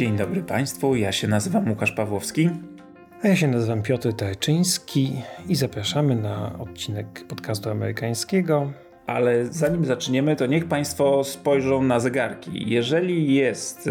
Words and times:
Dzień 0.00 0.16
dobry 0.16 0.42
Państwu, 0.42 0.96
ja 0.96 1.12
się 1.12 1.28
nazywam 1.28 1.68
Łukasz 1.68 1.92
Pawłowski. 1.92 2.50
A 3.22 3.28
ja 3.28 3.36
się 3.36 3.48
nazywam 3.48 3.82
Piotr 3.82 4.12
Tarczyński 4.12 5.22
i 5.48 5.54
zapraszamy 5.54 6.16
na 6.16 6.58
odcinek 6.58 7.24
podcastu 7.28 7.70
amerykańskiego. 7.70 8.72
Ale 9.10 9.46
zanim 9.46 9.84
zaczniemy, 9.84 10.36
to 10.36 10.46
niech 10.46 10.64
Państwo 10.64 11.24
spojrzą 11.24 11.82
na 11.82 12.00
zegarki. 12.00 12.70
Jeżeli 12.70 13.34
jest 13.34 13.86
e, 13.86 13.90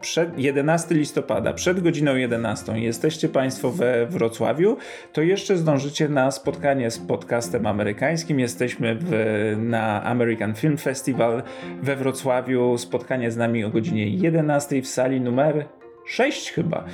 przed 0.00 0.38
11 0.38 0.94
listopada, 0.94 1.52
przed 1.52 1.80
godziną 1.80 2.16
11, 2.16 2.80
jesteście 2.80 3.28
Państwo 3.28 3.70
we 3.70 4.06
Wrocławiu, 4.06 4.76
to 5.12 5.22
jeszcze 5.22 5.56
zdążycie 5.56 6.08
na 6.08 6.30
spotkanie 6.30 6.90
z 6.90 6.98
podcastem 6.98 7.66
amerykańskim. 7.66 8.40
Jesteśmy 8.40 8.96
w, 9.00 9.10
na 9.58 10.02
American 10.02 10.54
Film 10.54 10.76
Festival 10.76 11.42
we 11.82 11.96
Wrocławiu. 11.96 12.78
Spotkanie 12.78 13.30
z 13.30 13.36
nami 13.36 13.64
o 13.64 13.70
godzinie 13.70 14.08
11 14.08 14.82
w 14.82 14.88
sali 14.88 15.20
numer 15.20 15.66
6 16.06 16.52
chyba. 16.52 16.84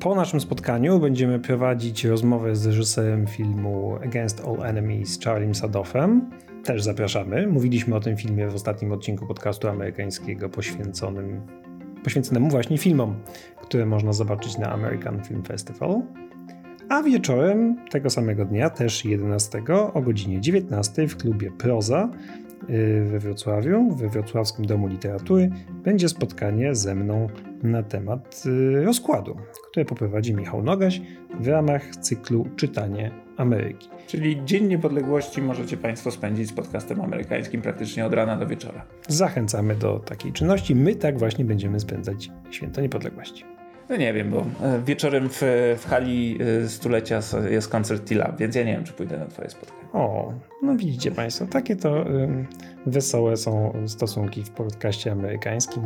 Po 0.00 0.14
naszym 0.14 0.40
spotkaniu 0.40 0.98
będziemy 0.98 1.38
prowadzić 1.38 2.04
rozmowę 2.04 2.56
z 2.56 2.66
reżyserem 2.66 3.26
filmu 3.26 3.98
Against 4.04 4.42
All 4.46 4.66
Enemies, 4.66 5.20
Charliem 5.24 5.54
Sadoffem. 5.54 6.30
Też 6.64 6.82
zapraszamy. 6.82 7.46
Mówiliśmy 7.46 7.96
o 7.96 8.00
tym 8.00 8.16
filmie 8.16 8.48
w 8.48 8.54
ostatnim 8.54 8.92
odcinku 8.92 9.26
podcastu 9.26 9.68
amerykańskiego 9.68 10.48
poświęconym, 10.48 11.40
poświęconemu 12.04 12.48
właśnie 12.48 12.78
filmom, 12.78 13.14
które 13.62 13.86
można 13.86 14.12
zobaczyć 14.12 14.58
na 14.58 14.72
American 14.72 15.24
Film 15.24 15.42
Festival. 15.42 16.02
A 16.88 17.02
wieczorem 17.02 17.76
tego 17.90 18.10
samego 18.10 18.44
dnia, 18.44 18.70
też 18.70 19.04
11 19.04 19.62
o 19.94 20.02
godzinie 20.02 20.40
19 20.40 21.08
w 21.08 21.16
klubie 21.16 21.50
Proza 21.50 22.08
y, 22.70 23.04
we 23.04 23.18
Wrocławiu, 23.18 23.94
we 23.94 24.08
Wrocławskim 24.08 24.64
Domu 24.64 24.86
Literatury, 24.86 25.50
będzie 25.84 26.08
spotkanie 26.08 26.74
ze 26.74 26.94
mną 26.94 27.28
na 27.62 27.82
temat 27.82 28.42
y, 28.46 28.84
rozkładu, 28.84 29.36
które 29.70 29.84
poprowadzi 29.84 30.34
Michał 30.34 30.62
Nogaś 30.62 31.02
w 31.40 31.48
ramach 31.48 31.96
cyklu 31.96 32.46
Czytanie 32.56 33.10
Ameryki. 33.40 33.88
Czyli 34.06 34.44
Dzień 34.44 34.66
Niepodległości 34.66 35.42
możecie 35.42 35.76
Państwo 35.76 36.10
spędzić 36.10 36.48
z 36.48 36.52
podcastem 36.52 37.00
amerykańskim 37.00 37.62
praktycznie 37.62 38.06
od 38.06 38.14
rana 38.14 38.36
do 38.36 38.46
wieczora. 38.46 38.84
Zachęcamy 39.08 39.74
do 39.74 39.98
takiej 39.98 40.32
czynności. 40.32 40.74
My 40.74 40.94
tak 40.94 41.18
właśnie 41.18 41.44
będziemy 41.44 41.80
spędzać 41.80 42.30
Święto 42.50 42.80
Niepodległości. 42.80 43.44
No 43.88 43.96
nie 43.96 44.12
wiem, 44.12 44.30
bo 44.30 44.46
e, 44.62 44.80
wieczorem 44.86 45.28
w, 45.28 45.40
w 45.78 45.86
hali 45.88 46.38
e, 46.64 46.68
stulecia 46.68 47.20
jest 47.50 47.68
koncert 47.68 48.08
T-Lab, 48.08 48.38
więc 48.38 48.54
ja 48.54 48.64
nie 48.64 48.72
wiem, 48.72 48.84
czy 48.84 48.92
pójdę 48.92 49.18
na 49.18 49.26
twoje 49.26 49.50
spotkanie. 49.50 49.92
O, 49.92 50.32
no 50.62 50.76
widzicie 50.76 51.10
Państwo, 51.10 51.46
takie 51.46 51.76
to 51.76 52.04
wesołe 52.86 53.36
są 53.36 53.72
stosunki 53.86 54.44
w 54.44 54.50
podcaście 54.50 55.12
amerykańskim. 55.12 55.82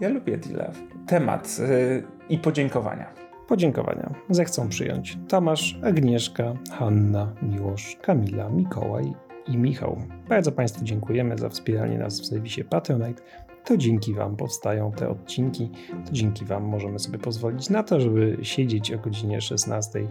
Ja 0.00 0.08
lubię 0.08 0.38
T-Lab. 0.38 0.74
Temat 1.06 1.56
y, 1.60 2.02
i 2.28 2.38
podziękowania. 2.38 3.29
Podziękowania 3.50 4.14
zechcą 4.28 4.68
przyjąć 4.68 5.18
Tomasz, 5.28 5.78
Agnieszka, 5.82 6.54
Hanna, 6.72 7.34
Miłosz, 7.42 7.96
Kamila, 8.02 8.48
Mikołaj 8.48 9.12
i 9.46 9.56
Michał. 9.56 9.96
Bardzo 10.28 10.52
Państwu 10.52 10.84
dziękujemy 10.84 11.38
za 11.38 11.48
wspieranie 11.48 11.98
nas 11.98 12.20
w 12.20 12.26
serwisie 12.26 12.64
Patronite. 12.64 13.22
To 13.64 13.76
dzięki 13.76 14.14
Wam 14.14 14.36
powstają 14.36 14.92
te 14.92 15.08
odcinki, 15.08 15.70
to 16.06 16.12
dzięki 16.12 16.44
Wam 16.44 16.64
możemy 16.64 16.98
sobie 16.98 17.18
pozwolić 17.18 17.70
na 17.70 17.82
to, 17.82 18.00
żeby 18.00 18.36
siedzieć 18.42 18.92
o 18.92 18.98
godzinie 18.98 19.40
16 19.40 20.06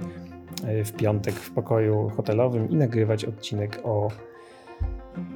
e, 0.66 0.84
w 0.84 0.94
piątek 0.94 1.36
w 1.36 1.52
pokoju 1.52 2.10
hotelowym 2.10 2.70
i 2.70 2.76
nagrywać 2.76 3.26
odcinek 3.26 3.80
o 3.84 4.08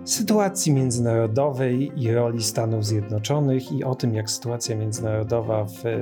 sytuacji 0.05 0.73
międzynarodowej 0.73 1.91
i 1.95 2.11
roli 2.11 2.43
Stanów 2.43 2.85
Zjednoczonych 2.85 3.71
i 3.71 3.83
o 3.83 3.95
tym, 3.95 4.13
jak 4.13 4.29
sytuacja 4.29 4.75
międzynarodowa 4.75 5.65
w 5.65 5.85
e, 5.85 5.97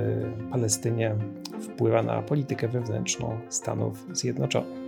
Palestynie 0.50 1.16
wpływa 1.60 2.02
na 2.02 2.22
politykę 2.22 2.68
wewnętrzną 2.68 3.38
Stanów 3.48 4.06
Zjednoczonych. 4.12 4.82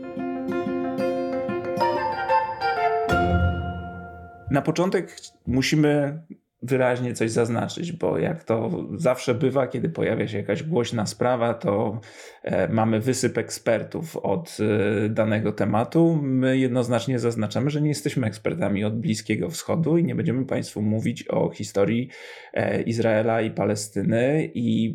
Na 4.50 4.62
początek 4.62 5.16
musimy 5.46 6.22
wyraźnie 6.64 7.14
coś 7.14 7.30
zaznaczyć, 7.30 7.92
bo 7.92 8.18
jak 8.18 8.44
to 8.44 8.70
zawsze 8.96 9.34
bywa, 9.34 9.66
kiedy 9.66 9.88
pojawia 9.88 10.28
się 10.28 10.38
jakaś 10.38 10.62
głośna 10.62 11.06
sprawa, 11.06 11.54
to 11.54 12.00
e, 12.42 12.68
mamy 12.68 13.00
wysyp 13.00 13.38
ekspertów 13.38 14.16
od 14.16 14.56
e, 14.60 15.08
danego 15.08 15.52
tematu. 15.52 16.18
My 16.22 16.58
jednoznacznie 16.58 17.18
zaznaczamy, 17.18 17.70
że 17.70 17.82
nie 17.82 17.88
jesteśmy 17.88 18.26
ekspertami 18.26 18.84
od 18.84 19.00
Bliskiego 19.00 19.50
Wschodu 19.50 19.98
i 19.98 20.04
nie 20.04 20.14
będziemy 20.14 20.46
Państwu 20.46 20.82
mówić 20.82 21.28
o 21.28 21.50
historii 21.50 22.08
e, 22.52 22.82
Izraela 22.82 23.42
i 23.42 23.50
Palestyny 23.50 24.50
i 24.54 24.94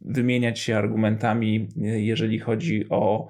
wymieniać 0.00 0.58
się 0.58 0.76
argumentami, 0.76 1.68
jeżeli 1.76 2.38
chodzi 2.38 2.86
o 2.90 3.28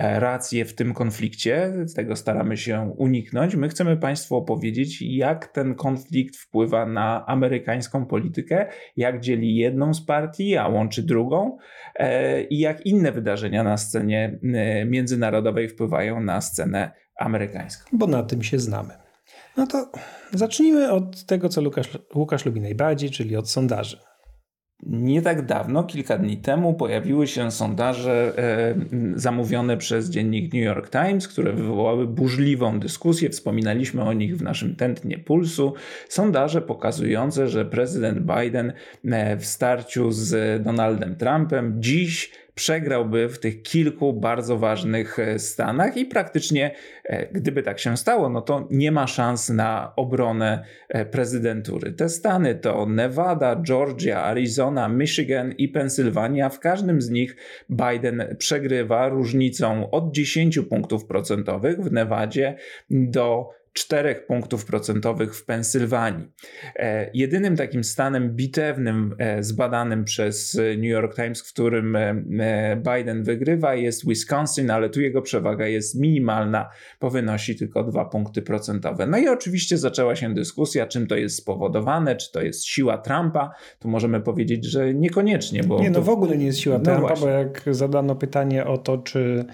rację 0.00 0.64
w 0.64 0.74
tym 0.74 0.94
konflikcie, 0.94 1.72
tego 1.96 2.16
staramy 2.16 2.56
się 2.56 2.94
uniknąć. 2.96 3.54
My 3.54 3.68
chcemy 3.68 3.96
Państwu 3.96 4.36
opowiedzieć, 4.36 5.02
jak 5.02 5.46
ten 5.46 5.74
konflikt 5.74 6.36
wpływa 6.36 6.86
na 6.86 7.26
amerykańską 7.26 8.06
politykę, 8.06 8.66
jak 8.96 9.20
dzieli 9.20 9.56
jedną 9.56 9.94
z 9.94 10.06
partii, 10.06 10.56
a 10.56 10.68
łączy 10.68 11.02
drugą 11.02 11.58
e, 11.94 12.42
i 12.42 12.58
jak 12.58 12.86
inne 12.86 13.12
wydarzenia 13.12 13.64
na 13.64 13.76
scenie 13.76 14.38
e, 14.54 14.84
międzynarodowej 14.84 15.68
wpływają 15.68 16.20
na 16.20 16.40
scenę 16.40 16.90
amerykańską. 17.16 17.90
Bo 17.92 18.06
na 18.06 18.22
tym 18.22 18.42
się 18.42 18.58
znamy. 18.58 18.94
No 19.56 19.66
to 19.66 19.92
zacznijmy 20.32 20.92
od 20.92 21.24
tego, 21.26 21.48
co 21.48 21.62
Łukasz 22.14 22.46
lubi 22.46 22.60
najbardziej, 22.60 23.10
czyli 23.10 23.36
od 23.36 23.50
sondaży. 23.50 24.09
Nie 24.86 25.22
tak 25.22 25.46
dawno, 25.46 25.84
kilka 25.84 26.18
dni 26.18 26.36
temu, 26.36 26.74
pojawiły 26.74 27.26
się 27.26 27.50
sondaże 27.50 28.32
e, 28.38 28.74
zamówione 29.18 29.76
przez 29.76 30.10
dziennik 30.10 30.54
New 30.54 30.62
York 30.62 30.90
Times, 30.90 31.28
które 31.28 31.52
wywołały 31.52 32.06
burzliwą 32.06 32.80
dyskusję. 32.80 33.30
Wspominaliśmy 33.30 34.02
o 34.02 34.12
nich 34.12 34.36
w 34.36 34.42
naszym 34.42 34.76
tętnie 34.76 35.18
pulsu. 35.18 35.74
Sondaże 36.08 36.62
pokazujące, 36.62 37.48
że 37.48 37.64
prezydent 37.64 38.18
Biden 38.18 38.72
e, 39.04 39.36
w 39.36 39.46
starciu 39.46 40.12
z 40.12 40.62
Donaldem 40.62 41.16
Trumpem 41.16 41.76
dziś 41.78 42.32
przegrałby 42.60 43.28
w 43.28 43.38
tych 43.38 43.62
kilku 43.62 44.12
bardzo 44.12 44.58
ważnych 44.58 45.18
e, 45.18 45.38
stanach 45.38 45.96
i 45.96 46.06
praktycznie, 46.06 46.74
e, 47.04 47.26
gdyby 47.32 47.62
tak 47.62 47.78
się 47.78 47.96
stało, 47.96 48.28
no 48.28 48.42
to 48.42 48.68
nie 48.70 48.92
ma 48.92 49.06
szans 49.06 49.48
na 49.48 49.92
obronę 49.96 50.64
e, 50.88 51.04
prezydentury. 51.04 51.92
Te 51.92 52.08
stany 52.08 52.54
to 52.54 52.86
Nevada, 52.86 53.56
Georgia, 53.56 54.24
Arizona, 54.24 54.88
Michigan 54.88 55.52
i 55.52 55.68
Pensylwania. 55.68 56.48
W 56.48 56.60
każdym 56.60 57.02
z 57.02 57.10
nich 57.10 57.36
Biden 57.70 58.36
przegrywa 58.38 59.08
różnicą 59.08 59.90
od 59.90 60.14
10 60.14 60.58
punktów 60.70 61.06
procentowych 61.06 61.80
w 61.80 61.92
Nevadzie 61.92 62.56
do 62.90 63.59
4 63.72 64.14
punktów 64.14 64.64
procentowych 64.64 65.34
w 65.34 65.44
Pensylwanii. 65.44 66.28
E, 66.76 67.10
jedynym 67.14 67.56
takim 67.56 67.84
stanem 67.84 68.30
bitewnym 68.30 69.14
e, 69.18 69.42
zbadanym 69.42 70.04
przez 70.04 70.60
New 70.76 70.90
York 70.90 71.16
Times, 71.16 71.42
w 71.42 71.52
którym 71.52 71.96
e, 71.96 72.14
Biden 72.76 73.22
wygrywa, 73.22 73.74
jest 73.74 74.08
Wisconsin, 74.08 74.70
ale 74.70 74.90
tu 74.90 75.00
jego 75.00 75.22
przewaga 75.22 75.66
jest 75.66 76.00
minimalna, 76.00 76.70
bo 77.00 77.10
wynosi 77.10 77.56
tylko 77.56 77.84
2 77.84 78.04
punkty 78.04 78.42
procentowe. 78.42 79.06
No 79.06 79.18
i 79.18 79.28
oczywiście 79.28 79.78
zaczęła 79.78 80.16
się 80.16 80.34
dyskusja, 80.34 80.86
czym 80.86 81.06
to 81.06 81.16
jest 81.16 81.36
spowodowane, 81.36 82.16
czy 82.16 82.32
to 82.32 82.42
jest 82.42 82.66
siła 82.66 82.98
Trumpa. 82.98 83.50
Tu 83.78 83.88
możemy 83.88 84.20
powiedzieć, 84.20 84.64
że 84.64 84.94
niekoniecznie. 84.94 85.64
Bo 85.64 85.80
nie, 85.80 85.90
no 85.90 85.94
to... 85.94 86.02
w 86.02 86.08
ogóle 86.08 86.38
nie 86.38 86.46
jest 86.46 86.58
siła 86.58 86.78
no 86.78 86.84
Trumpa, 86.84 87.00
właśnie. 87.00 87.26
bo 87.26 87.32
jak 87.32 87.62
zadano 87.70 88.14
pytanie 88.14 88.66
o 88.66 88.78
to, 88.78 88.98
czy 88.98 89.44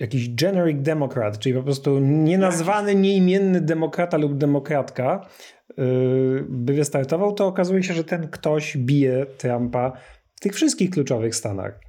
jakiś 0.00 0.34
generic 0.34 0.82
democrat, 0.82 1.38
czyli 1.38 1.54
po 1.54 1.62
prostu 1.62 1.98
nienazwany, 1.98 2.94
nieimienny 2.94 3.60
demokrata 3.60 4.16
lub 4.16 4.36
demokratka 4.36 5.28
yy, 5.76 6.44
by 6.48 6.72
wystartował, 6.72 7.32
to 7.32 7.46
okazuje 7.46 7.82
się, 7.82 7.94
że 7.94 8.04
ten 8.04 8.28
ktoś 8.28 8.76
bije 8.76 9.26
Trumpa 9.38 9.92
w 10.34 10.40
tych 10.40 10.54
wszystkich 10.54 10.90
kluczowych 10.90 11.34
stanach. 11.34 11.80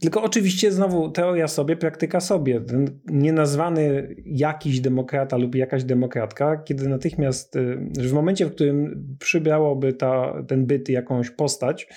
Tylko 0.00 0.22
oczywiście 0.22 0.72
znowu 0.72 1.10
teoria 1.10 1.48
sobie, 1.48 1.76
praktyka 1.76 2.20
sobie. 2.20 2.60
Ten 2.60 3.00
nienazwany 3.06 4.14
jakiś 4.26 4.80
demokrata 4.80 5.36
lub 5.36 5.54
jakaś 5.54 5.84
demokratka, 5.84 6.56
kiedy 6.56 6.88
natychmiast, 6.88 7.54
yy, 7.54 8.08
w 8.08 8.12
momencie, 8.12 8.46
w 8.46 8.54
którym 8.54 9.06
przybrałoby 9.20 9.92
ta, 9.92 10.42
ten 10.48 10.66
byt 10.66 10.88
jakąś 10.88 11.30
postać, 11.30 11.88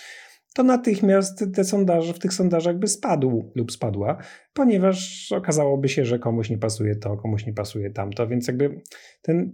to 0.54 0.64
natychmiast 0.64 1.46
te 1.56 1.64
sondaże, 1.64 2.14
w 2.14 2.20
tych 2.20 2.34
sondażach 2.34 2.80
by 2.80 2.88
spadł 2.88 3.52
lub 3.56 3.72
spadła, 3.72 4.18
ponieważ 4.54 5.28
okazałoby 5.32 5.90
się, 5.90 6.06
że 6.06 6.20
komuś 6.20 6.50
nie 6.50 6.58
pasuje 6.58 6.96
to, 6.96 7.18
komuś 7.18 7.46
nie 7.46 7.54
pasuje 7.54 7.92
tamto, 7.92 8.28
więc 8.28 8.48
jakby 8.48 8.82
ten 9.22 9.52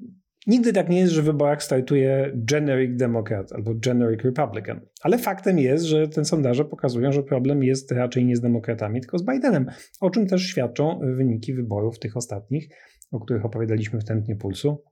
Nigdy 0.48 0.74
tak 0.74 0.90
nie 0.90 1.00
jest, 1.00 1.14
że 1.14 1.22
w 1.22 1.26
wyborach 1.26 1.64
startuje 1.64 2.32
generic 2.36 3.00
Democrat 3.00 3.54
albo 3.54 3.72
generic 3.76 4.24
Republican. 4.24 4.82
Ale 5.02 5.18
faktem 5.18 5.60
jest, 5.60 5.86
że 5.86 6.08
te 6.08 6.26
sondaże 6.26 6.66
pokazują, 6.66 7.12
że 7.12 7.24
problem 7.24 7.64
jest 7.64 7.92
raczej 7.92 8.26
nie 8.26 8.36
z 8.36 8.42
demokratami, 8.42 9.02
tylko 9.02 9.18
z 9.18 9.26
Bidenem, 9.26 9.66
o 10.02 10.10
czym 10.10 10.28
też 10.28 10.44
świadczą 10.44 11.00
wyniki 11.16 11.54
wyborów 11.54 12.00
tych 12.00 12.18
ostatnich, 12.18 12.70
o 13.12 13.20
których 13.20 13.46
opowiadaliśmy 13.46 14.00
w 14.00 14.06
Tętnie 14.06 14.36
Pulsu, 14.36 14.84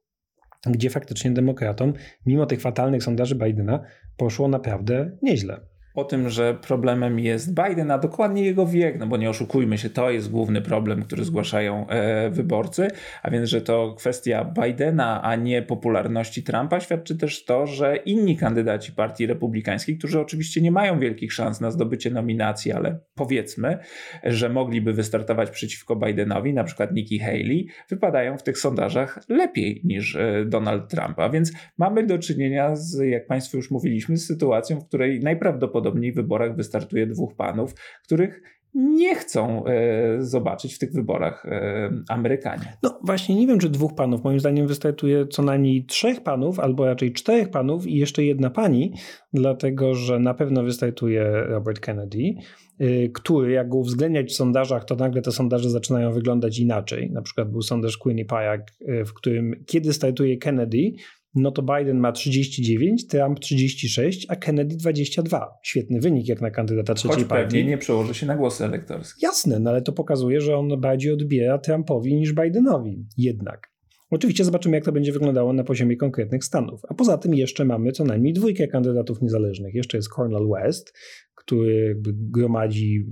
gdzie 0.66 0.90
faktycznie 0.90 1.32
demokratom, 1.32 1.94
mimo 2.26 2.46
tych 2.46 2.62
fatalnych 2.62 3.04
sondaży 3.04 3.36
Bidena, 3.36 3.84
poszło 4.18 4.48
naprawdę 4.48 5.18
nieźle. 5.22 5.73
O 5.94 6.04
tym, 6.04 6.30
że 6.30 6.54
problemem 6.54 7.20
jest 7.20 7.54
Biden, 7.54 7.92
a 7.92 7.98
dokładnie 7.98 8.46
jego 8.46 8.68
wiek, 8.68 9.00
no 9.00 9.08
bo 9.08 9.18
nie 9.18 9.30
oszukujmy 9.30 9.78
się, 9.78 9.90
to 9.90 10.12
jest 10.12 10.32
główny 10.32 10.62
problem, 10.62 11.04
który 11.04 11.26
zgłaszają 11.26 11.88
e, 11.88 12.30
wyborcy, 12.30 12.88
a 13.24 13.32
więc, 13.32 13.50
że 13.50 13.62
to 13.62 13.96
kwestia 13.98 14.54
Bidena, 14.62 15.22
a 15.24 15.36
nie 15.36 15.62
popularności 15.62 16.44
Trumpa, 16.44 16.80
świadczy 16.80 17.18
też 17.18 17.46
to, 17.46 17.68
że 17.68 17.96
inni 17.96 18.38
kandydaci 18.38 18.92
partii 18.92 19.26
republikańskiej, 19.26 19.98
którzy 19.98 20.20
oczywiście 20.20 20.62
nie 20.62 20.72
mają 20.72 21.00
wielkich 21.00 21.34
szans 21.34 21.62
na 21.62 21.72
zdobycie 21.72 22.12
nominacji, 22.12 22.72
ale 22.72 23.00
powiedzmy, 23.16 23.78
że 24.24 24.50
mogliby 24.50 24.94
wystartować 24.94 25.50
przeciwko 25.50 25.96
Bidenowi, 25.96 26.54
na 26.54 26.64
przykład 26.64 26.92
Nikki 26.92 27.20
Haley, 27.20 27.68
wypadają 27.90 28.38
w 28.38 28.44
tych 28.44 28.58
sondażach 28.58 29.20
lepiej 29.30 29.82
niż 29.84 30.16
e, 30.16 30.46
Donald 30.46 30.90
Trump. 30.90 31.20
A 31.20 31.30
więc 31.30 31.52
mamy 31.78 32.06
do 32.06 32.20
czynienia 32.20 32.76
z, 32.76 33.00
jak 33.06 33.28
Państwu 33.28 33.58
już 33.58 33.72
mówiliśmy, 33.72 34.18
z 34.18 34.28
sytuacją, 34.28 34.80
w 34.80 34.88
której 34.88 35.20
najprawdopodobniej 35.20 35.83
w 35.92 36.16
wyborach 36.16 36.56
wystartuje 36.56 37.08
dwóch 37.08 37.36
panów, 37.36 37.74
których 38.04 38.42
nie 38.76 39.16
chcą 39.16 39.66
e, 39.66 40.22
zobaczyć 40.22 40.76
w 40.76 40.80
tych 40.80 40.94
wyborach 40.94 41.46
e, 41.46 41.90
Amerykanie. 42.10 42.78
No 42.84 43.00
właśnie, 43.04 43.36
nie 43.36 43.48
wiem, 43.48 43.60
czy 43.60 43.70
dwóch 43.70 43.96
panów. 43.96 44.24
Moim 44.24 44.40
zdaniem 44.40 44.68
wystartuje 44.68 45.28
co 45.28 45.44
najmniej 45.44 45.86
trzech 45.86 46.24
panów, 46.24 46.60
albo 46.60 46.86
raczej 46.86 47.14
czterech 47.14 47.50
panów 47.50 47.88
i 47.88 47.98
jeszcze 47.98 48.24
jedna 48.24 48.50
pani, 48.50 48.94
dlatego 49.34 49.96
że 49.96 50.20
na 50.20 50.34
pewno 50.34 50.64
wystartuje 50.64 51.32
Robert 51.34 51.80
Kennedy, 51.80 52.34
y, 52.82 53.12
który 53.14 53.52
jak 53.52 53.70
go 53.70 53.78
uwzględniać 53.78 54.30
w 54.30 54.36
sondażach, 54.36 54.86
to 54.86 54.96
nagle 54.96 55.22
te 55.22 55.32
sondaże 55.32 55.70
zaczynają 55.70 56.12
wyglądać 56.12 56.60
inaczej. 56.60 57.12
Na 57.12 57.22
przykład 57.22 57.52
był 57.52 57.62
sondaż 57.62 57.98
Quinnipiac, 57.98 58.62
w 59.06 59.14
którym 59.14 59.64
kiedy 59.66 59.94
startuje 59.94 60.38
Kennedy, 60.38 60.92
no 61.36 61.52
to 61.52 61.62
Biden 61.62 61.98
ma 61.98 62.12
39, 62.12 63.08
Trump 63.08 63.40
36, 63.40 64.26
a 64.30 64.36
Kennedy 64.36 64.76
22. 64.76 65.60
Świetny 65.64 66.00
wynik 66.00 66.28
jak 66.28 66.42
na 66.42 66.52
kandydata 66.52 66.94
trzeciej 66.94 67.18
Choć 67.18 67.26
partii. 67.26 67.46
pewnie 67.46 67.64
nie 67.64 67.78
przełoży 67.78 68.14
się 68.14 68.26
na 68.26 68.36
głosy 68.36 68.66
elektorskie. 68.66 69.26
Jasne, 69.26 69.60
no 69.60 69.70
ale 69.70 69.82
to 69.82 69.92
pokazuje, 69.92 70.42
że 70.42 70.58
on 70.58 70.82
bardziej 70.82 71.12
odbiera 71.12 71.58
Trumpowi 71.58 72.16
niż 72.16 72.34
Bidenowi. 72.34 73.06
Jednak. 73.18 73.74
Oczywiście 74.10 74.46
zobaczymy, 74.46 74.78
jak 74.78 74.86
to 74.86 74.92
będzie 74.92 75.12
wyglądało 75.12 75.54
na 75.54 75.64
poziomie 75.64 75.98
konkretnych 75.98 76.44
stanów. 76.44 76.82
A 76.90 76.94
poza 76.94 77.18
tym 77.18 77.34
jeszcze 77.34 77.66
mamy 77.66 77.92
co 77.92 78.04
najmniej 78.04 78.34
dwójkę 78.34 78.68
kandydatów 78.68 79.22
niezależnych. 79.22 79.76
Jeszcze 79.76 79.98
jest 79.98 80.10
Cornel 80.10 80.48
West, 80.50 80.94
który 81.36 82.02
gromadzi 82.06 83.06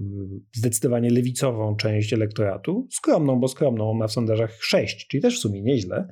zdecydowanie 0.53 1.09
lewicową 1.09 1.75
część 1.75 2.13
elektoratu. 2.13 2.88
Skromną, 2.91 3.39
bo 3.39 3.47
skromną, 3.47 3.91
on 3.91 3.97
ma 3.97 4.07
w 4.07 4.12
sondażach 4.12 4.57
6, 4.59 5.07
czyli 5.07 5.21
też 5.21 5.38
w 5.38 5.41
sumie 5.41 5.62
nieźle. 5.62 6.07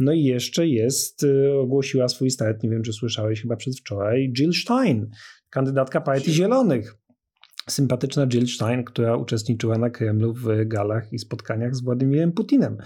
No 0.00 0.12
i 0.12 0.22
jeszcze 0.22 0.66
jest, 0.66 1.22
y, 1.22 1.52
ogłosiła 1.52 2.08
swój 2.08 2.30
start, 2.30 2.62
nie 2.62 2.70
wiem 2.70 2.82
czy 2.82 2.92
słyszałeś, 2.92 3.42
chyba 3.42 3.56
przedwczoraj, 3.56 4.32
Jill 4.38 4.52
Stein, 4.52 5.10
kandydatka 5.50 6.00
Partii 6.00 6.32
Zielonych. 6.32 6.94
Sympatyczna 7.68 8.26
Jill 8.26 8.46
Stein, 8.46 8.84
która 8.84 9.16
uczestniczyła 9.16 9.78
na 9.78 9.90
Kremlu 9.90 10.34
w 10.34 10.46
galach 10.66 11.12
i 11.12 11.18
spotkaniach 11.18 11.74
z 11.74 11.84
Władimirem 11.84 12.32
Putinem. 12.32 12.76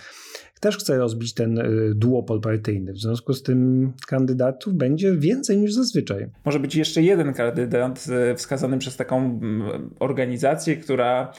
Też 0.60 0.78
chce 0.78 0.98
rozbić 0.98 1.34
ten 1.34 1.58
y, 1.58 1.94
duopol 1.94 2.40
partyjny. 2.40 2.92
W 2.92 2.98
związku 2.98 3.32
z 3.32 3.42
tym 3.42 3.92
kandydatów 4.06 4.74
będzie 4.74 5.16
więcej 5.16 5.58
niż 5.58 5.72
zazwyczaj. 5.72 6.30
Może 6.44 6.60
być 6.60 6.76
jeszcze 6.76 7.02
jeden 7.02 7.32
kandydat 7.32 8.06
y, 8.32 8.34
wskazany 8.34 8.78
przez 8.78 8.96
taką 8.96 9.18
mm, 9.18 9.90
organizację, 10.00 10.76
która 10.76 11.32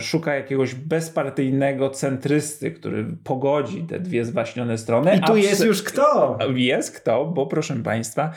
szuka 0.00 0.34
jakiegoś 0.34 0.74
bezpartyjnego 0.74 1.90
centrysty, 1.90 2.70
który 2.70 3.06
pogodzi 3.24 3.82
te 3.82 4.00
dwie 4.00 4.24
zwaśnione 4.24 4.78
strony. 4.78 5.16
I 5.16 5.20
tu 5.20 5.36
jest 5.36 5.64
już 5.64 5.82
kto? 5.82 6.38
Jest 6.54 7.00
kto, 7.00 7.24
bo 7.24 7.46
proszę 7.46 7.76
Państwa, 7.76 8.32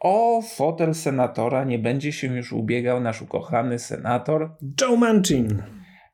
o 0.00 0.42
fotel 0.42 0.94
senatora 0.94 1.64
nie 1.64 1.78
będzie 1.78 2.12
się 2.12 2.36
już 2.36 2.52
ubiegał 2.52 3.00
nasz 3.00 3.22
ukochany 3.22 3.78
senator 3.78 4.50
Joe 4.80 4.96
Manchin. 4.96 5.62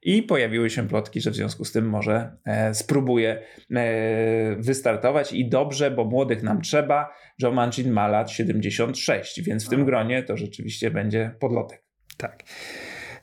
I 0.02 0.22
pojawiły 0.22 0.70
się 0.70 0.88
plotki, 0.88 1.20
że 1.20 1.30
w 1.30 1.34
związku 1.34 1.64
z 1.64 1.72
tym 1.72 1.88
może 1.88 2.36
e, 2.44 2.74
spróbuje 2.74 3.42
e, 3.70 4.56
wystartować 4.58 5.32
i 5.32 5.48
dobrze, 5.48 5.90
bo 5.90 6.04
młodych 6.04 6.42
nam 6.42 6.60
trzeba. 6.60 7.12
Joe 7.42 7.52
Manchin 7.52 7.90
ma 7.90 8.08
lat 8.08 8.30
76, 8.30 9.42
więc 9.42 9.66
w 9.66 9.68
tym 9.68 9.84
gronie 9.84 10.22
to 10.22 10.36
rzeczywiście 10.36 10.90
będzie 10.90 11.34
podlotek. 11.40 11.82
Tak. 12.16 12.42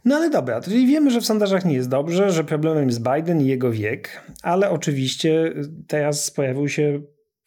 No 0.07 0.15
ale 0.15 0.30
dobra, 0.30 0.62
czyli 0.62 0.88
wiemy, 0.88 1.12
że 1.12 1.21
w 1.21 1.25
sondażach 1.25 1.65
nie 1.65 1.74
jest 1.74 1.89
dobrze, 1.89 2.31
że 2.31 2.44
problemem 2.44 2.88
jest 2.88 3.04
Biden 3.04 3.42
i 3.42 3.45
jego 3.48 3.71
wiek, 3.71 4.21
ale 4.44 4.69
oczywiście 4.69 5.54
teraz 5.88 6.31
pojawił 6.31 6.68
się 6.68 7.01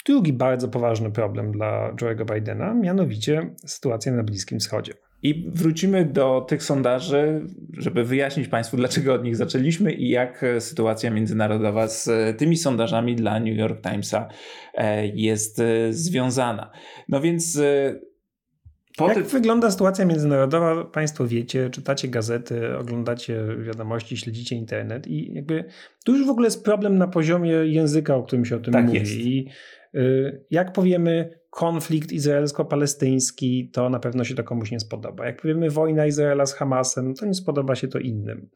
drugi 0.07 0.33
bardzo 0.33 0.69
poważny 0.69 1.11
problem 1.11 1.53
dla 1.53 1.93
Joe'ego 1.93 2.35
Bidena, 2.35 2.75
mianowicie 2.75 3.55
sytuacja 3.67 4.12
na 4.12 4.23
Bliskim 4.23 4.59
Wschodzie. 4.59 4.93
I 5.23 5.51
wrócimy 5.55 6.05
do 6.05 6.41
tych 6.49 6.62
sondaży, 6.62 7.47
żeby 7.79 8.05
wyjaśnić 8.05 8.49
Państwu, 8.49 8.77
dlaczego 8.77 9.15
od 9.15 9.25
nich 9.25 9.37
zaczęliśmy 9.37 9.93
i 9.93 10.09
jak 10.09 10.45
sytuacja 10.59 11.11
międzynarodowa 11.11 11.89
z 11.89 12.09
tymi 12.39 12.56
sondażami 12.56 13.17
dla 13.17 13.41
New 13.41 13.59
York 13.59 13.83
Timesa 13.83 14.29
e, 14.75 15.06
jest 15.06 15.61
e, 15.61 15.93
związana. 15.93 16.71
No 17.09 17.21
więc 17.21 17.56
e, 17.56 18.01
jak 19.08 19.17
ty... 19.17 19.23
wygląda 19.23 19.70
sytuacja 19.70 20.05
międzynarodowa? 20.05 20.85
Państwo 20.85 21.26
wiecie, 21.26 21.70
czytacie 21.70 22.08
gazety, 22.08 22.76
oglądacie 22.79 23.44
wiadomości, 23.58 24.17
śledzicie 24.17 24.56
internet 24.56 25.06
i 25.06 25.35
jakby 25.35 25.64
tu 26.05 26.17
już 26.17 26.26
w 26.26 26.31
ogóle 26.31 26.47
jest 26.47 26.64
problem 26.64 26.99
na 26.99 27.08
poziomie 27.08 27.50
języka, 27.50 28.17
o 28.17 28.23
którym 28.23 28.44
się 28.44 28.56
o 28.56 28.61
tym 28.61 28.73
tak 28.73 28.85
mówi. 28.85 28.99
Jest. 28.99 29.12
I 29.12 29.49
y, 29.94 30.44
jak 30.50 30.73
powiemy 30.73 31.41
konflikt 31.50 32.12
izraelsko-palestyński, 32.12 33.70
to 33.73 33.91
na 33.91 33.99
pewno 33.99 34.25
się 34.25 34.35
to 34.35 34.44
komuś 34.44 34.70
nie 34.70 34.81
spodoba. 34.81 35.26
Jak 35.26 35.43
powiemy 35.43 35.70
wojna 35.70 36.06
Izraela 36.06 36.46
z 36.46 36.55
Hamasem, 36.55 37.14
to 37.14 37.26
nie 37.26 37.35
spodoba 37.35 37.75
się 37.75 37.88
to 37.88 37.99
innym. 37.99 38.49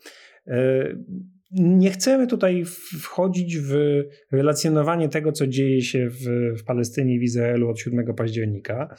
Y, 0.49 1.05
nie 1.50 1.90
chcemy 1.90 2.26
tutaj 2.26 2.64
wchodzić 3.00 3.58
w 3.58 4.02
relacjonowanie 4.32 5.08
tego, 5.08 5.32
co 5.32 5.47
dzieje 5.47 5.82
się 5.82 6.08
w, 6.11 6.23
w 6.61 6.64
Palestynie 6.64 7.14
i 7.14 7.19
w 7.19 7.23
Izraelu 7.23 7.69
od 7.69 7.79
7 7.79 8.14
października 8.14 8.97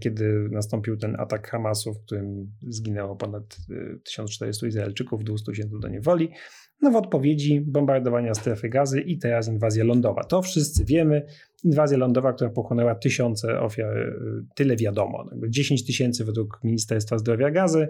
kiedy 0.00 0.48
nastąpił 0.50 0.96
ten 0.96 1.16
atak 1.20 1.48
Hamasu, 1.48 1.94
w 1.94 2.00
którym 2.00 2.52
zginęło 2.68 3.16
ponad 3.16 3.56
1400 4.04 4.66
y, 4.66 4.68
Izraelczyków, 4.68 5.24
200 5.24 5.54
się 5.54 5.64
do 5.80 5.88
niewoli. 5.88 6.30
No 6.82 6.90
w 6.90 6.96
odpowiedzi 6.96 7.60
bombardowania 7.60 8.34
strefy 8.34 8.68
gazy 8.68 9.00
i 9.00 9.18
teraz 9.18 9.48
inwazja 9.48 9.84
lądowa. 9.84 10.24
To 10.24 10.42
wszyscy 10.42 10.84
wiemy. 10.84 11.26
Inwazja 11.64 11.98
lądowa, 11.98 12.32
która 12.32 12.50
pochłonęła 12.50 12.94
tysiące 12.94 13.60
ofiar, 13.60 13.98
y, 13.98 14.12
tyle 14.54 14.76
wiadomo. 14.76 15.30
10 15.48 15.86
tysięcy 15.86 16.24
według 16.24 16.60
Ministerstwa 16.64 17.18
Zdrowia 17.18 17.50
Gazy. 17.50 17.88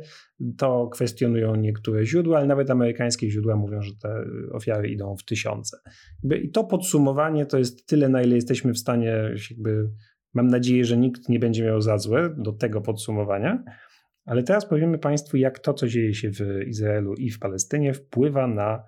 To 0.59 0.88
kwestionują 0.88 1.54
niektóre 1.54 2.07
źródła, 2.07 2.38
ale 2.38 2.47
nawet 2.47 2.71
amerykańskie 2.71 3.31
źródła 3.31 3.57
mówią, 3.57 3.83
że 3.83 3.92
te 4.02 4.25
ofiary 4.52 4.88
idą 4.88 5.16
w 5.16 5.25
tysiące. 5.25 5.76
I 6.42 6.50
to 6.50 6.64
podsumowanie 6.64 7.47
to 7.47 7.59
jest 7.59 7.87
tyle, 7.87 8.09
na 8.09 8.23
ile 8.23 8.35
jesteśmy 8.35 8.73
w 8.73 8.78
stanie 8.78 9.16
jakby 9.50 9.88
Mam 10.34 10.46
nadzieję, 10.46 10.84
że 10.84 10.96
nikt 10.96 11.28
nie 11.28 11.38
będzie 11.38 11.64
miał 11.64 11.80
za 11.80 11.98
złe 11.98 12.34
do 12.36 12.52
tego 12.52 12.80
podsumowania. 12.80 13.64
Ale 14.24 14.42
teraz 14.42 14.66
powiemy 14.66 14.98
Państwu, 14.98 15.36
jak 15.36 15.58
to, 15.58 15.74
co 15.74 15.88
dzieje 15.88 16.14
się 16.14 16.30
w 16.30 16.66
Izraelu 16.66 17.14
i 17.14 17.30
w 17.30 17.38
Palestynie, 17.38 17.94
wpływa 17.94 18.46
na 18.46 18.84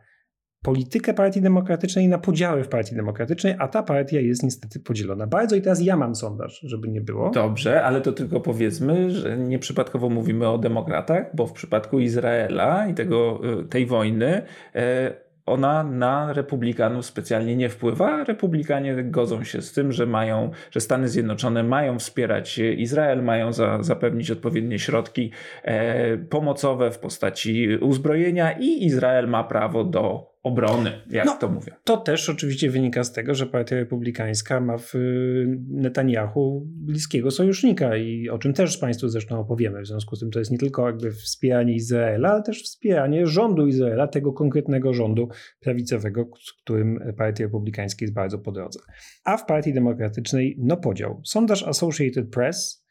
politykę 0.64 1.14
Partii 1.14 1.40
Demokratycznej 1.40 2.04
i 2.04 2.08
na 2.08 2.18
podziały 2.18 2.64
w 2.64 2.68
Partii 2.68 2.96
Demokratycznej, 2.96 3.54
a 3.58 3.68
ta 3.68 3.82
partia 3.82 4.20
jest 4.20 4.42
niestety 4.42 4.80
podzielona 4.80 5.26
bardzo. 5.26 5.56
I 5.56 5.62
teraz 5.62 5.80
ja 5.80 5.96
mam 5.96 6.14
sondaż, 6.14 6.60
żeby 6.62 6.88
nie 6.88 7.00
było. 7.00 7.30
Dobrze, 7.30 7.84
ale 7.84 8.00
to 8.00 8.12
tylko 8.12 8.40
powiedzmy, 8.40 9.10
że 9.10 9.38
nieprzypadkowo 9.38 10.08
mówimy 10.08 10.48
o 10.48 10.58
demokratach, 10.58 11.36
bo 11.36 11.46
w 11.46 11.52
przypadku 11.52 12.00
Izraela 12.00 12.86
i 12.86 12.94
tego, 12.94 13.40
y, 13.62 13.68
tej 13.68 13.86
wojny 13.86 14.42
e, 14.74 15.23
ona 15.46 15.84
na 15.84 16.32
republikanów 16.32 17.06
specjalnie 17.06 17.56
nie 17.56 17.68
wpływa. 17.68 18.24
Republikanie 18.24 19.04
godzą 19.04 19.44
się 19.44 19.62
z 19.62 19.72
tym, 19.72 19.92
że 19.92 20.06
mają, 20.06 20.50
że 20.70 20.80
Stany 20.80 21.08
Zjednoczone 21.08 21.62
mają 21.62 21.98
wspierać 21.98 22.58
Izrael, 22.58 23.22
mają 23.22 23.52
za, 23.52 23.82
zapewnić 23.82 24.30
odpowiednie 24.30 24.78
środki 24.78 25.30
e, 25.62 26.16
pomocowe 26.18 26.90
w 26.90 26.98
postaci 26.98 27.68
uzbrojenia 27.80 28.52
i 28.52 28.84
Izrael 28.84 29.28
ma 29.28 29.44
prawo 29.44 29.84
do 29.84 30.33
obrony, 30.44 30.92
jak 31.10 31.26
no, 31.26 31.36
to 31.40 31.48
mówię. 31.48 31.72
To 31.84 31.96
też 31.96 32.28
oczywiście 32.28 32.70
wynika 32.70 33.04
z 33.04 33.12
tego, 33.12 33.34
że 33.34 33.46
Partia 33.46 33.76
Republikańska 33.76 34.60
ma 34.60 34.78
w 34.78 34.94
y, 34.94 35.58
Netanyahu 35.68 36.66
bliskiego 36.66 37.30
sojusznika 37.30 37.96
i 37.96 38.28
o 38.28 38.38
czym 38.38 38.52
też 38.52 38.78
Państwu 38.78 39.08
zresztą 39.08 39.40
opowiemy. 39.40 39.82
W 39.82 39.86
związku 39.86 40.16
z 40.16 40.20
tym 40.20 40.30
to 40.30 40.38
jest 40.38 40.50
nie 40.50 40.58
tylko 40.58 40.86
jakby 40.86 41.12
wspieranie 41.12 41.74
Izraela, 41.74 42.28
ale 42.28 42.42
też 42.42 42.62
wspieranie 42.62 43.26
rządu 43.26 43.66
Izraela, 43.66 44.06
tego 44.06 44.32
konkretnego 44.32 44.94
rządu 44.94 45.28
prawicowego, 45.60 46.28
z 46.40 46.52
którym 46.52 47.14
Partia 47.16 47.44
Republikańska 47.44 48.04
jest 48.04 48.14
bardzo 48.14 48.38
po 48.38 48.52
drodze. 48.52 48.80
A 49.24 49.36
w 49.36 49.46
Partii 49.46 49.74
Demokratycznej 49.74 50.56
no 50.58 50.76
podział. 50.76 51.20
Sondaż 51.24 51.62
Associated 51.62 52.30
Press 52.30 52.84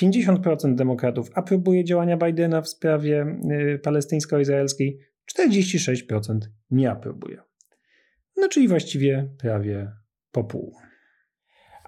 50% 0.00 0.74
demokratów 0.74 1.30
aprobuje 1.34 1.84
działania 1.84 2.16
Bidena 2.16 2.60
w 2.60 2.68
sprawie 2.68 3.26
y, 3.74 3.78
palestyńsko-izraelskiej, 3.78 4.98
46% 5.36 6.38
nie 6.70 6.90
aprobuje. 6.90 7.42
No 8.36 8.48
czyli 8.48 8.68
właściwie 8.68 9.34
prawie 9.38 9.92
po 10.32 10.44
pół. 10.44 10.76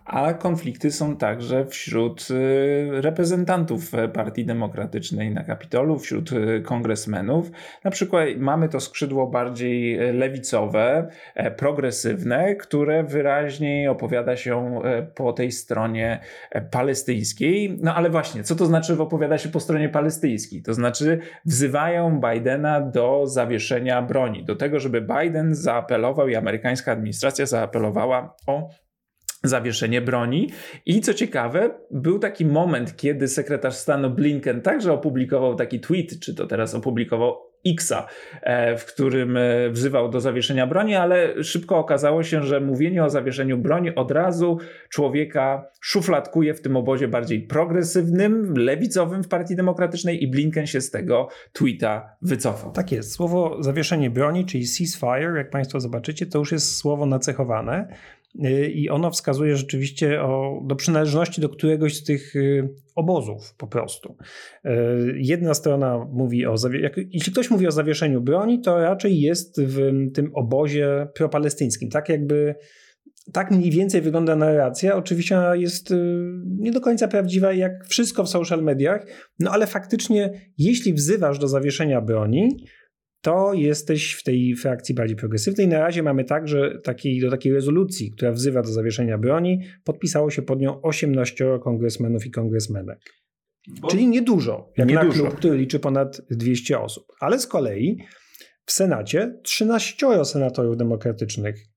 A 0.05 0.35
konflikty 0.35 0.91
są 0.91 1.17
także 1.17 1.67
wśród 1.67 2.29
y, 2.31 3.01
reprezentantów 3.01 3.93
Partii 4.13 4.45
Demokratycznej 4.45 5.31
na 5.31 5.45
Kapitolu, 5.45 5.99
wśród 5.99 6.33
y, 6.33 6.63
kongresmenów. 6.65 7.51
Na 7.85 7.91
przykład 7.91 8.29
mamy 8.39 8.69
to 8.69 8.81
skrzydło 8.81 9.27
bardziej 9.27 9.99
lewicowe, 10.13 11.09
e, 11.35 11.51
progresywne, 11.51 12.55
które 12.55 13.05
wyraźniej 13.05 13.89
opowiada 13.89 14.37
się 14.37 14.83
e, 14.85 15.03
po 15.03 15.33
tej 15.33 15.53
stronie 15.53 16.21
e, 16.51 16.61
palestyńskiej. 16.61 17.79
No 17.83 17.95
ale 17.95 18.11
właśnie, 18.11 18.45
co 18.45 18.57
to 18.57 18.67
znaczy 18.67 19.03
opowiada 19.03 19.39
się 19.39 19.49
po 19.49 19.61
stronie 19.61 19.89
palestyńskiej? 19.89 20.63
To 20.63 20.75
znaczy 20.75 21.19
wzywają 21.45 22.21
Bidena 22.21 22.81
do 22.81 23.27
zawieszenia 23.27 24.03
broni, 24.03 24.45
do 24.45 24.57
tego, 24.57 24.81
żeby 24.81 25.01
Biden 25.01 25.55
zaapelował 25.55 26.29
i 26.29 26.37
amerykańska 26.37 26.93
administracja 26.93 27.47
zaapelowała 27.47 28.37
o 28.47 28.69
zawieszenie 29.43 30.01
broni. 30.01 30.51
I 30.87 31.01
co 31.01 31.15
ciekawe, 31.15 31.71
był 31.91 32.19
taki 32.19 32.47
moment, 32.47 32.97
kiedy 32.97 33.29
sekretarz 33.29 33.75
stanu 33.75 34.11
Blinken 34.11 34.63
także 34.63 34.93
opublikował 34.93 35.55
taki 35.55 35.81
tweet, 35.81 36.21
czy 36.21 36.35
to 36.35 36.47
teraz 36.47 36.75
opublikował 36.75 37.51
Xa, 37.67 38.07
e, 38.43 38.77
w 38.77 38.87
którym 38.87 39.37
e, 39.37 39.71
wzywał 39.71 40.09
do 40.09 40.21
zawieszenia 40.21 40.67
broni, 40.67 40.95
ale 40.95 41.45
szybko 41.45 41.79
okazało 41.79 42.23
się, 42.23 42.43
że 42.43 42.61
mówienie 42.61 43.05
o 43.05 43.11
zawieszeniu 43.11 43.59
broni 43.59 43.95
od 43.95 44.11
razu 44.11 44.59
człowieka 44.89 45.71
szufladkuje 45.81 46.55
w 46.55 46.61
tym 46.61 46.77
obozie 46.77 47.09
bardziej 47.09 47.43
progresywnym, 47.43 48.55
lewicowym 48.57 49.23
w 49.23 49.29
Partii 49.29 49.57
Demokratycznej 49.57 50.25
i 50.25 50.29
Blinken 50.29 50.67
się 50.67 50.81
z 50.81 50.91
tego 50.91 51.29
tweeta 51.53 52.17
wycofał. 52.23 52.73
Tak 52.73 52.93
jest. 52.93 53.13
Słowo 53.13 53.63
zawieszenie 53.63 54.11
broni, 54.11 54.47
czyli 54.47 54.67
ceasefire, 54.67 55.37
jak 55.37 55.51
Państwo 55.51 55.81
zobaczycie, 55.81 56.27
to 56.27 56.39
już 56.39 56.53
jest 56.53 56.77
słowo 56.77 57.07
nacechowane 57.07 57.89
i 58.75 58.89
ono 58.91 59.11
wskazuje 59.11 59.57
rzeczywiście 59.57 60.23
o, 60.23 60.61
do 60.67 60.77
przynależności 60.77 61.41
do 61.41 61.49
któregoś 61.49 61.97
z 61.97 62.05
tych 62.05 62.37
y, 62.37 62.69
obozów 62.95 63.55
po 63.55 63.67
prostu. 63.67 64.17
Y, 64.65 64.71
jedna 65.17 65.55
strona 65.55 66.07
mówi 66.13 66.47
o, 66.47 66.55
jak, 66.81 66.97
jeśli 66.97 67.33
ktoś 67.33 67.51
mówi 67.51 67.67
o 67.67 67.71
zawieszeniu 67.71 68.21
broni, 68.21 68.61
to 68.61 68.79
raczej 68.79 69.21
jest 69.21 69.61
w 69.63 69.91
tym 70.15 70.31
obozie 70.35 71.07
propalestyńskim, 71.15 71.91
tak 71.91 72.09
jakby 72.09 72.55
tak 73.33 73.51
mniej 73.51 73.71
więcej 73.71 74.01
wygląda 74.01 74.37
narracja. 74.37 74.97
Oczywiście 74.97 75.39
ona 75.39 75.57
jest 75.57 75.95
nie 76.59 76.73
do 76.73 76.81
końca 76.81 77.09
prawdziwa, 77.09 77.53
jak 77.53 77.87
wszystko 77.87 78.25
w 78.25 78.29
social 78.29 78.63
mediach, 78.63 79.07
no 79.39 79.51
ale 79.51 79.67
faktycznie, 79.67 80.33
jeśli 80.59 80.95
wzywasz 80.95 81.39
do 81.39 81.49
zawieszenia 81.49 82.01
broni, 82.01 82.65
to 83.21 83.55
jesteś 83.55 84.13
w 84.13 84.23
tej 84.23 84.55
frakcji 84.57 84.95
bardziej 84.95 85.17
progresywnej. 85.17 85.69
Na 85.69 85.79
razie 85.79 86.03
mamy 86.03 86.25
tak, 86.25 86.49
że 86.49 86.75
do 87.21 87.31
takiej 87.31 87.53
rezolucji, 87.53 88.11
która 88.11 88.33
wzywa 88.33 88.63
do 88.63 88.69
zawieszenia 88.69 89.19
broni, 89.19 89.61
podpisało 89.85 90.31
się 90.31 90.43
pod 90.43 90.61
nią 90.61 90.83
18 90.83 91.59
kongresmenów 91.63 92.27
i 92.27 92.31
kongresmenek. 92.31 92.99
Bo... 93.81 93.89
Czyli 93.89 94.07
niedużo, 94.07 94.73
jak 94.77 94.89
niedużo. 94.89 95.23
na 95.23 95.29
klub, 95.29 95.39
który 95.39 95.59
liczy 95.59 95.79
ponad 95.79 96.21
200 96.31 96.81
osób. 96.81 97.07
Ale 97.21 97.39
z 97.39 97.47
kolei 97.47 97.99
w 98.67 98.73
Senacie 98.73 99.41
13 99.43 100.25
senatorów 100.25 100.77
demokratycznych 100.77 101.70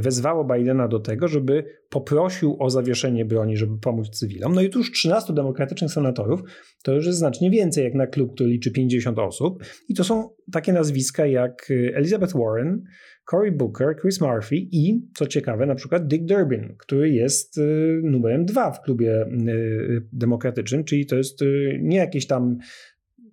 wezwało 0.00 0.44
Bidena 0.44 0.88
do 0.88 1.00
tego, 1.00 1.28
żeby 1.28 1.64
poprosił 1.88 2.56
o 2.58 2.70
zawieszenie 2.70 3.24
broni, 3.24 3.56
żeby 3.56 3.78
pomóc 3.78 4.10
cywilom. 4.10 4.54
No 4.54 4.62
i 4.62 4.70
tu 4.70 4.78
już 4.78 4.92
13 4.92 5.32
demokratycznych 5.32 5.90
senatorów 5.90 6.42
to 6.82 6.94
już 6.94 7.06
jest 7.06 7.18
znacznie 7.18 7.50
więcej 7.50 7.84
jak 7.84 7.94
na 7.94 8.06
klub, 8.06 8.34
który 8.34 8.50
liczy 8.50 8.72
50 8.72 9.18
osób. 9.18 9.64
I 9.88 9.94
to 9.94 10.04
są 10.04 10.30
takie 10.52 10.72
nazwiska 10.72 11.26
jak 11.26 11.70
y, 11.70 11.92
Elizabeth 11.94 12.32
Warren, 12.32 12.82
Cory 13.24 13.52
Booker, 13.52 13.96
Chris 14.00 14.20
Murphy 14.20 14.56
i, 14.56 15.08
co 15.14 15.26
ciekawe, 15.26 15.66
na 15.66 15.74
przykład 15.74 16.06
Dick 16.06 16.24
Durbin, 16.24 16.74
który 16.78 17.10
jest 17.10 17.58
y, 17.58 18.00
numerem 18.02 18.44
dwa 18.44 18.70
w 18.70 18.82
klubie 18.82 19.26
demokratycznym, 20.12 20.84
czyli 20.84 21.06
to 21.06 21.16
jest 21.16 21.40
nie 21.80 21.96
jakieś 21.96 22.26
tam 22.26 22.58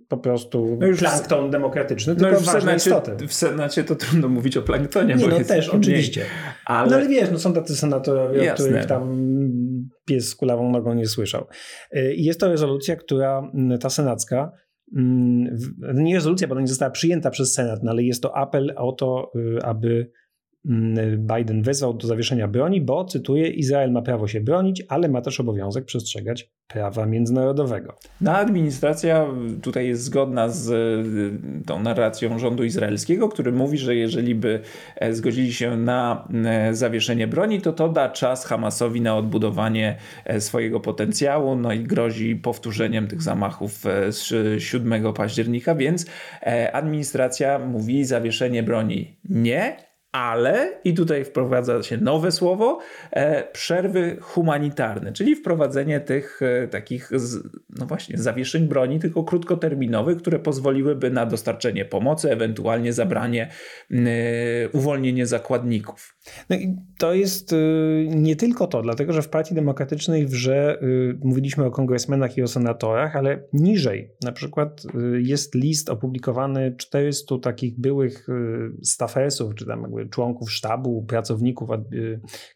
po 0.10 0.18
prostu 0.18 0.78
no 0.80 0.88
już 0.88 1.00
plankton 1.00 1.52
demokratyczny, 1.52 2.14
no 2.14 2.20
tylko 2.20 2.40
ważne 2.40 2.76
istoty. 2.76 3.28
W 3.28 3.34
Senacie 3.34 3.84
to 3.84 3.96
trudno 3.96 4.30
mówić 4.30 4.58
o 4.58 4.62
planktonie. 4.62 5.16
Nie, 5.16 5.28
no 5.28 5.38
jest, 5.38 5.50
też, 5.50 5.70
oczywiście. 5.70 6.26
Ale... 6.66 6.90
No 6.90 6.96
ale 6.96 7.08
wiesz, 7.08 7.32
no 7.32 7.40
są 7.40 7.54
tacy 7.54 7.76
senatorowie, 7.76 8.44
Jasne. 8.44 8.66
o 8.66 8.68
których 8.68 8.86
tam 8.86 9.30
pies 10.06 10.30
z 10.30 10.36
kulawą 10.36 10.72
nogą 10.72 10.94
nie 10.94 11.08
słyszał. 11.08 11.48
Y, 11.96 12.14
I 12.14 12.24
jest 12.24 12.40
to 12.40 12.48
rezolucja, 12.48 12.96
która, 12.96 13.52
mm, 13.54 13.80
ta 13.80 13.90
senacka, 13.90 14.52
mm, 14.98 15.58
nie 15.94 16.16
rezolucja, 16.16 16.48
bo 16.48 16.52
ona 16.52 16.62
nie 16.62 16.68
została 16.68 16.92
przyjęta 16.92 17.30
przez 17.30 17.54
Senat, 17.54 17.84
no 17.84 17.92
ale 17.92 18.04
jest 18.04 18.24
to 18.24 18.38
apel 18.38 18.74
o 18.78 18.92
to, 18.92 19.32
y, 19.36 19.64
aby 19.64 20.12
Biden 21.18 21.62
wezwał 21.62 21.94
do 21.94 22.08
zawieszenia 22.08 22.48
broni, 22.48 22.82
bo, 22.82 23.06
cytuję, 23.06 23.48
Izrael 23.48 23.92
ma 23.92 24.02
prawo 24.02 24.28
się 24.28 24.42
bronić, 24.42 24.84
ale 24.90 25.10
ma 25.10 25.22
też 25.22 25.40
obowiązek 25.40 25.86
przestrzegać 25.86 26.50
prawa 26.68 27.06
międzynarodowego. 27.06 27.96
No, 28.22 28.32
administracja 28.32 29.28
tutaj 29.62 29.88
jest 29.88 30.04
zgodna 30.04 30.50
z 30.50 30.70
y, 30.70 31.66
tą 31.66 31.84
narracją 31.84 32.40
rządu 32.40 32.64
izraelskiego, 32.64 33.30
który 33.30 33.52
mówi, 33.52 33.78
że 33.78 33.96
jeżeli 33.96 34.36
by 34.36 34.60
e, 34.96 35.14
zgodzili 35.14 35.54
się 35.54 35.78
na 35.78 36.28
e, 36.46 36.74
zawieszenie 36.74 37.28
broni, 37.28 37.62
to 37.62 37.74
to 37.74 37.90
da 37.90 38.10
czas 38.10 38.46
Hamasowi 38.46 39.02
na 39.02 39.18
odbudowanie 39.18 39.98
e, 40.26 40.42
swojego 40.42 40.80
potencjału, 40.80 41.56
no 41.56 41.74
i 41.74 41.80
grozi 41.80 42.36
powtórzeniem 42.36 43.08
tych 43.08 43.22
zamachów 43.22 43.84
z 44.10 44.62
7 44.64 45.14
października, 45.14 45.76
więc 45.76 46.06
administracja 46.74 47.60
mówi 47.60 48.06
zawieszenie 48.06 48.64
broni 48.64 49.18
nie, 49.30 49.89
ale, 50.12 50.80
i 50.84 50.94
tutaj 50.94 51.26
wprowadza 51.26 51.84
się 51.84 51.98
nowe 51.98 52.32
słowo, 52.32 52.80
e, 53.12 53.52
przerwy 53.52 54.18
humanitarne, 54.22 55.14
czyli 55.14 55.36
wprowadzenie 55.36 56.00
tych 56.00 56.42
e, 56.42 56.68
takich, 56.68 57.10
z, 57.20 57.50
no 57.70 57.86
właśnie, 57.86 58.18
zawieszeń 58.18 58.68
broni, 58.68 59.00
tylko 59.00 59.24
krótkoterminowych, 59.24 60.18
które 60.18 60.40
pozwoliłyby 60.40 61.12
na 61.12 61.26
dostarczenie 61.26 61.86
pomocy, 61.86 62.32
ewentualnie 62.32 62.94
zabranie, 62.94 63.50
e, 63.92 64.70
uwolnienie 64.70 65.26
zakładników. 65.26 66.16
No 66.50 66.56
i 66.56 66.76
to 66.98 67.14
jest 67.14 67.54
y, 67.54 68.08
nie 68.10 68.36
tylko 68.36 68.68
to, 68.68 68.82
dlatego 68.82 69.14
że 69.14 69.22
w 69.22 69.30
Partii 69.30 69.56
Demokratycznej 69.56 70.26
w 70.26 70.32
grze 70.32 70.82
y, 70.82 71.18
mówiliśmy 71.24 71.66
o 71.66 71.72
kongresmenach 71.72 72.38
i 72.38 72.42
o 72.42 72.48
senatorach, 72.48 73.16
ale 73.16 73.44
niżej 73.54 74.12
na 74.24 74.32
przykład 74.32 74.86
y, 74.86 75.22
jest 75.22 75.56
list 75.56 75.90
opublikowany 75.90 76.76
400 76.78 77.38
takich 77.42 77.80
byłych 77.80 78.28
staffersów, 78.84 79.56
czy 79.56 79.66
tam 79.66 79.82
jakby 79.82 79.99
członków 80.06 80.52
sztabu, 80.52 81.06
pracowników 81.08 81.70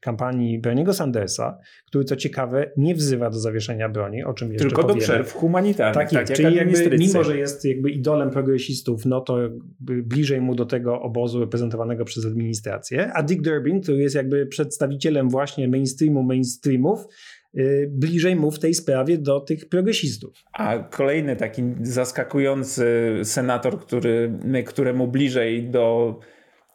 kampanii 0.01 0.59
Berniego 0.59 0.93
Sandersa, 0.93 1.57
który 1.85 2.05
co 2.05 2.15
ciekawe 2.15 2.71
nie 2.77 2.95
wzywa 2.95 3.29
do 3.29 3.39
zawieszenia 3.39 3.89
broni, 3.89 4.23
o 4.23 4.33
czym 4.33 4.51
jeszcze 4.51 4.67
Tylko 4.67 4.81
powiemy. 4.81 4.99
do 4.99 5.03
przerw 5.03 5.33
humanitarnych. 5.33 6.09
Tak, 6.09 6.27
tak 6.27 6.37
czyli 6.37 6.55
jakby, 6.55 6.97
mimo, 6.97 7.23
że 7.23 7.37
jest 7.37 7.65
jakby 7.65 7.91
idolem 7.91 8.29
progresistów, 8.29 9.05
no 9.05 9.21
to 9.21 9.37
bliżej 9.79 10.41
mu 10.41 10.55
do 10.55 10.65
tego 10.65 11.01
obozu 11.01 11.39
reprezentowanego 11.39 12.05
przez 12.05 12.25
administrację, 12.25 13.13
a 13.13 13.23
Dick 13.23 13.41
Durbin, 13.41 13.81
który 13.81 13.97
jest 13.97 14.15
jakby 14.15 14.45
przedstawicielem 14.45 15.29
właśnie 15.29 15.67
mainstreamu 15.67 16.23
mainstreamów, 16.23 17.05
y, 17.57 17.89
bliżej 17.91 18.35
mu 18.35 18.51
w 18.51 18.59
tej 18.59 18.73
sprawie 18.73 19.17
do 19.17 19.39
tych 19.39 19.69
progresistów. 19.69 20.43
A 20.53 20.79
kolejny 20.79 21.35
taki 21.35 21.63
zaskakujący 21.81 22.85
senator, 23.23 23.79
który, 23.79 24.39
któremu 24.65 25.07
bliżej 25.07 25.69
do 25.69 26.19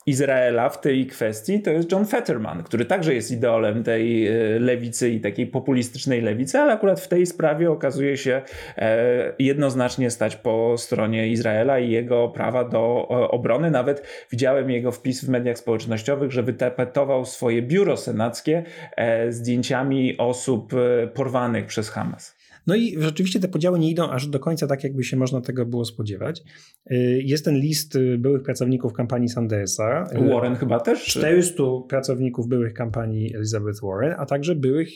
Izraela 0.08 0.68
w 0.68 0.80
tej 0.80 1.06
kwestii 1.06 1.62
to 1.62 1.70
jest 1.70 1.92
John 1.92 2.06
Fetterman, 2.06 2.62
który 2.62 2.84
także 2.84 3.14
jest 3.14 3.30
idolem 3.30 3.84
tej 3.84 4.26
e, 4.26 4.32
lewicy 4.58 5.10
i 5.10 5.20
takiej 5.20 5.46
populistycznej 5.46 6.20
lewicy, 6.20 6.58
ale 6.58 6.72
akurat 6.72 7.00
w 7.00 7.08
tej 7.08 7.26
sprawie 7.26 7.70
okazuje 7.70 8.16
się 8.16 8.42
e, 8.76 9.32
jednoznacznie 9.38 10.10
stać 10.10 10.36
po 10.36 10.74
stronie 10.78 11.28
Izraela 11.28 11.78
i 11.78 11.90
jego 11.90 12.28
prawa 12.28 12.64
do 12.64 13.08
obrony. 13.08 13.70
Nawet 13.70 14.02
widziałem 14.30 14.70
jego 14.70 14.92
wpis 14.92 15.24
w 15.24 15.28
mediach 15.28 15.58
społecznościowych, 15.58 16.32
że 16.32 16.42
wytapetował 16.42 17.24
swoje 17.24 17.62
biuro 17.62 17.96
senackie 17.96 18.64
e, 18.96 19.32
zdjęciami 19.32 20.18
osób 20.18 20.72
porwanych 21.14 21.66
przez 21.66 21.90
Hamas. 21.90 22.37
No 22.68 22.76
i 22.76 22.96
rzeczywiście 22.98 23.40
te 23.40 23.48
podziały 23.48 23.78
nie 23.78 23.90
idą 23.90 24.10
aż 24.10 24.26
do 24.26 24.40
końca 24.40 24.66
tak, 24.66 24.84
jakby 24.84 25.04
się 25.04 25.16
można 25.16 25.40
tego 25.40 25.66
było 25.66 25.84
spodziewać. 25.84 26.42
Y, 26.90 27.22
jest 27.24 27.44
ten 27.44 27.56
list 27.56 27.96
y, 27.96 28.18
byłych 28.18 28.42
pracowników 28.42 28.92
kampanii 28.92 29.28
Sandersa. 29.28 30.10
Y, 30.12 30.28
Warren 30.28 30.56
chyba 30.56 30.80
też? 30.80 31.04
400 31.04 31.62
pracowników 31.88 32.48
byłych 32.48 32.74
kampanii 32.74 33.36
Elizabeth 33.36 33.80
Warren, 33.82 34.14
a 34.18 34.26
także 34.26 34.54
byłych 34.54 34.88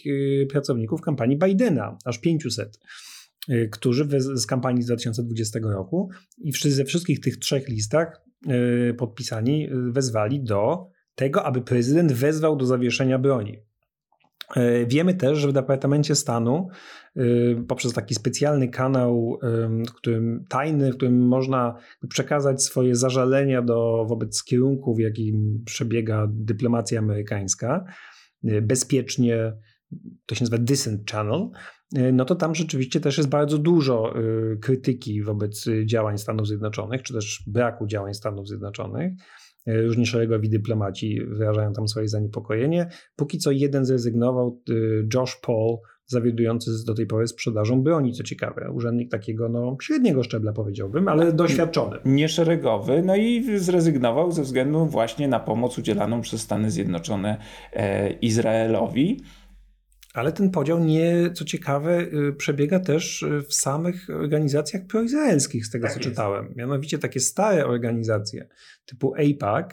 pracowników 0.50 1.00
kampanii 1.00 1.38
Bidena, 1.38 1.98
aż 2.04 2.18
500 2.18 2.78
którzy 3.70 4.08
z 4.20 4.46
kampanii 4.46 4.82
z 4.82 4.86
2020 4.86 5.58
roku 5.62 6.10
i 6.38 6.52
ze 6.52 6.84
wszystkich 6.84 7.20
tych 7.20 7.36
trzech 7.36 7.68
listach 7.68 8.22
podpisani 8.98 9.68
wezwali 9.90 10.42
do 10.42 10.86
tego, 11.14 11.44
aby 11.44 11.62
prezydent 11.62 12.12
wezwał 12.12 12.56
do 12.56 12.66
zawieszenia 12.66 13.18
broni. 13.18 13.58
E, 14.56 14.86
wiemy 14.86 15.14
też, 15.14 15.38
że 15.38 15.48
w 15.48 15.52
Departamencie 15.52 16.14
Stanu 16.14 16.68
e, 17.16 17.22
poprzez 17.68 17.92
taki 17.92 18.14
specjalny 18.14 18.68
kanał, 18.68 19.38
w 19.88 19.92
którym 19.92 20.44
tajny, 20.48 20.92
w 20.92 20.96
którym 20.96 21.26
można 21.26 21.74
przekazać 22.08 22.62
swoje 22.62 22.96
zażalenia 22.96 23.62
do, 23.62 24.04
wobec 24.08 24.44
kierunku, 24.44 24.94
w 24.94 24.98
jakim 24.98 25.62
przebiega 25.66 26.28
dyplomacja 26.30 26.98
amerykańska, 26.98 27.84
e, 28.44 28.62
bezpiecznie, 28.62 29.52
to 30.26 30.34
się 30.34 30.44
nazywa 30.44 30.58
Dissent 30.58 31.10
Channel, 31.10 31.48
no 32.12 32.24
to 32.24 32.34
tam 32.34 32.54
rzeczywiście 32.54 33.00
też 33.00 33.18
jest 33.18 33.28
bardzo 33.28 33.58
dużo 33.58 34.14
krytyki 34.60 35.22
wobec 35.22 35.66
działań 35.84 36.18
Stanów 36.18 36.46
Zjednoczonych, 36.46 37.02
czy 37.02 37.14
też 37.14 37.44
braku 37.46 37.86
działań 37.86 38.14
Stanów 38.14 38.48
Zjednoczonych. 38.48 39.12
Różni 39.66 40.06
szeregowi 40.06 40.50
dyplomaci 40.50 41.20
wyrażają 41.26 41.72
tam 41.72 41.88
swoje 41.88 42.08
zaniepokojenie. 42.08 42.86
Póki 43.16 43.38
co 43.38 43.50
jeden 43.50 43.84
zrezygnował, 43.84 44.62
Josh 45.14 45.36
Paul, 45.36 45.78
zawiadujący 46.06 46.70
do 46.86 46.94
tej 46.94 47.06
pory 47.06 47.28
sprzedażą 47.28 47.82
broni, 47.82 48.12
co 48.12 48.22
ciekawe. 48.22 48.70
Urzędnik 48.72 49.10
takiego 49.10 49.48
no, 49.48 49.76
średniego 49.82 50.22
szczebla 50.22 50.52
powiedziałbym, 50.52 51.08
ale 51.08 51.32
doświadczony. 51.32 51.96
Nieszeregowy, 52.04 53.02
no 53.02 53.16
i 53.16 53.58
zrezygnował 53.58 54.32
ze 54.32 54.42
względu 54.42 54.86
właśnie 54.86 55.28
na 55.28 55.40
pomoc 55.40 55.78
udzielaną 55.78 56.20
przez 56.20 56.40
Stany 56.40 56.70
Zjednoczone 56.70 57.36
e, 57.72 58.10
Izraelowi. 58.12 59.20
Ale 60.12 60.32
ten 60.32 60.50
podział 60.50 60.84
nie, 60.84 61.30
co 61.34 61.44
ciekawe, 61.44 62.00
y, 62.00 62.32
przebiega 62.32 62.80
też 62.80 63.22
y, 63.22 63.42
w 63.42 63.54
samych 63.54 64.10
organizacjach 64.10 64.86
proizraelskich, 64.86 65.66
z 65.66 65.70
tego 65.70 65.82
tak 65.82 65.92
co 65.92 65.98
jest. 65.98 66.10
czytałem. 66.10 66.52
Mianowicie 66.56 66.98
takie 66.98 67.20
stare 67.20 67.66
organizacje 67.66 68.48
typu 68.86 69.14
AIPAC 69.14 69.66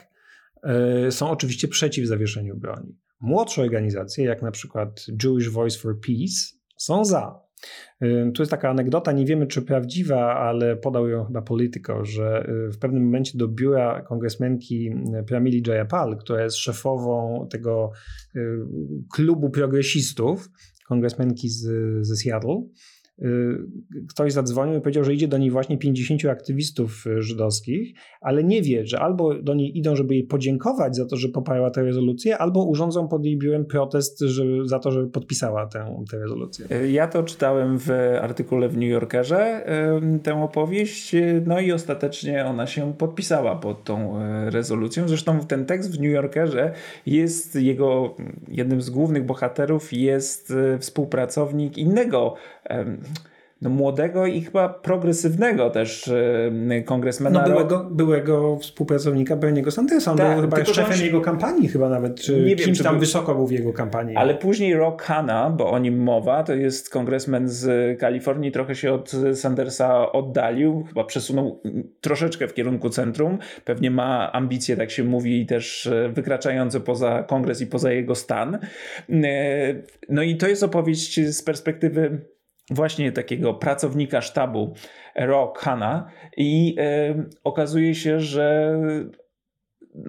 y, 1.08 1.12
są 1.12 1.30
oczywiście 1.30 1.68
przeciw 1.68 2.06
zawieszeniu 2.06 2.56
broni. 2.56 2.96
Młodsze 3.20 3.62
organizacje, 3.62 4.24
jak 4.24 4.42
na 4.42 4.50
przykład 4.50 5.06
Jewish 5.24 5.48
Voice 5.48 5.78
for 5.78 6.00
Peace, 6.00 6.56
są 6.76 7.04
za. 7.04 7.40
Tu 8.34 8.42
jest 8.42 8.50
taka 8.50 8.70
anegdota, 8.70 9.12
nie 9.12 9.24
wiemy 9.24 9.46
czy 9.46 9.62
prawdziwa, 9.62 10.36
ale 10.36 10.76
podał 10.76 11.08
ją 11.08 11.24
chyba 11.24 11.42
Politico, 11.42 12.04
że 12.04 12.46
w 12.72 12.78
pewnym 12.78 13.04
momencie 13.04 13.38
do 13.38 13.48
biura 13.48 14.02
kongresmenki 14.02 14.90
Pramili 15.26 15.62
Jayapal, 15.66 16.16
która 16.16 16.44
jest 16.44 16.56
szefową 16.56 17.46
tego 17.50 17.92
klubu 19.12 19.50
progresistów, 19.50 20.50
kongresmenki 20.88 21.48
z, 21.48 21.66
ze 22.06 22.16
Seattle, 22.16 22.62
ktoś 24.08 24.32
zadzwonił 24.32 24.78
i 24.78 24.80
powiedział, 24.80 25.04
że 25.04 25.14
idzie 25.14 25.28
do 25.28 25.38
niej 25.38 25.50
właśnie 25.50 25.78
50 25.78 26.24
aktywistów 26.24 27.06
y, 27.06 27.22
żydowskich, 27.22 27.94
ale 28.20 28.44
nie 28.44 28.62
wie, 28.62 28.86
że 28.86 29.00
albo 29.00 29.34
do 29.34 29.54
niej 29.54 29.78
idą, 29.78 29.96
żeby 29.96 30.14
jej 30.14 30.24
podziękować 30.24 30.96
za 30.96 31.06
to, 31.06 31.16
że 31.16 31.28
poparła 31.28 31.70
tę 31.70 31.82
rezolucję, 31.82 32.38
albo 32.38 32.64
urządzą 32.64 33.08
pod 33.08 33.24
jej 33.24 33.38
biurem 33.38 33.64
protest 33.64 34.20
że, 34.20 34.44
za 34.64 34.78
to, 34.78 34.90
że 34.90 35.06
podpisała 35.06 35.66
tę, 35.66 36.04
tę 36.10 36.18
rezolucję. 36.18 36.66
Y, 36.72 36.90
ja 36.90 37.08
to 37.08 37.22
czytałem 37.22 37.78
w 37.78 37.90
artykule 38.20 38.68
w 38.68 38.76
New 38.76 38.90
Yorkerze, 38.90 39.64
tę 40.22 40.42
opowieść, 40.42 41.16
no 41.46 41.60
i 41.60 41.72
ostatecznie 41.72 42.46
ona 42.46 42.66
się 42.66 42.94
podpisała 42.98 43.56
pod 43.56 43.84
tą 43.84 44.20
rezolucją. 44.50 45.08
Zresztą 45.08 45.40
ten 45.40 45.66
tekst 45.66 45.96
w 45.96 46.00
New 46.00 46.12
Yorkerze 46.12 46.72
jest 47.06 47.54
jego, 47.54 48.16
jednym 48.48 48.80
z 48.80 48.90
głównych 48.90 49.26
bohaterów 49.26 49.92
jest 49.92 50.54
współpracownik 50.78 51.78
innego 51.78 52.34
no, 53.62 53.70
młodego 53.70 54.26
i 54.26 54.40
chyba 54.40 54.68
progresywnego 54.68 55.70
też 55.70 56.12
kongresmena. 56.84 57.40
No, 57.40 57.48
byłego, 57.48 57.88
byłego 57.90 58.56
współpracownika 58.56 59.36
Berniego 59.36 59.70
Sandersa. 59.70 60.10
On 60.10 60.18
tak, 60.18 60.32
był 60.32 60.50
chyba 60.50 60.64
szefem 60.64 60.98
się... 60.98 61.04
jego 61.04 61.20
kampanii 61.20 61.68
chyba 61.68 61.88
nawet, 61.88 62.20
czy 62.20 62.40
nie 62.40 62.56
kimś 62.56 62.78
wiem, 62.78 62.84
tam 62.84 62.94
był... 62.94 63.00
wysoko 63.00 63.34
był 63.34 63.46
w 63.46 63.52
jego 63.52 63.72
kampanii. 63.72 64.16
Ale 64.16 64.34
później 64.34 64.74
Rock 64.74 65.02
Hanna, 65.02 65.50
bo 65.50 65.70
o 65.70 65.78
nim 65.78 66.02
mowa, 66.02 66.44
to 66.44 66.54
jest 66.54 66.90
kongresmen 66.90 67.48
z 67.48 67.98
Kalifornii, 67.98 68.52
trochę 68.52 68.74
się 68.74 68.92
od 68.92 69.12
Sandersa 69.34 70.12
oddalił, 70.12 70.84
chyba 70.88 71.04
przesunął 71.04 71.62
troszeczkę 72.00 72.48
w 72.48 72.54
kierunku 72.54 72.90
centrum. 72.90 73.38
Pewnie 73.64 73.90
ma 73.90 74.32
ambicje, 74.32 74.76
tak 74.76 74.90
się 74.90 75.04
mówi, 75.04 75.46
też 75.46 75.86
e, 75.86 76.08
wykraczające 76.08 76.80
poza 76.80 77.22
kongres 77.22 77.60
i 77.60 77.66
poza 77.66 77.92
jego 77.92 78.14
stan. 78.14 78.54
E, 78.54 79.74
no 80.08 80.22
i 80.22 80.36
to 80.36 80.48
jest 80.48 80.62
opowieść 80.62 81.20
z 81.20 81.42
perspektywy 81.42 82.20
właśnie 82.70 83.12
takiego 83.12 83.54
pracownika 83.54 84.20
sztabu 84.20 84.74
Rock 85.16 85.58
Hanna 85.58 86.10
i 86.36 86.76
y, 86.78 87.28
okazuje 87.44 87.94
się, 87.94 88.20
że 88.20 88.74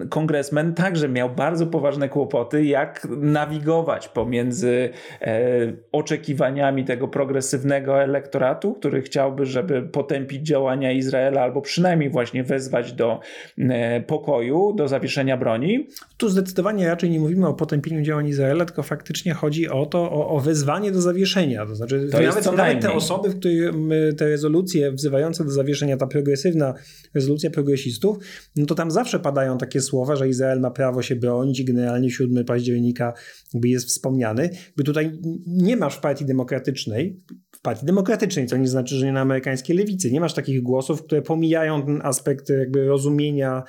kongresmen 0.08 0.74
także 0.74 1.08
miał 1.08 1.30
bardzo 1.30 1.66
poważne 1.66 2.08
kłopoty, 2.08 2.64
jak 2.64 3.08
nawigować 3.10 4.08
pomiędzy 4.08 4.90
e, 5.20 5.72
oczekiwaniami 5.92 6.84
tego 6.84 7.08
progresywnego 7.08 8.02
elektoratu, 8.02 8.74
który 8.74 9.02
chciałby, 9.02 9.46
żeby 9.46 9.82
potępić 9.82 10.46
działania 10.46 10.92
Izraela 10.92 11.42
albo 11.42 11.60
przynajmniej 11.60 12.10
właśnie 12.10 12.44
wezwać 12.44 12.92
do 12.92 13.20
e, 13.58 14.00
pokoju, 14.00 14.72
do 14.76 14.88
zawieszenia 14.88 15.36
broni. 15.36 15.86
Tu 16.16 16.28
zdecydowanie 16.28 16.86
raczej 16.86 17.10
nie 17.10 17.20
mówimy 17.20 17.48
o 17.48 17.54
potępieniu 17.54 18.02
działań 18.02 18.28
Izraela, 18.28 18.64
tylko 18.64 18.82
faktycznie 18.82 19.34
chodzi 19.34 19.68
o 19.68 19.86
to, 19.86 19.98
o, 19.98 20.28
o 20.28 20.40
wezwanie 20.40 20.92
do 20.92 21.00
zawieszenia. 21.00 21.66
To 21.66 21.74
znaczy, 21.74 22.08
to 22.12 22.22
nawet, 22.22 22.56
nawet 22.56 22.80
te 22.80 22.92
osoby, 22.92 23.28
w 23.28 23.38
których 23.38 23.70
te 24.16 24.28
rezolucje 24.28 24.92
wzywające 24.92 25.44
do 25.44 25.50
zawieszenia, 25.50 25.96
ta 25.96 26.06
progresywna 26.06 26.74
rezolucja 27.14 27.50
progresistów, 27.50 28.16
no 28.56 28.66
to 28.66 28.74
tam 28.74 28.90
zawsze 28.90 29.20
padają 29.20 29.58
takie 29.58 29.71
słowa, 29.80 30.16
że 30.16 30.28
Izrael 30.28 30.60
ma 30.60 30.70
prawo 30.70 31.02
się 31.02 31.16
bronić 31.16 31.60
i 31.60 31.64
generalnie 31.64 32.10
7 32.10 32.44
października 32.44 33.12
jakby 33.54 33.68
jest 33.68 33.86
wspomniany. 33.86 34.50
By 34.76 34.84
tutaj 34.84 35.18
nie 35.46 35.76
masz 35.76 35.96
w 35.96 36.00
partii 36.00 36.24
demokratycznej, 36.24 37.20
w 37.52 37.60
partii 37.60 37.86
demokratycznej, 37.86 38.46
co 38.46 38.56
nie 38.56 38.68
znaczy, 38.68 38.94
że 38.94 39.06
nie 39.06 39.12
na 39.12 39.20
amerykańskiej 39.20 39.76
lewicy, 39.76 40.12
nie 40.12 40.20
masz 40.20 40.34
takich 40.34 40.62
głosów, 40.62 41.02
które 41.02 41.22
pomijają 41.22 41.86
ten 41.86 42.00
aspekt 42.02 42.48
jakby 42.48 42.86
rozumienia 42.86 43.62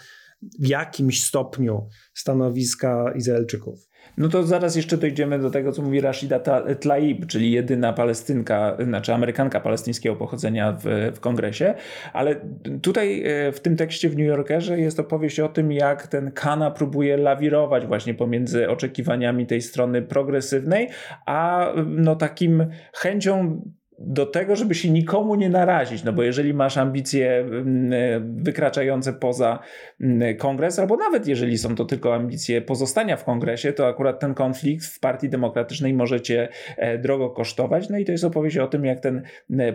w 0.60 0.68
jakimś 0.68 1.24
stopniu 1.24 1.88
stanowiska 2.14 3.14
Izraelczyków. 3.16 3.93
No 4.18 4.30
to 4.30 4.44
zaraz 4.44 4.76
jeszcze 4.76 4.98
dojdziemy 4.98 5.40
do 5.40 5.52
tego, 5.52 5.72
co 5.72 5.82
mówi 5.82 6.02
Rashida 6.02 6.40
Tlaib, 6.80 7.28
czyli 7.28 7.52
jedyna 7.52 7.94
palestynka, 7.94 8.78
znaczy 8.84 9.14
Amerykanka 9.14 9.60
palestyńskiego 9.60 10.16
pochodzenia 10.16 10.72
w, 10.72 11.12
w 11.16 11.20
kongresie, 11.20 11.74
ale 12.14 12.36
tutaj 12.82 13.24
e, 13.26 13.52
w 13.52 13.60
tym 13.60 13.76
tekście 13.76 14.10
w 14.10 14.18
New 14.18 14.28
Yorkerze 14.28 14.80
jest 14.80 15.00
opowieść 15.00 15.40
o 15.40 15.50
tym, 15.50 15.72
jak 15.72 16.08
ten 16.08 16.32
Kana 16.32 16.72
próbuje 16.72 17.18
lawirować 17.18 17.86
właśnie 17.86 18.14
pomiędzy 18.14 18.70
oczekiwaniami 18.70 19.48
tej 19.48 19.62
strony 19.62 20.02
progresywnej, 20.02 20.90
a 21.26 21.68
no 21.86 22.16
takim 22.16 22.66
chęcią 22.94 23.62
do 24.06 24.26
tego, 24.26 24.56
żeby 24.56 24.76
się 24.76 24.90
nikomu 24.90 25.36
nie 25.36 25.50
narazić, 25.50 26.04
no 26.04 26.14
bo 26.14 26.24
jeżeli 26.24 26.54
masz 26.54 26.78
ambicje 26.78 27.38
mm, 27.40 28.44
wykraczające 28.44 29.14
poza 29.14 29.60
mm, 30.02 30.38
kongres, 30.38 30.80
albo 30.80 30.98
nawet 30.98 31.28
jeżeli 31.28 31.58
są 31.58 31.76
to 31.76 31.86
tylko 31.86 32.16
ambicje 32.16 32.62
pozostania 32.62 33.18
w 33.18 33.24
kongresie, 33.24 33.74
to 33.74 33.88
akurat 33.88 34.20
ten 34.20 34.34
konflikt 34.34 34.86
w 34.86 35.00
partii 35.00 35.30
demokratycznej 35.30 35.94
może 35.94 36.22
cię 36.22 36.50
e, 36.78 36.98
drogo 36.98 37.30
kosztować. 37.30 37.90
No 37.90 37.98
i 37.98 38.06
to 38.06 38.12
jest 38.12 38.24
opowieść 38.24 38.58
o 38.58 38.68
tym, 38.68 38.86
jak 38.86 39.00
ten 39.00 39.22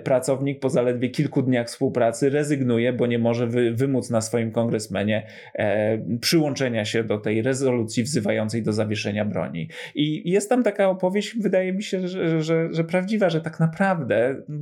pracownik 0.05 0.61
po 0.61 0.71
zaledwie 0.71 1.09
kilku 1.09 1.43
dniach 1.43 1.67
współpracy 1.67 2.31
rezygnuje, 2.31 2.93
bo 2.93 3.07
nie 3.07 3.19
może 3.19 3.47
wy, 3.47 3.73
wymóc 3.73 4.11
na 4.11 4.21
swoim 4.21 4.51
kongresmenie 4.51 5.27
e, 5.55 5.99
przyłączenia 6.21 6.85
się 6.85 7.05
do 7.05 7.19
tej 7.19 7.43
rezolucji 7.43 8.03
wzywającej 8.03 8.63
do 8.63 8.73
zawieszenia 8.73 9.25
broni. 9.25 9.69
I 9.95 10.31
jest 10.31 10.49
tam 10.49 10.63
taka 10.63 10.89
opowieść, 10.89 11.37
wydaje 11.41 11.73
mi 11.73 11.83
się, 11.83 12.09
że, 12.09 12.43
że, 12.43 12.69
że 12.71 12.85
prawdziwa, 12.85 13.31
że 13.31 13.41
tak 13.41 13.61
naprawdę 13.61 14.18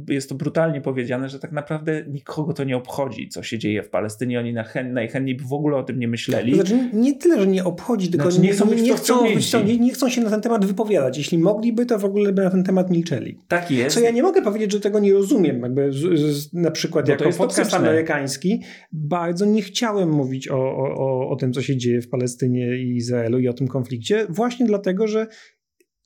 jest 0.08 0.28
to 0.28 0.34
brutalnie 0.34 0.80
powiedziane, 0.80 1.28
że 1.28 1.38
tak 1.38 1.52
naprawdę 1.52 2.04
nikogo 2.08 2.52
to 2.52 2.64
nie 2.64 2.76
obchodzi, 2.76 3.28
co 3.28 3.42
się 3.42 3.58
dzieje 3.58 3.82
w 3.82 3.88
Palestynie. 3.88 4.40
Oni 4.40 4.54
najchętniej 4.92 5.36
by 5.36 5.44
w 5.44 5.52
ogóle 5.52 5.76
o 5.76 5.82
tym 5.82 5.98
nie 5.98 6.08
myśleli. 6.08 6.50
To 6.50 6.56
znaczy, 6.56 6.90
nie 6.92 7.14
tyle, 7.14 7.40
że 7.40 7.46
nie 7.46 7.64
obchodzi, 7.64 8.10
tylko 8.10 8.30
znaczy, 8.30 8.46
nie, 8.46 8.52
chcą, 8.52 8.74
nie, 8.74 8.82
nie, 8.82 8.96
chcą, 8.96 9.24
nie, 9.64 9.78
nie, 9.78 9.92
chcą 9.92 10.08
się 10.08 10.20
na 10.20 10.30
ten 10.30 10.40
temat 10.40 10.64
wypowiadać. 10.64 11.18
Jeśli 11.18 11.38
mogliby, 11.38 11.86
to 11.86 11.98
w 11.98 12.04
ogóle 12.04 12.32
by 12.32 12.42
na 12.42 12.50
ten 12.50 12.64
temat 12.64 12.90
milczeli. 12.90 13.38
Tak 13.48 13.70
jest. 13.70 13.96
Co 13.96 14.02
ja 14.02 14.10
nie 14.10 14.22
mogę 14.22 14.42
powiedzieć, 14.42 14.72
że 14.72 14.80
tego 14.80 14.98
nie 14.98 15.12
rozumiem. 15.12 15.60
Jakby 15.60 15.92
z, 15.92 16.20
z, 16.20 16.52
na 16.52 16.70
przykład 16.70 17.06
Bo 17.06 17.12
jako 17.12 17.30
podcast 17.30 17.74
amerykański 17.74 18.62
bardzo 18.92 19.46
nie 19.46 19.62
chciałem 19.62 20.10
mówić 20.10 20.48
o, 20.48 20.76
o, 20.76 21.28
o 21.28 21.36
tym, 21.36 21.52
co 21.52 21.62
się 21.62 21.76
dzieje 21.76 22.00
w 22.00 22.08
Palestynie 22.08 22.76
i 22.76 22.96
Izraelu 22.96 23.38
i 23.38 23.48
o 23.48 23.52
tym 23.52 23.68
konflikcie, 23.68 24.26
właśnie 24.28 24.66
dlatego, 24.66 25.06
że 25.06 25.26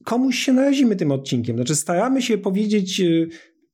komuś 0.05 0.39
się 0.39 0.53
narazimy 0.53 0.97
tym 0.97 1.13
odcinkiem. 1.13 1.57
Znaczy, 1.57 1.75
staramy 1.75 2.23
się 2.23 2.39
powiedzieć 2.39 3.01
y, 3.01 3.29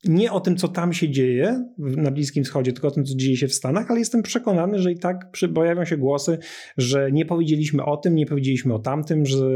nie 0.04 0.32
o 0.32 0.40
tym, 0.40 0.56
co 0.56 0.68
tam 0.68 0.92
się 0.92 1.10
dzieje 1.10 1.64
na 1.78 2.10
Bliskim 2.10 2.44
Wschodzie, 2.44 2.72
tylko 2.72 2.88
o 2.88 2.90
tym, 2.90 3.04
co 3.04 3.14
dzieje 3.16 3.36
się 3.36 3.48
w 3.48 3.54
Stanach, 3.54 3.90
ale 3.90 3.98
jestem 3.98 4.22
przekonany, 4.22 4.78
że 4.78 4.92
i 4.92 4.98
tak 4.98 5.16
pojawią 5.54 5.84
się 5.84 5.96
głosy, 5.96 6.38
że 6.76 7.12
nie 7.12 7.26
powiedzieliśmy 7.26 7.84
o 7.84 7.96
tym, 7.96 8.14
nie 8.14 8.26
powiedzieliśmy 8.26 8.74
o 8.74 8.78
tamtym, 8.78 9.26
że. 9.26 9.46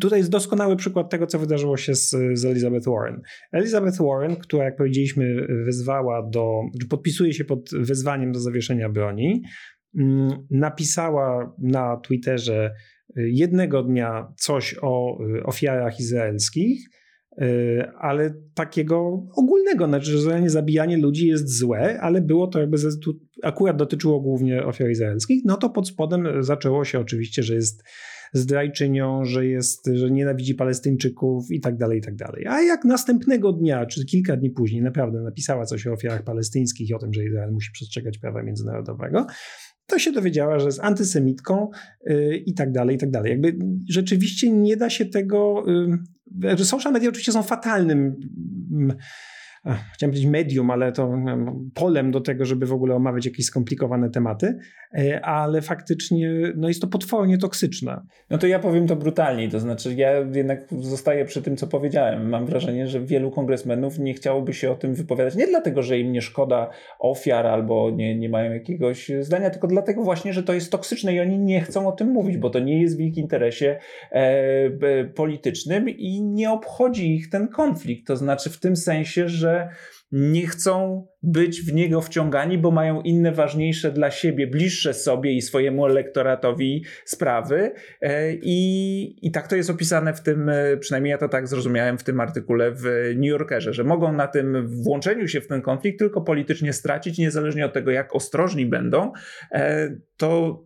Tutaj 0.00 0.18
jest 0.18 0.30
doskonały 0.30 0.76
przykład 0.76 1.10
tego, 1.10 1.26
co 1.26 1.38
wydarzyło 1.38 1.76
się 1.76 1.94
z, 1.94 2.10
z 2.32 2.44
Elizabeth 2.44 2.86
Warren. 2.86 3.20
Elizabeth 3.52 3.98
Warren, 3.98 4.36
która, 4.36 4.64
jak 4.64 4.76
powiedzieliśmy, 4.76 5.46
wezwała 5.66 6.28
do, 6.30 6.60
podpisuje 6.90 7.32
się 7.32 7.44
pod 7.44 7.70
wezwaniem 7.80 8.32
do 8.32 8.40
zawieszenia 8.40 8.88
broni, 8.88 9.42
mm, 9.98 10.30
napisała 10.50 11.54
na 11.58 11.96
Twitterze 11.96 12.70
jednego 13.26 13.82
dnia 13.82 14.32
coś 14.36 14.76
o 14.82 15.18
y, 15.36 15.42
ofiarach 15.42 16.00
izraelskich, 16.00 16.88
y, 17.42 17.82
ale 17.98 18.34
takiego 18.54 19.26
ogólnego, 19.36 19.86
znaczy, 19.86 20.10
że 20.18 20.50
zabijanie 20.50 20.96
ludzi 20.96 21.26
jest 21.26 21.58
złe, 21.58 22.00
ale 22.00 22.20
było 22.20 22.46
to 22.46 22.60
jakby, 22.60 22.76
akurat 23.42 23.76
dotyczyło 23.76 24.20
głównie 24.20 24.64
ofiar 24.64 24.90
izraelskich, 24.90 25.42
no 25.44 25.56
to 25.56 25.70
pod 25.70 25.88
spodem 25.88 26.42
zaczęło 26.42 26.84
się 26.84 27.00
oczywiście, 27.00 27.42
że 27.42 27.54
jest 27.54 27.82
zdrajczynią, 28.32 29.24
że 29.24 29.46
jest, 29.46 29.90
że 29.94 30.10
nienawidzi 30.10 30.54
Palestyńczyków 30.54 31.50
i 31.50 31.60
tak 31.60 31.76
dalej, 31.76 31.98
i 31.98 32.02
tak 32.02 32.16
dalej. 32.16 32.46
A 32.46 32.62
jak 32.62 32.84
następnego 32.84 33.52
dnia, 33.52 33.86
czy 33.86 34.04
kilka 34.04 34.36
dni 34.36 34.50
później 34.50 34.82
naprawdę 34.82 35.20
napisała 35.20 35.66
coś 35.66 35.86
o 35.86 35.92
ofiarach 35.92 36.22
palestyńskich 36.22 36.90
i 36.90 36.94
o 36.94 36.98
tym, 36.98 37.14
że 37.14 37.24
Izrael 37.24 37.52
musi 37.52 37.72
przestrzegać 37.72 38.18
prawa 38.18 38.42
międzynarodowego, 38.42 39.26
to 39.88 39.98
się 39.98 40.12
dowiedziała, 40.12 40.58
że 40.58 40.66
jest 40.66 40.80
antysemitką 40.80 41.70
yy, 42.06 42.36
i 42.36 42.54
tak 42.54 42.72
dalej, 42.72 42.96
i 42.96 42.98
tak 42.98 43.10
dalej. 43.10 43.30
Jakby 43.30 43.56
rzeczywiście 43.88 44.50
nie 44.52 44.76
da 44.76 44.90
się 44.90 45.06
tego... 45.06 45.64
Yy, 46.42 46.64
social 46.64 46.92
media 46.92 47.08
oczywiście 47.08 47.32
są 47.32 47.42
fatalnym... 47.42 48.16
Yy, 48.70 48.96
chciałem 49.64 50.10
powiedzieć 50.10 50.26
medium, 50.26 50.70
ale 50.70 50.92
to 50.92 51.18
polem 51.74 52.10
do 52.10 52.20
tego, 52.20 52.44
żeby 52.44 52.66
w 52.66 52.72
ogóle 52.72 52.94
omawiać 52.94 53.26
jakieś 53.26 53.46
skomplikowane 53.46 54.10
tematy, 54.10 54.58
e, 54.98 55.20
ale 55.24 55.62
faktycznie 55.62 56.52
no 56.56 56.68
jest 56.68 56.80
to 56.80 56.86
potwornie 56.86 57.38
toksyczne. 57.38 58.00
No 58.30 58.38
to 58.38 58.46
ja 58.46 58.58
powiem 58.58 58.86
to 58.86 58.96
brutalniej, 58.96 59.48
to 59.48 59.60
znaczy 59.60 59.94
ja 59.94 60.12
jednak 60.32 60.60
zostaję 60.80 61.24
przy 61.24 61.42
tym, 61.42 61.56
co 61.56 61.66
powiedziałem. 61.66 62.28
Mam 62.28 62.46
wrażenie, 62.46 62.86
że 62.86 63.00
wielu 63.00 63.30
kongresmenów 63.30 63.98
nie 63.98 64.14
chciałoby 64.14 64.52
się 64.54 64.70
o 64.70 64.74
tym 64.74 64.94
wypowiadać, 64.94 65.36
nie 65.36 65.46
dlatego, 65.46 65.82
że 65.82 65.98
im 65.98 66.12
nie 66.12 66.22
szkoda 66.22 66.70
ofiar 66.98 67.46
albo 67.46 67.90
nie, 67.90 68.18
nie 68.18 68.28
mają 68.28 68.52
jakiegoś 68.52 69.10
zdania, 69.20 69.50
tylko 69.50 69.66
dlatego 69.66 70.02
właśnie, 70.02 70.32
że 70.32 70.42
to 70.42 70.54
jest 70.54 70.72
toksyczne 70.72 71.14
i 71.14 71.20
oni 71.20 71.38
nie 71.38 71.60
chcą 71.60 71.88
o 71.88 71.92
tym 71.92 72.08
mówić, 72.08 72.36
bo 72.36 72.50
to 72.50 72.58
nie 72.58 72.82
jest 72.82 72.96
w 72.96 73.00
ich 73.00 73.16
interesie 73.16 73.78
e, 74.10 75.04
politycznym 75.04 75.88
i 75.88 76.22
nie 76.22 76.50
obchodzi 76.50 77.14
ich 77.14 77.30
ten 77.30 77.48
konflikt. 77.48 78.06
To 78.06 78.16
znaczy 78.16 78.50
w 78.50 78.60
tym 78.60 78.76
sensie, 78.76 79.28
że 79.28 79.47
że 79.48 79.68
nie 80.12 80.46
chcą 80.46 81.06
być 81.22 81.62
w 81.62 81.74
niego 81.74 82.00
wciągani, 82.00 82.58
bo 82.58 82.70
mają 82.70 83.00
inne 83.00 83.32
ważniejsze 83.32 83.92
dla 83.92 84.10
siebie, 84.10 84.46
bliższe 84.46 84.94
sobie 84.94 85.32
i 85.32 85.42
swojemu 85.42 85.86
elektoratowi 85.86 86.84
sprawy. 87.04 87.72
E, 88.00 88.32
I, 88.32 89.26
I 89.26 89.30
tak 89.30 89.48
to 89.48 89.56
jest 89.56 89.70
opisane 89.70 90.14
w 90.14 90.20
tym, 90.20 90.48
e, 90.48 90.76
przynajmniej 90.76 91.10
ja 91.10 91.18
to 91.18 91.28
tak 91.28 91.48
zrozumiałem 91.48 91.98
w 91.98 92.04
tym 92.04 92.20
artykule 92.20 92.70
w 92.70 92.84
New 93.16 93.28
Yorkerze, 93.28 93.72
że 93.72 93.84
mogą 93.84 94.12
na 94.12 94.26
tym 94.26 94.68
włączeniu 94.82 95.28
się 95.28 95.40
w 95.40 95.46
ten 95.46 95.62
konflikt 95.62 95.98
tylko 95.98 96.20
politycznie 96.20 96.72
stracić, 96.72 97.18
niezależnie 97.18 97.66
od 97.66 97.72
tego, 97.72 97.90
jak 97.90 98.14
ostrożni 98.14 98.66
będą, 98.66 99.12
e, 99.52 99.90
to 100.16 100.62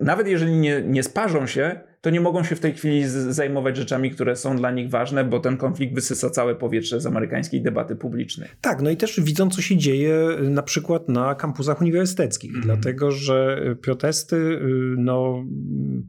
nawet 0.00 0.28
jeżeli 0.28 0.52
nie, 0.52 0.82
nie 0.82 1.02
sparzą 1.02 1.46
się, 1.46 1.80
to 2.06 2.10
nie 2.10 2.20
mogą 2.20 2.44
się 2.44 2.56
w 2.56 2.60
tej 2.60 2.74
chwili 2.74 3.04
zajmować 3.08 3.76
rzeczami, 3.76 4.10
które 4.10 4.36
są 4.36 4.56
dla 4.56 4.70
nich 4.70 4.90
ważne, 4.90 5.24
bo 5.24 5.40
ten 5.40 5.56
konflikt 5.56 5.94
wysysa 5.94 6.30
całe 6.30 6.54
powietrze 6.54 7.00
z 7.00 7.06
amerykańskiej 7.06 7.62
debaty 7.62 7.96
publicznej. 7.96 8.48
Tak, 8.60 8.82
no 8.82 8.90
i 8.90 8.96
też 8.96 9.20
widzą, 9.20 9.50
co 9.50 9.62
się 9.62 9.76
dzieje 9.76 10.16
na 10.40 10.62
przykład 10.62 11.08
na 11.08 11.34
kampusach 11.34 11.80
uniwersyteckich, 11.80 12.50
mm. 12.50 12.62
dlatego 12.62 13.12
że 13.12 13.60
protesty 13.82 14.36
y, 14.36 14.60
no, 14.98 15.44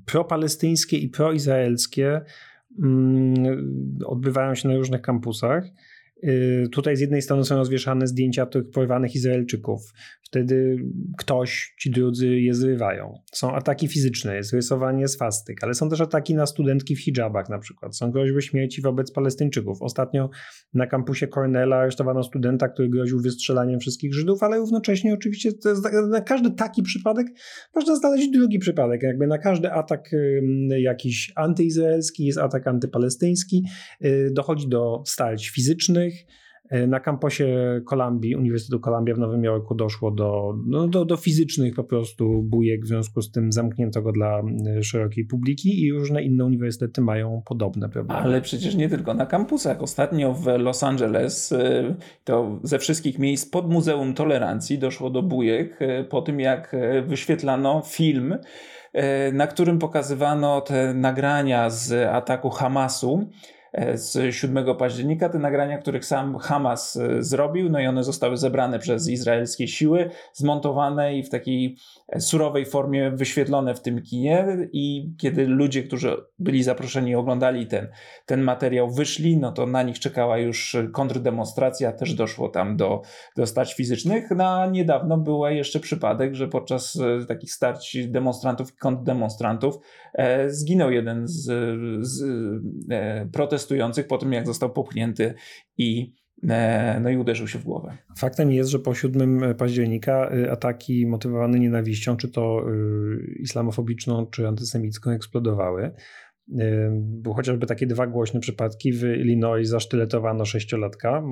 propalestyńskie 0.06 0.98
i 0.98 1.10
proizraelskie 1.10 2.22
mm, 2.80 3.98
odbywają 4.06 4.56
się 4.56 4.70
na 4.70 4.76
różnych 4.76 5.02
kampusach. 5.02 5.64
Y, 6.24 6.68
tutaj 6.72 6.98
z 6.98 7.00
jednej 7.00 7.22
strony 7.22 7.44
są 7.44 7.56
rozwieszane 7.56 8.08
zdjęcia 8.08 8.46
tych 8.46 8.70
porwanych 8.70 9.16
Izraelczyków. 9.16 9.82
Wtedy 10.24 10.78
ktoś, 11.18 11.76
ci 11.80 11.92
drudzy 11.92 12.28
je 12.28 12.54
zrywają. 12.54 13.14
Są 13.32 13.56
ataki 13.56 13.88
fizyczne, 13.88 14.36
jest 14.36 14.54
rysowanie 14.54 15.08
swastyk, 15.08 15.64
ale 15.64 15.74
są 15.74 15.90
też 15.90 16.02
ataki 16.02 16.36
na 16.36 16.46
studentki 16.46 16.96
w 16.96 17.04
hijabach 17.04 17.50
na 17.50 17.60
przykład. 17.60 17.98
Są 17.98 18.12
groźby 18.12 18.42
śmierci 18.42 18.82
wobec 18.82 19.12
Palestyńczyków. 19.12 19.82
Ostatnio 19.82 20.30
na 20.74 20.88
kampusie 20.88 21.28
Cornella 21.28 21.76
aresztowano 21.76 22.24
studenta, 22.24 22.68
który 22.70 22.90
groził 22.90 23.22
wystrzelaniem 23.22 23.80
wszystkich 23.80 24.14
Żydów, 24.14 24.44
ale 24.44 24.58
równocześnie 24.58 25.14
oczywiście 25.14 25.52
na 26.10 26.22
każdy 26.22 26.52
taki 26.52 26.84
przypadek 26.84 27.28
można 27.76 27.96
znaleźć 27.96 28.30
drugi 28.30 28.60
przypadek. 28.60 29.04
Jakby 29.04 29.28
na 29.28 29.38
każdy 29.38 29.72
atak 29.72 30.10
jakiś 30.80 31.32
antyizraelski 31.36 32.26
jest 32.26 32.40
atak 32.40 32.68
antypalestyński. 32.68 33.64
Y, 34.06 34.30
dochodzi 34.34 34.70
do 34.70 35.04
starć 35.06 35.50
fizycznych, 35.50 36.07
E, 36.70 36.88
na 36.88 37.00
kampusie 37.00 37.48
Kolumbii, 37.86 38.36
Uniwersytetu 38.36 38.80
Columbia 38.80 39.15
w 39.15 39.20
Nowym 39.20 39.43
Jorku 39.43 39.76
doszło 39.76 40.12
do, 40.12 40.54
no, 40.65 40.88
do, 40.88 41.06
do 41.06 41.17
fizycznych 41.17 41.76
po 41.76 41.84
prostu 41.84 42.43
bujek, 42.43 42.84
w 42.84 42.88
związku 42.88 43.22
z 43.22 43.32
tym 43.32 43.52
zamknięto 43.52 44.02
go 44.02 44.12
dla 44.12 44.41
e, 44.78 44.84
szerokiej 44.84 45.26
publiki 45.26 45.84
i 45.84 45.93
różne 45.93 46.24
inne 46.24 46.46
uniwersytety 46.46 47.02
mają 47.02 47.41
podobne 47.46 47.89
problemy. 47.89 48.22
Ale 48.22 48.41
przecież 48.41 48.76
nie 48.76 48.89
tylko 48.89 49.13
na 49.13 49.26
kampusach. 49.26 49.82
Ostatnio 49.82 50.34
w 50.34 50.46
Los 50.46 50.84
Angeles 50.84 51.52
e, 51.52 51.96
to 52.24 52.60
ze 52.63 52.80
wszystkich 52.80 53.20
miejsc 53.20 53.50
pod 53.50 53.72
Muzeum 53.72 54.13
Tolerancji 54.13 54.80
doszło 54.80 55.10
do 55.10 55.24
bujek 55.24 55.80
po 56.10 56.22
tym, 56.22 56.39
jak 56.39 56.76
wyświetlano 57.08 57.82
film, 57.86 58.38
na 59.34 59.48
którym 59.48 59.80
pokazywano 59.80 60.62
te 60.62 60.93
nagrania 60.93 61.70
z 61.70 62.10
ataku 62.10 62.50
Hamasu 62.50 63.30
z 63.94 64.36
7 64.36 64.76
października, 64.76 65.30
te 65.30 65.40
nagrania, 65.40 65.78
których 65.78 66.06
sam 66.06 66.38
Hamas 66.38 66.96
e, 66.96 67.24
zrobił, 67.24 67.70
no 67.70 67.80
i 67.80 67.88
one 67.88 68.04
zostały 68.04 68.38
zebrane 68.38 68.80
przez 68.80 69.10
izraelskie 69.10 69.68
siły, 69.68 70.10
zmontowane 70.34 71.18
i 71.18 71.24
w 71.24 71.30
takiej 71.30 71.78
e, 72.08 72.22
surowej 72.22 72.66
formie 72.66 73.12
wyświetlone 73.12 73.76
w 73.76 73.82
tym 73.82 74.02
kinie 74.02 74.48
i 74.72 75.13
kiedy 75.18 75.48
ludzie, 75.48 75.84
którzy 75.84 76.18
byli 76.40 76.63
zaproszeni 76.63 77.12
i 77.12 77.16
oglądali 77.16 77.68
ten, 77.68 77.88
ten 78.26 78.42
materiał 78.42 78.92
wyszli, 78.92 79.38
no 79.38 79.52
to 79.52 79.66
na 79.66 79.84
nich 79.84 80.00
czekała 80.00 80.38
już 80.38 80.78
kontrdemonstracja, 80.94 81.92
też 81.92 82.13
doszło 82.13 82.50
tam 82.50 82.78
do, 82.78 83.02
do 83.36 83.46
starć 83.46 83.74
fizycznych. 83.74 84.32
Na 84.32 84.66
no, 84.66 84.72
niedawno 84.72 85.18
był 85.18 85.46
jeszcze 85.46 85.80
przypadek, 85.80 86.36
że 86.36 86.48
podczas 86.48 87.00
takich 87.28 87.52
starć 87.52 87.98
demonstrantów 88.08 88.74
i 88.74 88.78
kontrdemonstrantów 88.78 89.76
e, 89.76 89.82
zginął 90.48 90.92
jeden 90.92 91.28
z, 91.28 91.44
z 92.08 92.24
e, 92.92 93.30
protestujących 93.32 94.08
po 94.08 94.18
tym, 94.18 94.34
jak 94.34 94.46
został 94.46 94.74
popchnięty 94.74 95.34
i 95.78 96.14
e, 96.50 97.00
no 97.04 97.10
i 97.10 97.18
uderzył 97.18 97.48
się 97.48 97.60
w 97.60 97.64
głowę. 97.64 97.98
Faktem 98.18 98.52
jest, 98.52 98.70
że 98.70 98.80
po 98.80 98.96
7 98.96 99.56
października 99.58 100.32
y, 100.34 100.52
ataki 100.52 101.08
motywowane 101.08 101.60
nienawiścią, 101.60 102.18
czy 102.18 102.32
to 102.32 102.70
y, 102.70 103.36
islamofobiczną, 103.40 104.28
czy 104.28 104.48
antysemicką, 104.48 105.12
eksplodowały. 105.12 105.92
Y, 106.50 106.90
Były 106.94 107.36
chociażby 107.36 107.66
takie 107.66 107.88
dwa 107.88 108.08
głośne 108.08 108.40
przypadki. 108.40 108.94
W 108.94 109.04
Illinois 109.04 109.70
zasztyletowano 109.70 110.46
sześciolatka, 110.46 111.24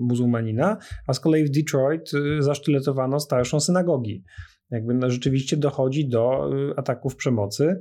muzułmanina, 0.00 0.78
a 1.06 1.12
z 1.12 1.20
kolei 1.20 1.44
w 1.44 1.50
Detroit 1.50 2.10
zasztyletowano 2.38 3.20
starszą 3.20 3.60
synagogi 3.60 4.24
jakby 4.72 4.94
no 4.94 5.10
rzeczywiście 5.10 5.56
dochodzi 5.56 6.08
do 6.08 6.50
y, 6.70 6.76
ataków 6.76 7.16
przemocy, 7.16 7.80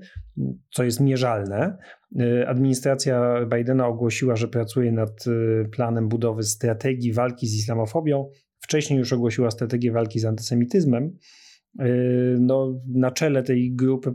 co 0.73 0.83
jest 0.83 0.99
mierzalne. 0.99 1.77
Y, 2.21 2.47
administracja 2.47 3.45
Bidena 3.55 3.87
ogłosiła, 3.87 4.35
że 4.35 4.47
pracuje 4.47 4.91
nad 4.91 5.27
y, 5.27 5.69
planem 5.71 6.07
budowy 6.07 6.43
strategii 6.43 7.13
walki 7.13 7.47
z 7.47 7.55
islamofobią. 7.55 8.29
Wcześniej 8.59 8.99
już 8.99 9.13
ogłosiła 9.13 9.51
strategię 9.51 9.91
walki 9.91 10.19
z 10.19 10.25
antysemityzmem. 10.25 11.17
No, 12.39 12.81
na 12.87 13.11
czele 13.11 13.43
tej 13.43 13.75
grupy 13.75 14.13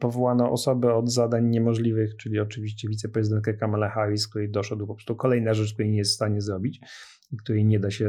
powołano 0.00 0.50
osobę 0.50 0.94
od 0.94 1.12
zadań 1.12 1.48
niemożliwych, 1.48 2.16
czyli 2.16 2.40
oczywiście 2.40 2.88
wiceprezydentkę 2.88 3.54
Kamala 3.54 3.88
Harris, 3.88 4.28
której 4.28 4.50
doszedł 4.50 4.86
po 4.86 4.94
prostu 4.94 5.16
kolejna 5.16 5.54
rzecz, 5.54 5.72
której 5.74 5.90
nie 5.90 5.98
jest 5.98 6.10
w 6.10 6.14
stanie 6.14 6.40
zrobić 6.40 6.80
której 7.36 7.64
nie 7.64 7.80
da 7.80 7.90
się. 7.90 8.06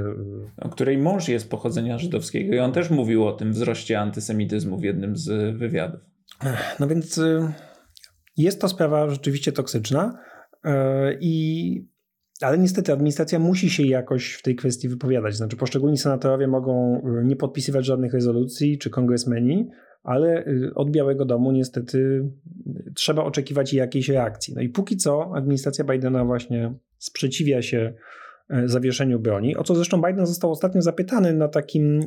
E, 0.58 0.64
o 0.64 0.70
której 0.70 0.98
mąż 0.98 1.28
jest 1.28 1.50
pochodzenia 1.50 1.98
żydowskiego 1.98 2.56
i 2.56 2.60
on 2.60 2.72
też 2.72 2.90
mówił 2.90 3.28
o 3.28 3.34
tym 3.34 3.52
wzroście 3.52 4.00
antysemityzmu 4.00 4.78
w 4.78 4.84
jednym 4.84 5.18
z 5.18 5.58
wywiadów. 5.58 6.00
No 6.80 6.88
więc 6.88 7.18
e, 7.18 7.54
jest 8.38 8.62
to 8.62 8.68
sprawa 8.68 9.10
rzeczywiście 9.10 9.52
toksyczna 9.52 10.20
e, 10.66 11.14
i 11.20 11.90
ale 12.42 12.58
niestety 12.58 12.94
administracja 12.94 13.40
musi 13.40 13.70
się 13.70 13.84
jakoś 13.84 14.34
w 14.34 14.42
tej 14.42 14.56
kwestii 14.56 14.90
wypowiadać. 14.90 15.36
Znaczy, 15.36 15.58
poszczególni 15.58 15.98
senatorowie 15.98 16.48
mogą 16.48 17.02
nie 17.24 17.36
podpisywać 17.36 17.86
żadnych 17.86 18.14
rezolucji 18.14 18.78
czy 18.78 18.90
kongresmeni, 18.90 19.70
ale 20.04 20.46
od 20.76 20.92
Białego 20.92 21.26
Domu 21.26 21.52
niestety 21.52 22.30
trzeba 22.96 23.24
oczekiwać 23.24 23.74
jakiejś 23.74 24.10
reakcji. 24.10 24.54
No 24.56 24.62
i 24.62 24.70
póki 24.70 24.98
co 24.98 25.32
administracja 25.36 25.86
Bidena 25.86 26.26
właśnie 26.26 26.74
sprzeciwia 26.98 27.62
się 27.62 27.94
E, 27.94 27.94
zawieszeniu 28.66 29.20
broni, 29.20 29.56
o 29.56 29.64
co 29.64 29.76
zresztą 29.76 30.02
Biden 30.02 30.26
został 30.26 30.52
ostatnio 30.52 30.82
zapytany 30.82 31.34
na 31.34 31.48
takim 31.48 32.00
e, 32.00 32.06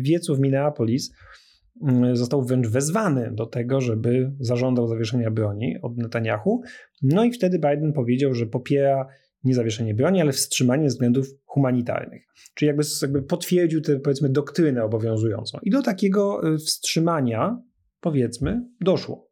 wiecu 0.00 0.36
w 0.36 0.40
Minneapolis. 0.40 1.12
Mm, 1.82 2.16
został 2.16 2.44
wręcz 2.44 2.68
wezwany 2.68 3.30
do 3.32 3.46
tego, 3.46 3.80
żeby 3.80 4.32
zażądał 4.40 4.88
zawieszenia 4.88 5.30
broni 5.30 5.76
od 5.82 5.96
Netanyahu. 5.96 6.62
No 7.02 7.24
i 7.24 7.32
wtedy 7.32 7.58
Biden 7.58 7.92
powiedział, 7.92 8.34
że 8.34 8.46
popiera 8.46 9.06
nie 9.44 9.54
zawieszenie 9.54 9.94
broni, 9.94 10.20
ale 10.20 10.32
wstrzymanie 10.32 10.88
względów 10.88 11.26
humanitarnych. 11.44 12.26
Czyli 12.54 12.66
jakby, 12.66 12.82
jakby 13.02 13.22
potwierdził 13.22 13.80
tę, 13.80 14.00
powiedzmy, 14.00 14.28
doktrynę 14.28 14.84
obowiązującą. 14.84 15.58
I 15.62 15.70
do 15.70 15.82
takiego 15.82 16.40
e, 16.54 16.58
wstrzymania, 16.58 17.62
powiedzmy, 18.00 18.68
doszło. 18.80 19.23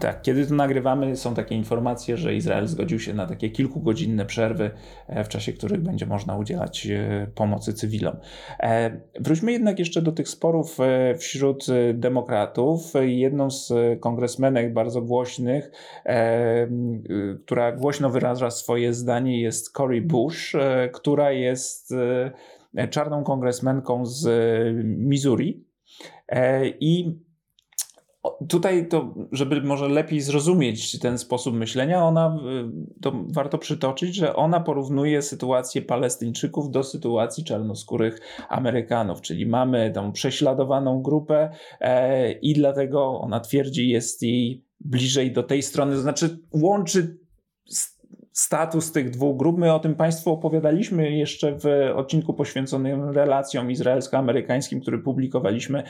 Tak, 0.00 0.22
kiedy 0.22 0.46
to 0.46 0.54
nagrywamy, 0.54 1.16
są 1.16 1.34
takie 1.34 1.54
informacje, 1.54 2.16
że 2.16 2.34
Izrael 2.34 2.66
zgodził 2.66 3.00
się 3.00 3.14
na 3.14 3.26
takie 3.26 3.50
kilkugodzinne 3.50 4.26
przerwy, 4.26 4.70
w 5.24 5.28
czasie 5.28 5.52
których 5.52 5.80
będzie 5.80 6.06
można 6.06 6.36
udzielać 6.36 6.88
pomocy 7.34 7.72
cywilom. 7.72 8.16
Wróćmy 9.20 9.52
jednak 9.52 9.78
jeszcze 9.78 10.02
do 10.02 10.12
tych 10.12 10.28
sporów 10.28 10.78
wśród 11.18 11.66
demokratów. 11.94 12.92
Jedną 13.00 13.50
z 13.50 13.72
kongresmenek 14.00 14.72
bardzo 14.72 15.02
głośnych, 15.02 15.70
która 17.44 17.72
głośno 17.72 18.10
wyraża 18.10 18.50
swoje 18.50 18.94
zdanie, 18.94 19.40
jest 19.40 19.72
Cory 19.72 20.02
Bush, 20.02 20.56
która 20.92 21.32
jest 21.32 21.94
czarną 22.90 23.24
kongresmenką 23.24 24.06
z 24.06 24.28
Missouri. 24.84 25.64
I 26.80 27.18
Tutaj 28.48 28.88
to, 28.88 29.14
żeby 29.32 29.62
może 29.62 29.88
lepiej 29.88 30.20
zrozumieć 30.20 30.98
ten 30.98 31.18
sposób 31.18 31.54
myślenia, 31.54 32.04
ona, 32.04 32.36
y, 32.96 33.00
to 33.00 33.12
warto 33.28 33.58
przytoczyć, 33.58 34.14
że 34.14 34.36
ona 34.36 34.60
porównuje 34.60 35.22
sytuację 35.22 35.82
Palestyńczyków 35.82 36.70
do 36.70 36.82
sytuacji 36.82 37.44
czarnoskórych 37.44 38.20
Amerykanów, 38.48 39.20
czyli 39.20 39.46
mamy 39.46 39.92
tą 39.94 40.12
prześladowaną 40.12 41.02
grupę 41.02 41.50
e, 41.80 42.32
i 42.32 42.54
dlatego 42.54 43.20
ona 43.20 43.40
twierdzi, 43.40 43.88
jest 43.88 44.22
jej 44.22 44.64
bliżej 44.80 45.32
do 45.32 45.42
tej 45.42 45.62
strony, 45.62 45.94
to 45.94 46.00
znaczy 46.00 46.38
łączy 46.52 47.18
status 48.32 48.92
tych 48.92 49.10
dwóch 49.10 49.36
grup. 49.36 49.58
My 49.58 49.72
o 49.72 49.78
tym 49.78 49.94
Państwu 49.94 50.30
opowiadaliśmy 50.30 51.10
jeszcze 51.10 51.58
w 51.58 51.66
odcinku 51.94 52.34
poświęconym 52.34 53.10
relacjom 53.10 53.70
izraelsko-amerykańskim, 53.70 54.80
który 54.80 54.98
publikowaliśmy 54.98 55.82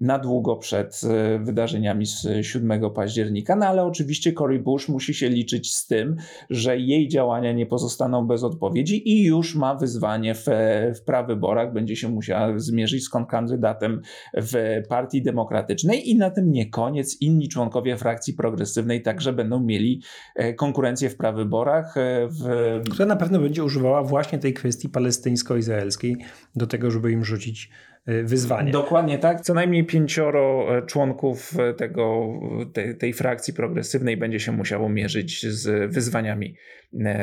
na 0.00 0.18
długo 0.18 0.56
przed 0.56 1.00
e, 1.04 1.38
wydarzeniami 1.38 2.06
z 2.06 2.26
7 2.42 2.90
października. 2.90 3.56
No 3.56 3.66
ale 3.66 3.84
oczywiście 3.84 4.32
Cory 4.32 4.58
Bush 4.58 4.88
musi 4.88 5.14
się 5.14 5.28
liczyć 5.28 5.76
z 5.76 5.86
tym, 5.86 6.16
że 6.50 6.78
jej 6.78 7.08
działania 7.08 7.52
nie 7.52 7.66
pozostaną 7.66 8.26
bez 8.26 8.44
odpowiedzi 8.44 9.08
i 9.08 9.24
już 9.24 9.54
ma 9.54 9.74
wyzwanie 9.74 10.34
w, 10.34 10.46
w 10.94 11.04
prawyborach. 11.04 11.72
Będzie 11.72 11.96
się 11.96 12.08
musiała 12.08 12.58
zmierzyć 12.58 13.04
z 13.04 13.08
konkandydatem 13.08 14.00
w 14.34 14.82
Partii 14.88 15.22
Demokratycznej 15.22 16.10
i 16.10 16.16
na 16.16 16.30
tym 16.30 16.52
nie 16.52 16.70
koniec. 16.70 17.16
Inni 17.20 17.48
członkowie 17.48 17.96
frakcji 17.96 18.34
progresywnej 18.34 19.02
także 19.02 19.32
będą 19.32 19.60
mieli 19.60 20.02
e, 20.36 20.54
konkurencję 20.54 21.10
w 21.10 21.16
prawyborach. 21.16 21.89
E, 21.96 22.28
w... 22.28 22.82
Która 22.90 23.06
na 23.06 23.16
pewno 23.16 23.40
będzie 23.40 23.64
używała 23.64 24.02
właśnie 24.02 24.38
tej 24.38 24.54
kwestii 24.54 24.88
palestyńsko-izraelskiej 24.88 26.16
do 26.56 26.66
tego, 26.66 26.90
żeby 26.90 27.12
im 27.12 27.24
rzucić 27.24 27.70
e, 28.06 28.22
wyzwanie. 28.22 28.72
Dokładnie 28.72 29.18
tak. 29.18 29.40
Co 29.40 29.54
najmniej 29.54 29.86
pięcioro 29.86 30.76
e, 30.78 30.86
członków 30.86 31.56
tego, 31.76 32.32
tej, 32.72 32.96
tej 32.96 33.12
frakcji 33.12 33.54
progresywnej 33.54 34.16
będzie 34.16 34.40
się 34.40 34.52
musiało 34.52 34.88
mierzyć 34.88 35.46
z 35.46 35.92
wyzwaniami 35.94 36.56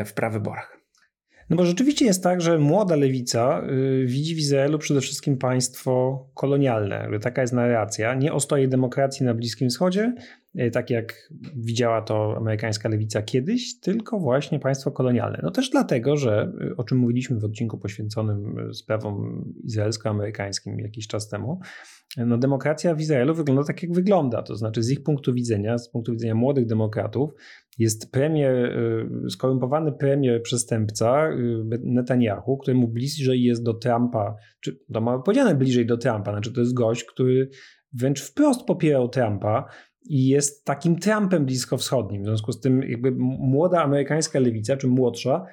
w 0.06 0.14
prawyborach. 0.14 0.78
No 1.50 1.58
bo 1.58 1.66
rzeczywiście 1.66 2.06
jest 2.06 2.24
tak, 2.24 2.42
że 2.42 2.60
młoda 2.60 2.96
lewica 2.96 3.62
widzi 4.06 4.36
w 4.36 4.40
Izraelu 4.40 4.80
przede 4.80 5.02
wszystkim 5.02 5.38
państwo 5.38 6.26
kolonialne. 6.34 7.10
Taka 7.22 7.42
jest 7.42 7.54
narracja. 7.54 8.16
Nie 8.16 8.34
ostoje 8.34 8.68
demokracji 8.68 9.26
na 9.26 9.34
Bliskim 9.34 9.70
Wschodzie, 9.70 10.14
tak 10.72 10.90
jak 10.90 11.30
widziała 11.56 12.02
to 12.02 12.38
amerykańska 12.38 12.90
lewica 12.90 13.22
kiedyś, 13.22 13.80
tylko 13.80 14.20
właśnie 14.20 14.60
państwo 14.60 14.92
kolonialne. 14.92 15.40
No 15.44 15.52
też 15.52 15.70
dlatego, 15.70 16.18
że 16.18 16.52
y, 16.62 16.76
o 16.76 16.84
czym 16.84 16.98
mówiliśmy 16.98 17.40
w 17.40 17.44
odcinku 17.44 17.78
poświęconym 17.78 18.56
sprawom 18.74 19.46
izraelsko-amerykańskim 19.64 20.80
jakiś 20.80 21.08
czas 21.08 21.30
temu, 21.30 21.60
no 22.18 22.38
demokracja 22.38 22.96
w 22.96 23.00
Izraelu 23.00 23.34
wygląda 23.34 23.64
tak, 23.64 23.84
jak 23.84 23.94
wygląda. 23.94 24.42
To 24.44 24.56
znaczy, 24.56 24.84
z 24.84 24.92
ich 24.92 25.04
punktu 25.04 25.34
widzenia, 25.34 25.78
z 25.78 25.90
punktu 25.90 26.12
widzenia 26.12 26.36
młodych 26.36 26.66
demokratów, 26.66 27.32
jest 27.78 28.12
premier, 28.12 28.80
skorumpowany 29.30 29.92
premier 29.92 30.42
przestępca 30.42 31.30
Netanyahu, 31.84 32.58
któremu 32.58 32.88
bliżej 32.88 33.44
jest 33.44 33.64
do 33.64 33.74
Trumpa, 33.74 34.36
czy 34.62 34.80
to 34.94 35.02
ma 35.02 35.20
powiedziane 35.20 35.56
bliżej 35.56 35.86
do 35.86 35.98
Trumpa, 35.98 36.32
znaczy 36.32 36.54
to 36.54 36.60
jest 36.60 36.74
gość, 36.74 37.04
który 37.04 37.50
wręcz 37.94 38.22
wprost 38.22 38.66
popierał 38.66 39.10
Trumpa 39.10 39.70
i 40.02 40.28
jest 40.28 40.66
takim 40.66 41.00
Trumpem 41.00 41.46
bliskowschodnim. 41.46 42.24
W 42.24 42.26
związku 42.26 42.52
z 42.52 42.60
tym 42.60 42.84
jakby 42.84 43.12
młoda 43.40 43.84
amerykańska 43.84 44.40
lewica, 44.40 44.78
czy 44.78 44.88
młodsza, 44.88 45.46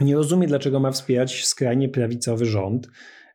nie 0.00 0.14
rozumie, 0.14 0.46
dlaczego 0.46 0.80
ma 0.80 0.90
wspierać 0.90 1.46
skrajnie 1.46 1.88
prawicowy 1.88 2.46
rząd, 2.46 2.88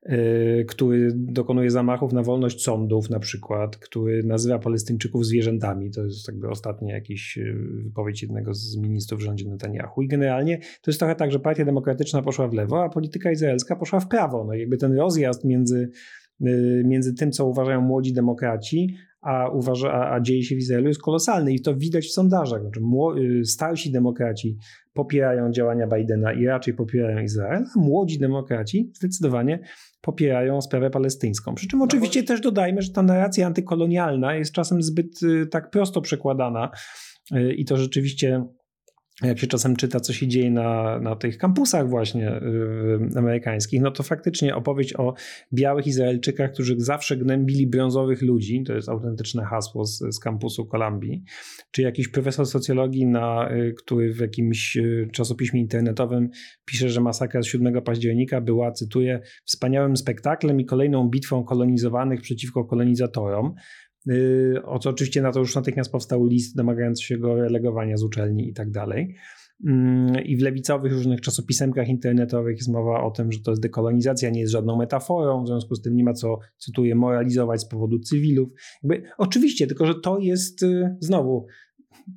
Y, 0.10 0.66
który 0.68 1.12
dokonuje 1.16 1.72
zamachów 1.72 2.14
na 2.14 2.24
wolność 2.24 2.64
sądów 2.64 3.10
na 3.10 3.20
przykład, 3.20 3.78
który 3.78 4.24
nazywa 4.24 4.60
Palestyńczyków 4.60 5.26
zwierzętami. 5.26 5.92
To 5.92 6.04
jest 6.04 6.28
jakby 6.28 6.50
ostatnia 6.50 6.96
jakiś 6.96 7.38
y, 7.38 7.56
wypowiedź 7.84 8.22
jednego 8.22 8.54
z 8.54 8.78
ministrów 8.78 9.22
w 9.22 9.24
rządzie 9.24 9.50
Netanyahu. 9.50 10.02
I 10.02 10.08
generalnie 10.08 10.58
to 10.58 10.92
jest 10.92 11.00
trochę 11.00 11.16
tak, 11.16 11.32
że 11.32 11.40
partia 11.40 11.66
demokratyczna 11.66 12.22
poszła 12.22 12.48
w 12.48 12.54
lewo, 12.54 12.84
a 12.84 12.90
polityka 12.90 13.32
izraelska 13.32 13.76
poszła 13.76 14.00
w 14.00 14.08
prawo. 14.08 14.46
No 14.46 14.54
jakby 14.54 14.78
ten 14.78 14.98
rozjazd 14.98 15.44
między, 15.46 15.90
y, 16.42 16.84
między 16.86 17.14
tym, 17.14 17.32
co 17.32 17.48
uważają 17.48 17.82
młodzi 17.82 18.14
demokraci, 18.14 18.96
a, 19.24 19.50
uważa, 19.50 19.92
a, 19.92 20.16
a 20.16 20.22
dzieje 20.22 20.44
się 20.44 20.56
w 20.56 20.58
Izraelu 20.58 20.88
jest 20.88 21.02
kolosalny 21.02 21.54
i 21.54 21.62
to 21.62 21.76
widać 21.76 22.06
w 22.06 22.12
sondażach. 22.12 22.62
Znaczy, 22.62 22.80
starsi 23.44 23.92
demokraci 23.92 24.58
popierają 24.94 25.52
działania 25.52 25.88
Bidena 25.88 26.34
i 26.34 26.46
raczej 26.46 26.74
popierają 26.74 27.20
Izrael, 27.20 27.66
a 27.76 27.80
młodzi 27.80 28.20
demokraci 28.20 28.92
zdecydowanie 28.94 29.60
popierają 30.02 30.62
sprawę 30.62 30.90
palestyńską. 30.90 31.56
Przy 31.56 31.68
czym 31.68 31.80
no 31.80 31.86
oczywiście 31.86 32.24
też 32.24 32.42
dodajmy, 32.42 32.82
że 32.82 32.92
ta 32.92 33.04
narracja 33.04 33.48
antykolonialna 33.48 34.36
jest 34.36 34.52
czasem 34.52 34.82
zbyt 34.82 35.24
y, 35.24 35.48
tak 35.48 35.70
prosto 35.70 36.02
przekładana 36.02 36.70
y, 37.36 37.54
i 37.54 37.66
to 37.66 37.78
rzeczywiście 37.78 38.46
jak 39.22 39.40
się 39.40 39.48
czasem 39.48 39.76
czyta, 39.76 40.00
co 40.00 40.14
się 40.14 40.28
dzieje 40.28 40.52
na, 40.52 41.00
na 41.00 41.16
tych 41.16 41.38
kampusach 41.38 41.90
właśnie 41.90 42.42
yy, 42.42 43.10
amerykańskich, 43.16 43.82
no 43.82 43.92
to 43.92 44.04
faktycznie 44.04 44.56
opowieść 44.56 44.96
o 44.96 45.14
białych 45.54 45.88
Izraelczykach, 45.88 46.52
którzy 46.52 46.76
zawsze 46.78 47.18
gnębili 47.18 47.68
brązowych 47.68 48.22
ludzi, 48.22 48.64
to 48.64 48.74
jest 48.74 48.90
autentyczne 48.90 49.46
hasło 49.46 49.86
z, 49.86 50.00
z 50.16 50.20
kampusu 50.20 50.66
Kolumbii, 50.66 51.24
czy 51.72 51.82
jakiś 51.82 52.08
profesor 52.08 52.46
socjologii, 52.46 53.06
na, 53.06 53.50
yy, 53.56 53.74
który 53.74 54.14
w 54.14 54.20
jakimś 54.20 54.76
yy, 54.76 55.10
czasopiśmie 55.12 55.62
internetowym 55.62 56.30
pisze, 56.66 56.90
że 56.90 57.02
masakra 57.02 57.42
z 57.42 57.46
7 57.46 57.82
października 57.82 58.42
była, 58.42 58.72
cytuję, 58.72 59.20
wspaniałym 59.46 59.98
spektaklem 59.98 60.60
i 60.60 60.66
kolejną 60.66 61.10
bitwą 61.10 61.44
kolonizowanych 61.44 62.22
przeciwko 62.22 62.66
kolonizatorom. 62.66 63.54
Y, 64.10 64.62
o 64.66 64.80
co 64.80 64.90
oczywiście 64.90 65.22
na 65.22 65.32
to 65.32 65.40
już 65.40 65.56
natychmiast 65.56 65.92
powstał 65.92 66.26
list 66.26 66.56
domagający 66.56 67.04
się 67.04 67.18
go 67.18 67.36
relegowania 67.36 67.98
z 67.98 68.04
uczelni 68.04 68.50
i 68.50 68.54
tak 68.54 68.72
dalej. 68.72 69.16
Mm, 69.66 70.24
I 70.24 70.38
w 70.38 70.42
lewicowych 70.42 70.92
różnych 70.92 71.22
czasopisemkach 71.22 71.88
internetowych 71.88 72.58
jest 72.58 72.70
mowa 72.70 73.04
o 73.04 73.12
tym, 73.12 73.32
że 73.32 73.40
to 73.40 73.52
jest 73.52 73.62
dekolonizacja, 73.62 74.30
nie 74.30 74.40
jest 74.40 74.52
żadną 74.52 74.78
metaforą, 74.78 75.44
w 75.44 75.48
związku 75.48 75.76
z 75.76 75.82
tym 75.82 75.96
nie 75.96 76.04
ma 76.04 76.14
co, 76.14 76.40
cytuję, 76.58 76.96
moralizować 76.96 77.62
z 77.62 77.66
powodu 77.66 78.00
cywilów. 78.00 78.50
Jakby, 78.84 79.10
oczywiście, 79.18 79.68
tylko 79.68 79.86
że 79.86 79.96
to 79.96 80.20
jest 80.20 80.64
y, 80.64 80.96
znowu 81.00 81.46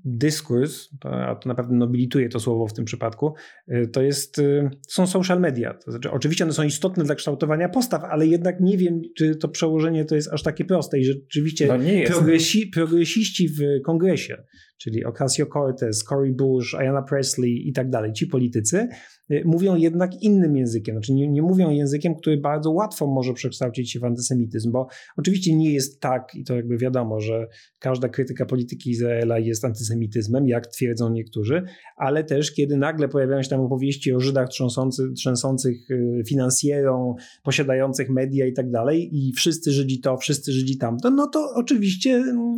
dyskurs, 0.04 0.88
a 1.04 1.34
to 1.34 1.48
naprawdę 1.48 1.74
nobilituje 1.74 2.28
to 2.28 2.40
słowo 2.40 2.66
w 2.66 2.72
tym 2.72 2.84
przypadku, 2.84 3.34
y, 3.68 3.88
to 3.92 4.02
jest, 4.02 4.38
y, 4.38 4.70
są 4.88 5.06
social 5.06 5.40
media. 5.40 5.74
To 5.74 5.90
znaczy, 5.90 6.10
oczywiście 6.10 6.44
one 6.44 6.52
są 6.52 6.62
istotne 6.62 7.04
dla 7.04 7.14
kształtowania 7.14 7.68
postaw, 7.68 8.04
ale 8.04 8.26
jednak 8.26 8.60
nie 8.60 8.78
wiem, 8.78 9.02
czy 9.16 9.36
to 9.36 9.48
przełożenie 9.48 10.04
to 10.04 10.14
jest 10.14 10.32
aż 10.32 10.42
takie 10.42 10.64
proste 10.64 10.98
i 10.98 11.04
rzeczywiście 11.04 11.66
no 11.66 11.74
progresi, 12.06 12.66
progresiści 12.66 13.48
w 13.48 13.82
kongresie 13.84 14.42
czyli 14.78 15.04
Ocasio-Cortez, 15.04 16.04
Cory 16.04 16.32
Bush, 16.32 16.74
Ayanna 16.74 17.02
Presley 17.02 17.68
i 17.68 17.72
tak 17.72 17.90
dalej, 17.90 18.12
ci 18.12 18.26
politycy 18.26 18.88
y, 19.30 19.42
mówią 19.44 19.76
jednak 19.76 20.22
innym 20.22 20.56
językiem, 20.56 20.94
znaczy 20.94 21.12
nie, 21.12 21.28
nie, 21.28 21.42
mówią 21.42 21.70
językiem, 21.70 22.14
który 22.14 22.36
bardzo 22.36 22.70
łatwo 22.70 23.06
może 23.06 23.34
przekształcić 23.34 23.92
się 23.92 24.00
w 24.00 24.04
antysemityzm, 24.04 24.72
bo 24.72 24.86
oczywiście 25.16 25.54
nie 25.54 25.72
jest 25.72 26.00
tak, 26.00 26.34
i 26.34 26.44
to 26.44 26.56
jakby 26.56 26.78
wiadomo, 26.78 27.20
że 27.20 27.48
każda 27.78 28.08
krytyka 28.08 28.46
polityki 28.46 28.90
Izraela 28.90 29.38
jest 29.38 29.64
antysemityzmem, 29.64 30.48
jak 30.48 30.66
twierdzą 30.66 31.10
niektórzy, 31.10 31.62
ale 31.96 32.24
też 32.24 32.52
kiedy 32.52 32.76
nagle 32.76 33.08
pojawiają 33.08 33.42
się 33.42 33.48
tam 33.48 33.60
opowieści 33.60 34.12
o 34.12 34.20
Żydach 34.20 34.48
trzęsący, 34.48 35.12
trzęsących 35.16 35.90
y, 35.90 36.22
finansjerą, 36.28 37.14
posiadających 37.42 38.10
media 38.10 38.46
i 38.46 38.52
tak 38.52 38.70
dalej 38.70 39.10
i 39.12 39.32
wszyscy 39.32 39.72
Żydzi 39.72 40.00
to, 40.00 40.16
wszyscy 40.16 40.52
Żydzi 40.52 40.78
tamto, 40.78 41.10
no 41.10 41.26
to 41.26 41.50
oczywiście 41.54 42.14
mm, 42.14 42.56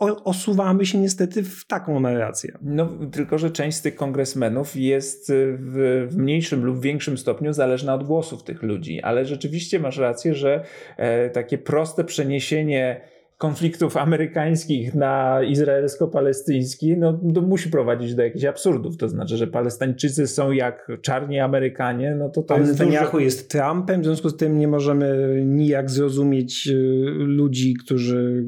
osuwamy 0.00 0.86
się 0.86 0.98
niestety 0.98 1.42
w 1.42 1.64
taką 1.64 2.00
narrację. 2.00 2.58
No, 2.62 2.88
tylko, 3.12 3.38
że 3.38 3.50
część 3.50 3.76
z 3.76 3.82
tych 3.82 3.94
kongresmenów 3.94 4.76
jest 4.76 5.30
y, 5.30 5.56
w, 5.60 6.06
w, 6.10 6.16
mniejszym 6.16 6.64
lub 6.64 6.80
większym 6.80 7.18
stopniu 7.18 7.52
zależna 7.52 7.94
od 7.94 8.04
głosów 8.04 8.42
tych 8.42 8.62
ludzi, 8.62 9.02
ale 9.02 9.24
rzeczywiście 9.24 9.80
masz 9.80 9.98
rację, 9.98 10.34
że 10.34 10.64
e, 10.96 11.30
takie 11.30 11.58
proste 11.58 12.04
przeniesienie 12.04 13.00
konfliktów 13.40 13.96
amerykańskich 13.96 14.94
na 14.94 15.42
izraelsko-palestyński, 15.42 16.98
no 16.98 17.20
to 17.34 17.42
musi 17.42 17.70
prowadzić 17.70 18.14
do 18.14 18.22
jakichś 18.22 18.44
absurdów. 18.44 18.96
To 18.96 19.08
znaczy, 19.08 19.36
że 19.36 19.46
Palestyńczycy 19.46 20.26
są 20.26 20.52
jak 20.52 20.92
czarni 21.02 21.38
Amerykanie, 21.38 22.14
no 22.18 22.28
to 22.28 22.42
to 22.42 22.42
Pan 22.42 22.60
jest 22.60 22.72
Netanyahu 22.72 23.12
dużo... 23.12 23.24
jest 23.24 23.50
Trumpem, 23.50 24.02
w 24.02 24.04
związku 24.04 24.28
z 24.28 24.36
tym 24.36 24.58
nie 24.58 24.68
możemy 24.68 25.40
nijak 25.46 25.90
zrozumieć 25.90 26.68
y, 26.68 26.74
ludzi, 27.16 27.74
którzy, 27.84 28.44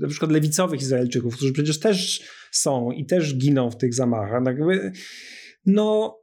na 0.00 0.08
przykład 0.08 0.32
lewicowych 0.32 0.80
Izraelczyków, 0.80 1.36
którzy 1.36 1.52
przecież 1.52 1.80
też 1.80 2.22
są 2.50 2.90
i 2.90 3.06
też 3.06 3.38
giną 3.38 3.70
w 3.70 3.76
tych 3.76 3.94
zamachach. 3.94 4.44
Tak 4.44 4.56
no 5.66 6.16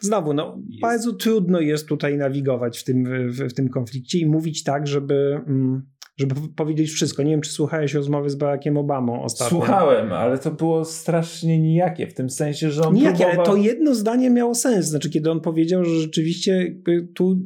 znowu, 0.00 0.34
no, 0.34 0.62
jest. 0.68 0.80
bardzo 0.82 1.12
trudno 1.12 1.60
jest 1.60 1.88
tutaj 1.88 2.18
nawigować 2.18 2.78
w 2.78 2.84
tym, 2.84 3.04
w, 3.30 3.36
w, 3.36 3.54
tym 3.54 3.68
konflikcie 3.68 4.18
i 4.18 4.26
mówić 4.26 4.64
tak, 4.64 4.86
żeby, 4.86 5.40
mm, 5.46 5.82
żeby 6.18 6.34
powiedzieć 6.56 6.90
wszystko. 6.90 7.22
Nie 7.22 7.30
wiem, 7.30 7.40
czy 7.40 7.50
słuchałeś 7.50 7.94
rozmowy 7.94 8.30
z 8.30 8.34
Barackiem 8.34 8.76
Obamą 8.76 9.22
ostatnio. 9.22 9.58
Słuchałem, 9.58 10.12
ale 10.12 10.38
to 10.38 10.50
było 10.50 10.84
strasznie 10.84 11.58
nijakie, 11.58 12.06
w 12.06 12.14
tym 12.14 12.30
sensie, 12.30 12.70
że 12.70 12.82
on 12.82 12.94
Nijakie, 12.94 13.24
próbował... 13.24 13.46
ale 13.46 13.46
to 13.46 13.56
jedno 13.56 13.94
zdanie 13.94 14.30
miało 14.30 14.54
sens. 14.54 14.86
Znaczy, 14.86 15.10
kiedy 15.10 15.30
on 15.30 15.40
powiedział, 15.40 15.84
że 15.84 16.00
rzeczywiście 16.00 16.74
tu 17.14 17.38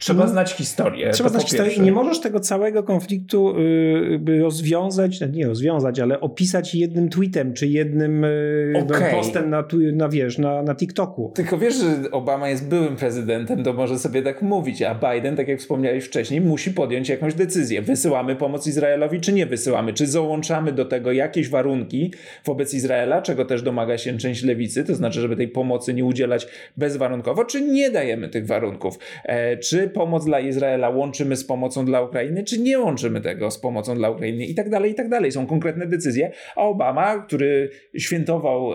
Trzeba 0.00 0.26
znać 0.26 0.52
historię. 0.52 1.10
Trzeba 1.10 1.28
znać 1.28 1.44
historię 1.44 1.72
i 1.72 1.80
nie 1.80 1.92
możesz 1.92 2.20
tego 2.20 2.40
całego 2.40 2.82
konfliktu 2.82 3.54
y, 3.58 4.40
rozwiązać, 4.42 5.20
nie 5.32 5.46
rozwiązać, 5.46 6.00
ale 6.00 6.20
opisać 6.20 6.74
jednym 6.74 7.08
tweetem, 7.08 7.54
czy 7.54 7.66
jednym 7.66 8.24
y, 8.24 8.84
okay. 8.84 9.10
postem 9.10 9.50
na, 9.50 9.64
na, 9.92 10.08
wiesz, 10.08 10.38
na, 10.38 10.62
na 10.62 10.74
TikToku. 10.74 11.32
Tylko 11.34 11.58
wiesz, 11.58 11.74
że 11.74 12.10
Obama 12.10 12.48
jest 12.48 12.68
byłym 12.68 12.96
prezydentem, 12.96 13.64
to 13.64 13.72
może 13.72 13.98
sobie 13.98 14.22
tak 14.22 14.42
mówić, 14.42 14.82
a 14.82 14.94
Biden, 14.94 15.36
tak 15.36 15.48
jak 15.48 15.60
wspomniałeś 15.60 16.04
wcześniej, 16.04 16.40
musi 16.40 16.70
podjąć 16.70 17.08
jakąś 17.08 17.34
decyzję. 17.34 17.82
Wysyłamy 17.82 18.36
pomoc 18.36 18.66
Izraelowi, 18.66 19.20
czy 19.20 19.32
nie 19.32 19.46
wysyłamy? 19.46 19.92
Czy 19.92 20.06
załączamy 20.06 20.72
do 20.72 20.84
tego 20.84 21.12
jakieś 21.12 21.48
warunki 21.48 22.12
wobec 22.44 22.74
Izraela, 22.74 23.22
czego 23.22 23.44
też 23.44 23.62
domaga 23.62 23.98
się 23.98 24.18
część 24.18 24.42
lewicy, 24.42 24.84
to 24.84 24.94
znaczy, 24.94 25.20
żeby 25.20 25.36
tej 25.36 25.48
pomocy 25.48 25.94
nie 25.94 26.04
udzielać 26.04 26.46
bezwarunkowo, 26.76 27.44
czy 27.44 27.60
nie 27.60 27.90
dajemy 27.90 28.28
tych 28.28 28.46
warunków? 28.46 28.98
E, 29.24 29.56
czy 29.56 29.89
pomoc 29.90 30.24
dla 30.24 30.40
Izraela 30.40 30.88
łączymy 30.88 31.36
z 31.36 31.44
pomocą 31.44 31.84
dla 31.84 32.02
Ukrainy, 32.02 32.44
czy 32.44 32.60
nie 32.60 32.78
łączymy 32.78 33.20
tego 33.20 33.50
z 33.50 33.58
pomocą 33.58 33.94
dla 33.94 34.10
Ukrainy 34.10 34.46
i 34.46 34.54
tak 34.54 34.70
dalej, 34.70 34.92
i 34.92 34.94
tak 34.94 35.08
dalej. 35.08 35.32
Są 35.32 35.46
konkretne 35.46 35.86
decyzje, 35.86 36.32
a 36.56 36.62
Obama, 36.62 37.18
który 37.18 37.70
świętował 37.98 38.70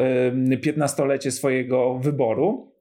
15-lecie 0.66 1.32
swojego 1.32 2.00
wyboru, 2.00 2.75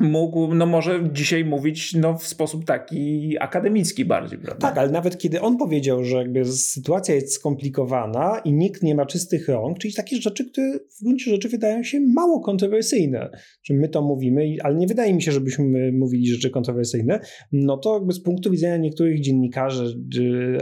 mógł, 0.00 0.54
no 0.54 0.66
może 0.66 1.08
dzisiaj 1.12 1.44
mówić 1.44 1.94
no, 1.94 2.18
w 2.18 2.26
sposób 2.26 2.64
taki 2.64 3.36
akademicki 3.40 4.04
bardziej, 4.04 4.38
prawda? 4.38 4.68
Tak, 4.68 4.78
ale 4.78 4.90
nawet 4.90 5.18
kiedy 5.18 5.40
on 5.40 5.56
powiedział, 5.56 6.04
że 6.04 6.16
jakby 6.16 6.44
sytuacja 6.44 7.14
jest 7.14 7.32
skomplikowana 7.32 8.40
i 8.44 8.52
nikt 8.52 8.82
nie 8.82 8.94
ma 8.94 9.06
czystych 9.06 9.48
rąk, 9.48 9.78
czyli 9.78 9.94
takie 9.94 10.16
rzeczy, 10.16 10.50
które 10.50 10.78
w 11.00 11.04
gruncie 11.04 11.30
rzeczy 11.30 11.48
wydają 11.48 11.82
się 11.82 12.00
mało 12.00 12.40
kontrowersyjne, 12.40 13.30
że 13.62 13.74
my 13.74 13.88
to 13.88 14.02
mówimy, 14.02 14.56
ale 14.62 14.74
nie 14.74 14.86
wydaje 14.86 15.14
mi 15.14 15.22
się, 15.22 15.32
żebyśmy 15.32 15.92
mówili 15.92 16.26
rzeczy 16.26 16.50
kontrowersyjne, 16.50 17.20
no 17.52 17.76
to 17.76 17.94
jakby 17.94 18.12
z 18.12 18.22
punktu 18.22 18.50
widzenia 18.50 18.76
niektórych 18.76 19.20
dziennikarzy 19.20 20.04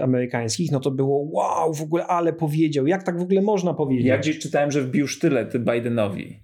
amerykańskich, 0.02 0.72
no 0.72 0.80
to 0.80 0.90
było 0.90 1.28
wow, 1.32 1.74
w 1.74 1.82
ogóle 1.82 2.06
ale 2.06 2.32
powiedział, 2.32 2.86
jak 2.86 3.02
tak 3.02 3.18
w 3.18 3.22
ogóle 3.22 3.42
można 3.42 3.74
powiedzieć? 3.74 4.06
Ja 4.06 4.18
gdzieś 4.18 4.38
czytałem, 4.38 4.70
że 4.70 4.82
wbił 4.82 5.06
sztylet 5.06 5.58
Bidenowi, 5.58 6.42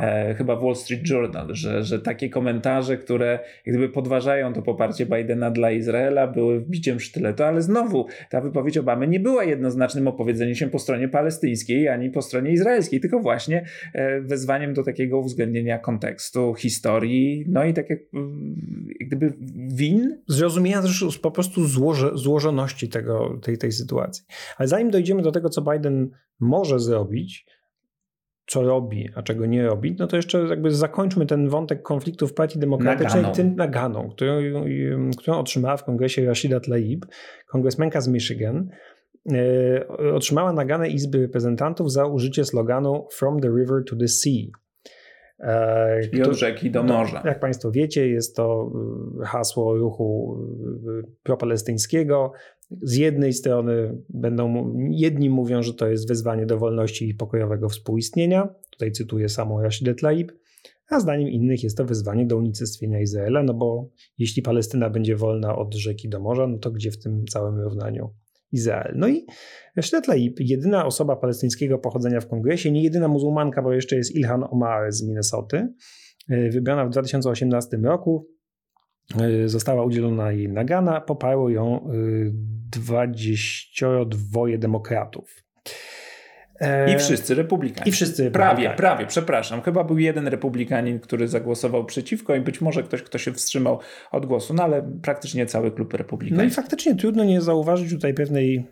e, 0.00 0.34
chyba 0.34 0.56
w 0.56 0.62
Wall 0.62 0.76
Street 0.76 1.10
Journal, 1.10 1.48
że, 1.50 1.82
że 1.82 1.98
takie 1.98 2.29
komentarze, 2.30 2.96
które 2.96 3.38
gdyby 3.66 3.88
podważają 3.88 4.52
to 4.52 4.62
poparcie 4.62 5.06
Bidena 5.06 5.50
dla 5.50 5.70
Izraela, 5.70 6.26
były 6.26 6.60
wbiciem 6.60 7.00
sztyletu, 7.00 7.42
ale 7.42 7.62
znowu 7.62 8.06
ta 8.30 8.40
wypowiedź 8.40 8.78
Obamy 8.78 9.08
nie 9.08 9.20
była 9.20 9.44
jednoznacznym 9.44 10.08
opowiedzeniem 10.08 10.54
się 10.54 10.70
po 10.70 10.78
stronie 10.78 11.08
palestyńskiej 11.08 11.88
ani 11.88 12.10
po 12.10 12.22
stronie 12.22 12.52
izraelskiej, 12.52 13.00
tylko 13.00 13.20
właśnie 13.20 13.64
e, 13.94 14.20
wezwaniem 14.20 14.74
do 14.74 14.82
takiego 14.82 15.18
uwzględnienia 15.18 15.78
kontekstu, 15.78 16.54
historii, 16.54 17.44
no 17.48 17.64
i 17.64 17.74
tak 17.74 17.90
jak, 17.90 18.00
jak 19.00 19.08
gdyby 19.08 19.32
win. 19.74 20.22
Zrozumienia 20.28 20.82
też 20.82 21.18
po 21.22 21.30
prostu 21.30 21.66
złoże, 21.66 22.10
złożoności 22.14 22.88
tego, 22.88 23.38
tej, 23.42 23.58
tej 23.58 23.72
sytuacji. 23.72 24.24
Ale 24.56 24.68
zanim 24.68 24.90
dojdziemy 24.90 25.22
do 25.22 25.32
tego, 25.32 25.48
co 25.48 25.62
Biden 25.62 26.10
może 26.40 26.80
zrobić, 26.80 27.46
co 28.50 28.62
robi, 28.62 29.08
a 29.14 29.22
czego 29.22 29.46
nie 29.46 29.66
robi, 29.66 29.96
no 29.98 30.06
to 30.06 30.16
jeszcze 30.16 30.38
jakby 30.38 30.70
zakończmy 30.74 31.26
ten 31.26 31.48
wątek 31.48 31.82
konfliktu 31.82 32.26
w 32.26 32.34
Partii 32.34 32.58
Demokratycznej 32.58 33.22
naganą. 33.22 33.34
tym 33.34 33.56
naganą, 33.56 34.08
którą, 34.08 34.32
którą 35.18 35.38
otrzymała 35.38 35.76
w 35.76 35.84
kongresie 35.84 36.26
Rashida 36.26 36.60
Tlaib, 36.60 37.06
kongresmenka 37.48 38.00
z 38.00 38.08
Michigan. 38.08 38.68
E, 39.32 39.88
otrzymała 40.14 40.52
naganę 40.52 40.88
Izby 40.88 41.18
Reprezentantów 41.18 41.92
za 41.92 42.06
użycie 42.06 42.44
sloganu 42.44 43.06
From 43.12 43.40
the 43.40 43.48
River 43.48 43.84
to 43.86 43.96
the 43.96 44.08
Sea. 44.08 44.46
E, 45.40 46.00
Czyli 46.02 46.22
od 46.22 46.32
rzeki 46.32 46.70
do 46.70 46.82
morza. 46.82 47.22
Jak 47.24 47.40
Państwo 47.40 47.70
wiecie, 47.70 48.08
jest 48.08 48.36
to 48.36 48.72
e, 49.22 49.26
hasło 49.26 49.76
ruchu 49.76 50.38
propalestyńskiego, 51.22 52.32
z 52.82 52.96
jednej 52.96 53.32
strony 53.32 54.02
będą, 54.08 54.74
jedni 54.90 55.30
mówią, 55.30 55.62
że 55.62 55.74
to 55.74 55.88
jest 55.88 56.08
wezwanie 56.08 56.46
do 56.46 56.58
wolności 56.58 57.08
i 57.08 57.14
pokojowego 57.14 57.68
współistnienia, 57.68 58.54
tutaj 58.70 58.92
cytuję 58.92 59.28
samą 59.28 59.62
Rashidę 59.62 59.94
Tlaib, 59.94 60.32
a 60.90 61.00
zdaniem 61.00 61.28
innych 61.28 61.62
jest 61.62 61.76
to 61.76 61.84
wezwanie 61.84 62.26
do 62.26 62.36
unicestwienia 62.36 63.00
Izraela, 63.00 63.42
no 63.42 63.54
bo 63.54 63.90
jeśli 64.18 64.42
Palestyna 64.42 64.90
będzie 64.90 65.16
wolna 65.16 65.56
od 65.56 65.74
rzeki 65.74 66.08
do 66.08 66.20
morza, 66.20 66.46
no 66.46 66.58
to 66.58 66.70
gdzie 66.70 66.90
w 66.90 66.98
tym 66.98 67.24
całym 67.26 67.60
równaniu 67.60 68.14
Izrael? 68.52 68.94
No 68.96 69.08
i 69.08 69.26
Rashida 69.76 70.00
Tlaib, 70.00 70.40
jedyna 70.40 70.86
osoba 70.86 71.16
palestyńskiego 71.16 71.78
pochodzenia 71.78 72.20
w 72.20 72.28
kongresie, 72.28 72.72
nie 72.72 72.82
jedyna 72.82 73.08
muzułmanka, 73.08 73.62
bo 73.62 73.72
jeszcze 73.72 73.96
jest 73.96 74.16
Ilhan 74.16 74.44
Omar 74.50 74.92
z 74.92 75.02
Minnesoty, 75.02 75.68
y, 76.30 76.50
wybrana 76.52 76.86
w 76.86 76.90
2018 76.90 77.76
roku, 77.82 78.28
y, 79.44 79.48
została 79.48 79.84
udzielona 79.84 80.32
jej 80.32 80.48
nagana, 80.48 81.00
poparło 81.00 81.50
ją 81.50 81.90
y, 81.90 82.32
22 82.70 84.40
demokratów. 84.58 85.44
I 86.94 86.98
wszyscy 86.98 87.34
republikanie. 87.34 87.88
I 87.88 87.92
wszyscy 87.92 88.30
Prawie, 88.30 88.70
prawie, 88.70 89.06
przepraszam. 89.06 89.62
Chyba 89.62 89.84
był 89.84 89.98
jeden 89.98 90.28
republikanin, 90.28 91.00
który 91.00 91.28
zagłosował 91.28 91.84
przeciwko 91.84 92.34
i 92.34 92.40
być 92.40 92.60
może 92.60 92.82
ktoś, 92.82 93.02
kto 93.02 93.18
się 93.18 93.32
wstrzymał 93.32 93.78
od 94.10 94.26
głosu, 94.26 94.54
no 94.54 94.62
ale 94.62 94.90
praktycznie 95.02 95.46
cały 95.46 95.72
klub 95.72 95.94
republikański. 95.94 96.46
No 96.46 96.52
i 96.52 96.54
faktycznie 96.54 96.94
trudno 96.94 97.24
nie 97.24 97.40
zauważyć 97.40 97.90
tutaj 97.90 98.14
pewnej 98.14 98.66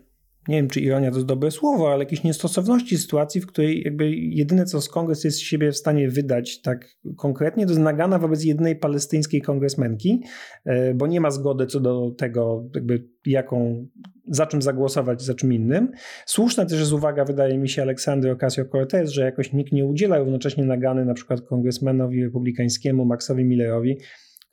nie 0.49 0.57
wiem 0.57 0.69
czy 0.69 0.81
ironia 0.81 1.11
to 1.11 1.17
jest 1.17 1.27
dobre 1.27 1.51
słowo, 1.51 1.93
ale 1.93 2.05
jakiejś 2.05 2.23
niestosowności 2.23 2.99
sytuacji, 2.99 3.41
w 3.41 3.47
której 3.47 3.83
jakby 3.83 4.11
jedyne 4.17 4.65
co 4.65 4.81
z 4.81 4.89
kongres 4.89 5.25
jest 5.25 5.41
siebie 5.41 5.73
w 5.73 5.77
stanie 5.77 6.09
wydać 6.09 6.61
tak 6.61 6.89
konkretnie, 7.17 7.67
to 7.67 7.71
jest 7.71 7.83
nagana 7.83 8.19
wobec 8.19 8.45
jednej 8.45 8.77
palestyńskiej 8.77 9.43
kongresmenki, 9.43 10.23
e, 10.65 10.95
bo 10.95 11.07
nie 11.07 11.21
ma 11.21 11.31
zgody 11.31 11.67
co 11.67 11.81
do 11.81 12.11
tego, 12.11 12.71
jakby 12.75 13.09
jaką, 13.27 13.87
za 14.29 14.47
czym 14.47 14.63
zagłosować, 14.63 15.23
za 15.23 15.35
czym 15.35 15.53
innym. 15.53 15.91
Słuszna 16.27 16.67
też 16.67 16.81
jest 16.81 16.93
uwaga, 16.93 17.25
wydaje 17.25 17.59
mi 17.59 17.69
się, 17.69 17.83
Aleksandry 17.83 18.35
Ocasio-Cortez, 18.35 19.07
że 19.07 19.25
jakoś 19.25 19.53
nikt 19.53 19.73
nie 19.73 19.87
udziela 19.87 20.19
równocześnie 20.19 20.65
nagany 20.65 21.05
na 21.05 21.15
przykład 21.15 21.41
kongresmenowi 21.41 22.25
republikańskiemu 22.25 23.05
Maxowi 23.05 23.45
Millerowi, 23.45 23.99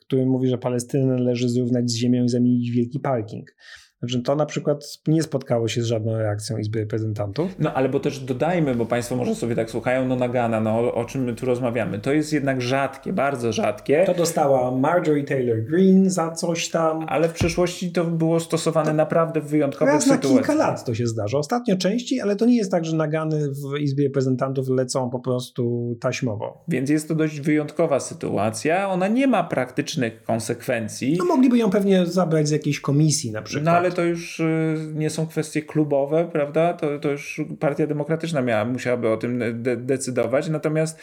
który 0.06 0.26
mówi, 0.26 0.48
że 0.48 0.58
Palestynę 0.58 1.06
należy 1.06 1.48
zrównać 1.48 1.90
z 1.90 1.96
ziemią 1.96 2.24
i 2.24 2.28
zamienić 2.28 2.70
w 2.70 2.74
wielki 2.74 3.00
parking. 3.00 3.46
Znaczy 3.98 4.22
to 4.22 4.36
na 4.36 4.46
przykład 4.46 4.98
nie 5.06 5.22
spotkało 5.22 5.68
się 5.68 5.82
z 5.82 5.84
żadną 5.84 6.18
reakcją 6.18 6.58
Izby 6.58 6.78
Reprezentantów. 6.78 7.56
No 7.58 7.74
ale 7.74 7.88
bo 7.88 8.00
też 8.00 8.20
dodajmy, 8.20 8.74
bo 8.74 8.86
Państwo 8.86 9.16
może 9.16 9.34
sobie 9.34 9.54
tak 9.54 9.70
słuchają, 9.70 10.08
no 10.08 10.16
Nagana, 10.16 10.60
no 10.60 10.94
o, 10.94 11.04
czym 11.04 11.24
my 11.24 11.34
tu 11.34 11.46
rozmawiamy. 11.46 11.98
To 11.98 12.12
jest 12.12 12.32
jednak 12.32 12.62
rzadkie, 12.62 13.12
bardzo 13.12 13.52
rzadkie. 13.52 14.04
To 14.06 14.14
dostała 14.14 14.70
Marjorie 14.70 15.24
Taylor 15.24 15.64
Greene 15.64 16.10
za 16.10 16.30
coś 16.30 16.68
tam. 16.68 17.06
Ale 17.08 17.28
w 17.28 17.32
przyszłości 17.32 17.92
to 17.92 18.04
było 18.04 18.40
stosowane 18.40 18.90
to 18.90 18.96
naprawdę 18.96 19.40
w 19.40 19.46
wyjątkowych 19.46 19.94
raz 19.94 20.02
sytuacjach. 20.02 20.32
na 20.32 20.38
kilka 20.38 20.54
lat 20.54 20.84
to 20.84 20.94
się 20.94 21.06
zdarza. 21.06 21.38
Ostatnio 21.38 21.76
częściej, 21.76 22.20
ale 22.20 22.36
to 22.36 22.46
nie 22.46 22.56
jest 22.56 22.70
tak, 22.70 22.84
że 22.84 22.96
Nagany 22.96 23.48
w 23.48 23.78
Izbie 23.80 24.04
Reprezentantów 24.04 24.68
lecą 24.68 25.10
po 25.10 25.20
prostu 25.20 25.96
taśmowo. 26.00 26.64
Więc 26.68 26.90
jest 26.90 27.08
to 27.08 27.14
dość 27.14 27.40
wyjątkowa 27.40 28.00
sytuacja. 28.00 28.88
Ona 28.88 29.08
nie 29.08 29.26
ma 29.26 29.44
praktycznych 29.44 30.22
konsekwencji. 30.22 31.16
No 31.18 31.24
mogliby 31.24 31.58
ją 31.58 31.70
pewnie 31.70 32.06
zabrać 32.06 32.48
z 32.48 32.50
jakiejś 32.50 32.80
komisji 32.80 33.32
na 33.32 33.42
przykład. 33.42 33.64
No 33.64 33.85
ale 33.86 33.94
to 33.94 34.04
już 34.04 34.40
y, 34.40 34.76
nie 34.94 35.10
są 35.10 35.26
kwestie 35.26 35.62
klubowe, 35.62 36.28
prawda? 36.32 36.74
To, 36.74 36.98
to 36.98 37.10
już 37.10 37.40
Partia 37.60 37.86
Demokratyczna 37.86 38.42
miała, 38.42 38.64
musiałaby 38.64 39.08
o 39.08 39.16
tym 39.16 39.62
de 39.62 39.76
decydować. 39.76 40.48
Natomiast 40.48 40.98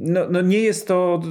no, 0.00 0.20
no 0.30 0.40
nie 0.40 0.58
jest 0.58 0.86
to 0.86 1.22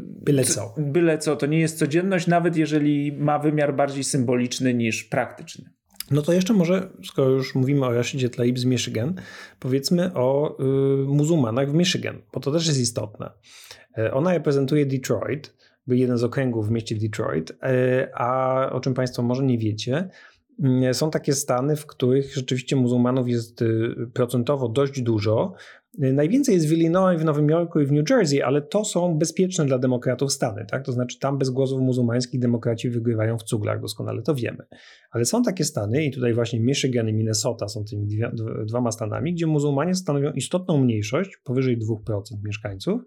byle 0.00 0.44
co. 0.44 0.74
byle 0.78 1.18
co. 1.18 1.36
To 1.36 1.46
nie 1.46 1.60
jest 1.60 1.78
codzienność, 1.78 2.26
nawet 2.26 2.56
jeżeli 2.56 3.12
ma 3.12 3.38
wymiar 3.38 3.76
bardziej 3.76 4.04
symboliczny 4.04 4.74
niż 4.74 5.04
praktyczny. 5.04 5.70
No 6.10 6.22
to 6.22 6.32
jeszcze 6.32 6.54
może, 6.54 6.90
skoro 7.04 7.30
już 7.30 7.54
mówimy 7.54 7.86
o 7.86 7.92
Rashidzie 7.92 8.30
Tlaib 8.30 8.58
z 8.58 8.64
Michigan, 8.64 9.14
powiedzmy 9.58 10.14
o 10.14 10.58
y, 10.60 10.64
muzułmanach 11.06 11.70
w 11.70 11.74
Michigan, 11.74 12.22
bo 12.32 12.40
to 12.40 12.52
też 12.52 12.66
jest 12.66 12.80
istotne. 12.80 13.30
E, 13.98 14.14
ona 14.14 14.32
reprezentuje 14.32 14.86
Detroit, 14.86 15.57
jeden 15.96 16.18
z 16.18 16.24
okręgów 16.24 16.68
w 16.68 16.70
mieście 16.70 16.96
Detroit, 16.96 17.52
e, 17.62 18.08
a 18.14 18.70
o 18.72 18.80
czym 18.80 18.94
Państwo 18.94 19.22
może 19.22 19.44
nie 19.44 19.58
wiecie, 19.58 20.08
mm, 20.62 20.94
są 20.94 21.10
takie 21.10 21.32
stany, 21.32 21.76
w 21.76 21.86
których 21.86 22.34
rzeczywiście 22.34 22.76
muzułmanów 22.76 23.28
jest 23.28 23.62
y, 23.62 23.94
procentowo 24.14 24.68
dość 24.68 25.02
dużo. 25.02 25.54
Y, 26.04 26.12
najwięcej 26.12 26.54
jest 26.54 26.68
w 26.68 26.72
Illinois, 26.72 27.20
w 27.20 27.24
Nowym 27.24 27.48
Jorku 27.48 27.80
i 27.80 27.86
w 27.86 27.92
New 27.92 28.10
Jersey, 28.10 28.42
ale 28.42 28.62
to 28.62 28.84
są 28.84 29.18
bezpieczne 29.18 29.66
dla 29.66 29.78
demokratów 29.78 30.32
stany. 30.32 30.66
Tak? 30.70 30.84
To 30.84 30.92
znaczy 30.92 31.18
tam 31.18 31.38
bez 31.38 31.50
głosów 31.50 31.80
muzułmańskich 31.80 32.40
demokraci 32.40 32.90
wygrywają 32.90 33.38
w 33.38 33.42
cuglach, 33.42 33.80
doskonale 33.80 34.22
to 34.22 34.34
wiemy. 34.34 34.64
Ale 35.10 35.24
są 35.24 35.42
takie 35.42 35.64
stany 35.64 36.04
i 36.04 36.10
tutaj 36.10 36.34
właśnie 36.34 36.60
Michigan 36.60 37.08
i 37.08 37.12
Minnesota 37.12 37.68
są 37.68 37.84
tymi 37.84 38.06
dwoma 38.66 38.92
stanami, 38.92 39.34
gdzie 39.34 39.46
muzułmanie 39.46 39.94
stanowią 39.94 40.32
istotną 40.32 40.78
mniejszość, 40.78 41.30
powyżej 41.44 41.78
2% 41.78 42.20
mieszkańców 42.44 43.02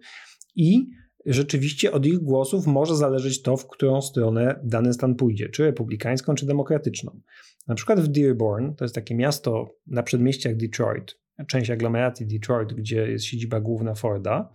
i 0.56 0.86
rzeczywiście 1.26 1.92
od 1.92 2.06
ich 2.06 2.18
głosów 2.18 2.66
może 2.66 2.96
zależeć 2.96 3.42
to, 3.42 3.56
w 3.56 3.68
którą 3.68 4.02
stronę 4.02 4.60
dany 4.64 4.92
stan 4.92 5.14
pójdzie, 5.14 5.48
czy 5.48 5.64
republikańską, 5.64 6.34
czy 6.34 6.46
demokratyczną. 6.46 7.20
Na 7.68 7.74
przykład 7.74 8.00
w 8.00 8.08
Dearborn, 8.08 8.74
to 8.74 8.84
jest 8.84 8.94
takie 8.94 9.14
miasto 9.14 9.74
na 9.86 10.02
przedmieściach 10.02 10.56
Detroit, 10.56 11.18
część 11.46 11.70
aglomeracji 11.70 12.26
Detroit, 12.26 12.72
gdzie 12.72 13.10
jest 13.10 13.24
siedziba 13.24 13.60
główna 13.60 13.94
Forda. 13.94 14.52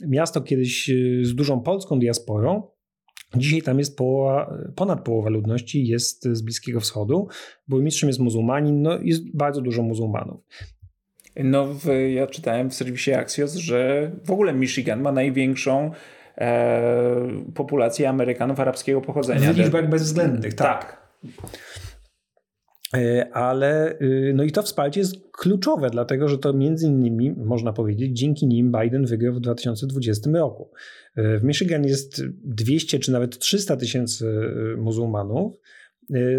Miasto 0.00 0.40
kiedyś 0.40 0.90
y, 0.90 1.20
z 1.24 1.34
dużą 1.34 1.60
polską 1.60 1.98
diasporą, 1.98 2.62
Dzisiaj 3.36 3.62
tam 3.62 3.78
jest 3.78 3.96
połowa, 3.96 4.58
ponad 4.76 5.04
połowa 5.04 5.30
ludności 5.30 5.86
jest 5.86 6.28
z 6.32 6.42
Bliskiego 6.42 6.80
Wschodu. 6.80 7.28
Burmistrzem 7.68 8.08
jest 8.08 8.20
muzułmanin, 8.20 8.82
no 8.82 8.98
jest 9.02 9.36
bardzo 9.36 9.60
dużo 9.60 9.82
muzułmanów. 9.82 10.40
No, 11.36 11.66
w, 11.66 11.86
ja 12.14 12.26
czytałem 12.26 12.70
w 12.70 12.74
serwisie 12.74 13.12
Axios, 13.12 13.54
że 13.54 14.10
w 14.24 14.30
ogóle 14.30 14.52
Michigan 14.52 15.00
ma 15.00 15.12
największą 15.12 15.90
e, 16.38 17.28
populację 17.54 18.08
Amerykanów 18.08 18.60
arabskiego 18.60 19.00
pochodzenia. 19.00 19.52
W 19.52 19.56
liczbach 19.56 19.88
bezwzględnych, 19.88 20.54
tak. 20.54 20.80
tak. 20.80 21.02
E, 22.94 23.28
ale 23.32 24.00
y, 24.00 24.32
no 24.34 24.44
i 24.44 24.52
to 24.52 24.62
wsparcie 24.62 25.00
jest 25.00 25.16
kluczowe, 25.32 25.90
dlatego 25.90 26.28
że 26.28 26.38
to 26.38 26.52
między 26.52 26.86
innymi, 26.86 27.32
można 27.32 27.72
powiedzieć, 27.72 28.18
dzięki 28.18 28.46
nim 28.46 28.72
Biden 28.80 29.06
wygrał 29.06 29.34
w 29.34 29.40
2020 29.40 30.30
roku. 30.30 30.70
E, 31.16 31.38
w 31.38 31.44
Michigan 31.44 31.84
jest 31.84 32.22
200 32.44 32.98
czy 32.98 33.12
nawet 33.12 33.38
300 33.38 33.76
tysięcy 33.76 34.26
y, 34.26 34.76
muzułmanów, 34.76 35.52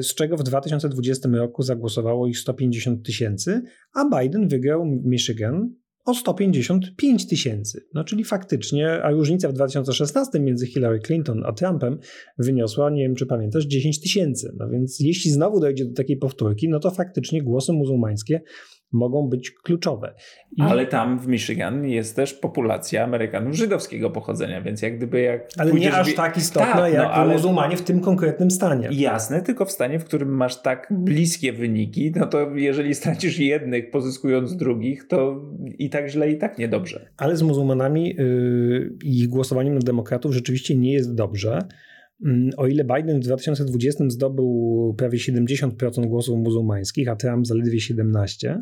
z 0.02 0.16
czego 0.16 0.38
w 0.38 0.44
2020 0.44 1.30
roku 1.30 1.64
zagłosowało 1.64 2.28
ich 2.28 2.38
150 2.38 3.06
tysięcy, 3.06 3.62
a 3.94 4.20
Biden 4.20 4.48
wygrał 4.48 4.86
Michigan 4.86 5.70
o 6.06 6.14
155 6.14 7.28
tysięcy. 7.28 7.86
No 7.94 8.04
czyli 8.04 8.24
faktycznie, 8.24 9.04
a 9.04 9.12
różnica 9.12 9.50
w 9.50 9.54
2016 9.54 10.40
między 10.40 10.68
Hillary 10.68 11.00
Clinton 11.00 11.44
a 11.46 11.54
Trumpem 11.54 12.00
wyniosła, 12.38 12.90
nie 12.90 13.04
wiem 13.04 13.16
czy 13.16 13.26
pamiętasz, 13.26 13.66
10 13.66 14.02
tysięcy. 14.02 14.56
No 14.60 14.70
więc 14.70 15.00
jeśli 15.00 15.32
znowu 15.32 15.60
dojdzie 15.60 15.86
do 15.86 15.94
takiej 15.94 16.18
powtórki, 16.18 16.70
no 16.70 16.80
to 16.80 16.92
faktycznie 16.92 17.44
głosy 17.44 17.74
muzułmańskie 17.74 18.42
mogą 18.94 19.28
być 19.30 19.52
kluczowe. 19.52 20.14
I... 20.58 20.62
Ale 20.62 20.86
tam 20.86 21.20
w 21.20 21.28
Michigan 21.28 21.86
jest 21.86 22.16
też 22.16 22.34
populacja 22.34 23.04
Amerykanów 23.04 23.56
żydowskiego 23.56 24.10
pochodzenia, 24.10 24.62
więc 24.62 24.82
jak 24.82 24.98
gdyby 24.98 25.22
jak. 25.22 25.48
Ale 25.58 25.74
nie 25.74 25.94
aż 25.94 26.14
tak 26.14 26.38
istotna 26.38 26.74
tak, 26.74 26.94
jak 26.94 27.04
no, 27.04 27.12
ale... 27.12 27.34
muzułmanie 27.34 27.78
w 27.78 27.82
tym 27.82 28.00
konkretnym 28.00 28.52
stanie. 28.52 28.90
Jasne, 28.92 29.42
tylko 29.42 29.66
w 29.66 29.72
stanie, 29.72 30.00
w 30.00 30.06
którym 30.06 30.30
masz 30.30 30.62
tak 30.62 30.88
bliskie 30.92 31.54
wyniki, 31.54 32.12
no 32.16 32.26
to 32.26 32.56
jeżeli 32.56 32.96
stracisz 32.96 33.40
jednych, 33.40 33.92
pozyskując 33.92 34.56
drugich, 34.56 35.08
to 35.08 35.42
i 35.78 35.90
tak 35.90 36.10
źle, 36.10 36.32
i 36.32 36.38
tak 36.38 36.58
niedobrze. 36.58 37.10
Ale 37.18 37.38
z 37.38 37.42
muzułmanami 37.42 38.16
yy, 38.18 38.94
i 39.04 39.20
ich 39.20 39.28
głosowaniem 39.28 39.74
na 39.74 39.82
demokratów 39.82 40.34
rzeczywiście 40.34 40.76
nie 40.76 40.94
jest 40.94 41.16
dobrze. 41.16 41.60
Mm, 42.26 42.50
o 42.58 42.68
ile 42.68 42.84
Biden 42.84 43.20
w 43.20 43.24
2020 43.24 44.04
zdobył 44.08 44.96
prawie 44.98 45.18
70% 45.18 46.06
głosów 46.06 46.38
muzułmańskich, 46.38 47.10
a 47.10 47.16
Trump 47.16 47.48
zaledwie 47.48 47.80
17%, 47.80 48.62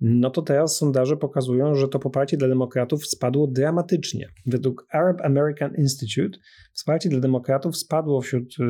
no 0.00 0.30
to 0.30 0.42
teraz 0.42 0.76
sondaże 0.76 1.16
pokazują, 1.16 1.74
że 1.74 1.88
to 1.88 1.98
poparcie 1.98 2.36
dla 2.36 2.48
demokratów 2.48 3.06
spadło 3.06 3.46
dramatycznie. 3.46 4.28
Według 4.46 4.86
Arab 4.90 5.20
American 5.20 5.74
Institute 5.78 6.38
wsparcie 6.72 7.08
dla 7.08 7.20
demokratów 7.20 7.76
spadło 7.76 8.20
wśród 8.20 8.56
y, 8.60 8.64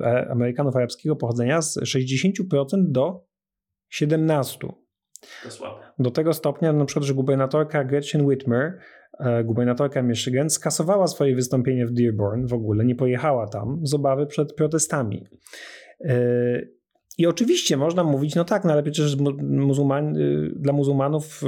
y, 0.00 0.30
Amerykanów 0.30 0.76
arabskiego 0.76 1.16
pochodzenia 1.16 1.62
z 1.62 1.78
60% 1.78 2.42
do 2.88 3.26
17%. 4.00 4.42
To 5.42 5.50
słabe. 5.50 5.80
Do 5.98 6.10
tego 6.10 6.32
stopnia, 6.32 6.72
na 6.72 6.84
przykład, 6.84 7.04
że 7.04 7.14
gubernatorka 7.14 7.84
Gretchen 7.84 8.26
Whitmer 8.26 8.78
gubernatorka 9.44 10.02
Michigan 10.02 10.50
skasowała 10.50 11.06
swoje 11.06 11.34
wystąpienie 11.34 11.86
w 11.86 11.92
Dearborn 11.92 12.46
w 12.46 12.52
ogóle, 12.52 12.84
nie 12.84 12.94
pojechała 12.94 13.46
tam 13.48 13.80
z 13.82 13.94
obawy 13.94 14.26
przed 14.26 14.52
protestami. 14.54 15.26
E, 16.00 16.76
I 17.18 17.26
oczywiście 17.26 17.76
można 17.76 18.04
mówić, 18.04 18.34
no 18.34 18.44
tak, 18.44 18.64
no 18.64 18.72
ale 18.72 18.82
przecież 18.82 19.16
muzułman, 19.42 20.16
y, 20.16 20.52
dla 20.56 20.72
muzułmanów 20.72 21.42
y, 21.42 21.46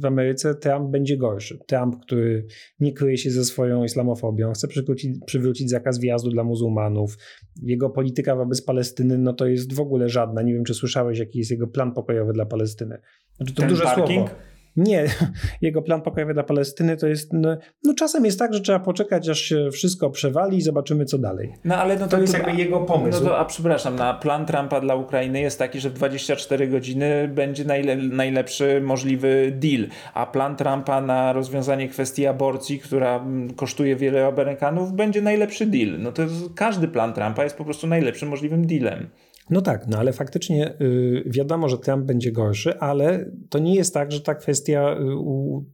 w 0.00 0.04
Ameryce 0.04 0.54
Trump 0.54 0.90
będzie 0.90 1.16
gorszy. 1.16 1.58
Trump, 1.66 1.96
który 2.02 2.46
nie 2.80 2.92
kryje 2.92 3.16
się 3.18 3.30
ze 3.30 3.44
swoją 3.44 3.84
islamofobią, 3.84 4.52
chce 4.52 4.68
przywrócić, 4.68 5.18
przywrócić 5.26 5.70
zakaz 5.70 5.98
wjazdu 5.98 6.30
dla 6.30 6.44
muzułmanów. 6.44 7.16
Jego 7.62 7.90
polityka 7.90 8.36
wobec 8.36 8.62
Palestyny, 8.62 9.18
no 9.18 9.32
to 9.32 9.46
jest 9.46 9.72
w 9.72 9.80
ogóle 9.80 10.08
żadna. 10.08 10.42
Nie 10.42 10.54
wiem, 10.54 10.64
czy 10.64 10.74
słyszałeś, 10.74 11.18
jaki 11.18 11.38
jest 11.38 11.50
jego 11.50 11.66
plan 11.66 11.92
pokojowy 11.92 12.32
dla 12.32 12.46
Palestyny. 12.46 12.98
Znaczy, 13.36 13.54
to 13.54 13.60
Ten 13.60 13.70
duże 13.70 13.84
parking? 13.84 14.28
słowo. 14.28 14.55
Nie, 14.76 15.06
jego 15.62 15.82
plan 15.82 16.02
pokojowy 16.02 16.34
dla 16.34 16.42
Palestyny 16.42 16.96
to 16.96 17.06
jest, 17.06 17.32
no, 17.32 17.56
no, 17.84 17.94
czasem 17.94 18.24
jest 18.24 18.38
tak, 18.38 18.54
że 18.54 18.60
trzeba 18.60 18.78
poczekać, 18.78 19.28
aż 19.28 19.40
się 19.40 19.70
wszystko 19.72 20.10
przewali 20.10 20.56
i 20.58 20.62
zobaczymy, 20.62 21.04
co 21.04 21.18
dalej. 21.18 21.52
No 21.64 21.76
ale 21.76 21.96
no 21.96 22.04
to, 22.04 22.16
to 22.16 22.20
jest 22.20 22.34
jakby 22.34 22.52
jego 22.52 22.80
pomysł. 22.80 23.24
No 23.24 23.30
to, 23.30 23.38
a 23.38 23.44
przepraszam, 23.44 23.96
na 23.96 24.14
plan 24.14 24.46
Trumpa 24.46 24.80
dla 24.80 24.94
Ukrainy 24.94 25.40
jest 25.40 25.58
taki, 25.58 25.80
że 25.80 25.90
w 25.90 25.92
24 25.92 26.68
godziny 26.68 27.28
będzie 27.28 27.64
najle, 27.64 27.96
najlepszy 27.96 28.80
możliwy 28.80 29.52
deal, 29.56 29.86
a 30.14 30.26
plan 30.26 30.56
Trumpa 30.56 31.00
na 31.00 31.32
rozwiązanie 31.32 31.88
kwestii 31.88 32.26
aborcji, 32.26 32.78
która 32.78 33.16
mm, 33.16 33.54
kosztuje 33.54 33.96
wiele 33.96 34.26
Amerykanów, 34.26 34.92
będzie 34.92 35.22
najlepszy 35.22 35.66
deal. 35.66 35.98
No 35.98 36.12
to 36.12 36.22
jest, 36.22 36.34
każdy 36.54 36.88
plan 36.88 37.12
Trumpa 37.12 37.44
jest 37.44 37.56
po 37.56 37.64
prostu 37.64 37.86
najlepszym 37.86 38.28
możliwym 38.28 38.66
dealem. 38.66 39.08
No 39.50 39.60
tak, 39.60 39.86
no 39.86 39.98
ale 39.98 40.12
faktycznie 40.12 40.80
y, 40.80 41.24
wiadomo, 41.26 41.68
że 41.68 41.78
Trump 41.78 42.06
będzie 42.06 42.32
gorszy, 42.32 42.78
ale 42.78 43.30
to 43.50 43.58
nie 43.58 43.74
jest 43.74 43.94
tak, 43.94 44.12
że 44.12 44.20
ta 44.20 44.34
kwestia 44.34 44.96
y, 45.00 45.16
u 45.16 45.64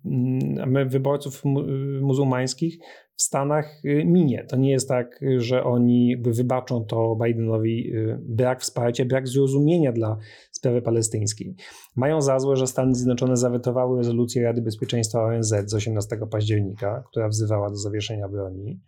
y, 0.83 0.85
wyborców 0.87 1.45
mu, 1.45 1.61
y, 1.61 2.01
muzułmańskich 2.01 2.79
w 3.17 3.23
Stanach 3.23 3.85
y, 3.85 4.05
minie. 4.05 4.45
To 4.49 4.57
nie 4.57 4.71
jest 4.71 4.89
tak, 4.89 5.21
że 5.37 5.65
oni 5.65 6.17
wybaczą 6.17 6.85
to 6.85 7.17
Bidenowi 7.25 7.93
brak 8.21 8.61
wsparcia, 8.61 9.05
brak 9.05 9.29
zrozumienia 9.29 9.93
dla 9.93 10.17
sprawy 10.51 10.83
palestyńskiej. 10.83 11.57
Mają 11.97 12.23
za 12.23 12.39
złe, 12.39 12.57
że 12.57 12.67
Stany 12.67 12.95
Zjednoczone 12.95 13.37
zawetowały 13.37 13.99
rezolucję 13.99 14.43
Rady 14.43 14.63
Bezpieczeństwa 14.63 15.25
ONZ 15.25 15.55
z 15.67 15.75
18 15.75 16.17
października, 16.31 17.05
która 17.11 17.29
wzywała 17.29 17.71
do 17.71 17.77
zawieszenia 17.77 18.29
broni. 18.29 18.81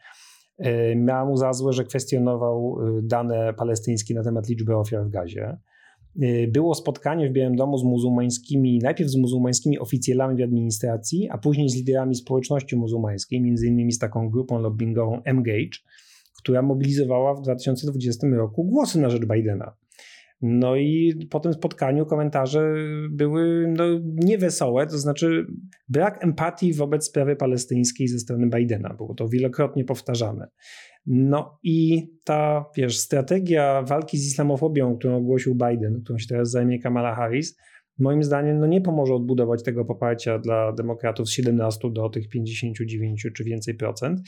E, 0.59 0.96
miał 0.96 1.26
mu 1.26 1.36
za 1.36 1.52
złe, 1.52 1.72
że 1.72 1.84
kwestionował 1.84 2.76
e, 2.80 3.02
dane 3.02 3.55
palestyńskie 3.55 4.14
na 4.14 4.22
temat 4.22 4.48
liczby 4.48 4.76
ofiar 4.76 5.07
w 5.07 5.11
Gazie. 5.11 5.57
E, 6.22 6.46
było 6.48 6.74
spotkanie 6.74 7.28
w 7.28 7.32
Białym 7.32 7.57
Domu 7.57 7.78
z 7.78 7.84
muzułmańskimi, 7.84 8.78
najpierw 8.82 9.11
z 9.11 9.16
muzułmańskimi 9.16 9.78
oficjalami 9.78 10.40
w 10.40 10.44
administracji, 10.44 11.28
a 11.30 11.38
później 11.38 11.68
z 11.68 11.76
liderami 11.76 12.14
społeczności 12.14 12.76
muzułmańskiej, 12.76 13.40
między 13.40 13.66
innymi 13.66 13.92
z 13.92 13.98
taką 13.98 14.30
grupą 14.30 14.59
lobbyingową 14.59 15.22
Engage, 15.22 15.78
która 16.38 16.62
mobilizowała 16.62 17.34
w 17.34 17.42
2020 17.42 18.26
roku 18.26 18.64
głosy 18.64 19.00
na 19.00 19.11
rzecz 19.11 19.26
Bidena. 19.26 19.76
No 20.47 20.76
i 20.76 21.14
po 21.30 21.40
tym 21.40 21.53
spotkaniu 21.53 22.07
komentarze 22.07 22.74
były 23.11 23.74
no, 23.76 23.84
niewesołe, 24.14 24.86
to 24.86 24.99
znaczy 24.99 25.47
brak 25.88 26.24
empatii 26.24 26.74
wobec 26.74 27.07
sprawy 27.07 27.36
palestyńskiej 27.36 28.09
ze 28.09 28.18
strony 28.18 28.47
Bidena. 28.47 28.95
Było 28.95 29.14
to 29.14 29.28
wielokrotnie 29.28 29.84
powtarzane. 29.84 30.49
No 31.07 31.59
i 31.62 32.07
ta, 32.24 32.64
wiesz, 32.76 32.99
strategia 32.99 33.82
walki 33.82 34.18
z 34.18 34.26
islamofobią, 34.26 34.97
którą 34.99 35.16
ogłosił 35.16 35.55
Biden, 35.55 36.01
którą 36.03 36.18
się 36.18 36.26
teraz 36.28 36.51
zajmie 36.51 36.78
Kamala 36.78 37.14
Harris, 37.14 37.57
moim 37.99 38.22
zdaniem 38.22 38.59
no 38.59 38.66
nie 38.66 38.80
pomoże 38.80 39.14
odbudować 39.14 39.62
tego 39.62 39.84
poparcia 39.84 40.38
dla 40.38 40.72
demokratów 40.72 41.28
z 41.28 41.32
17 41.32 41.90
do 41.92 42.09
tych 42.09 42.28
59 42.28 43.26
czy 43.34 43.45
więcej 43.45 43.74
procent. 43.74 44.20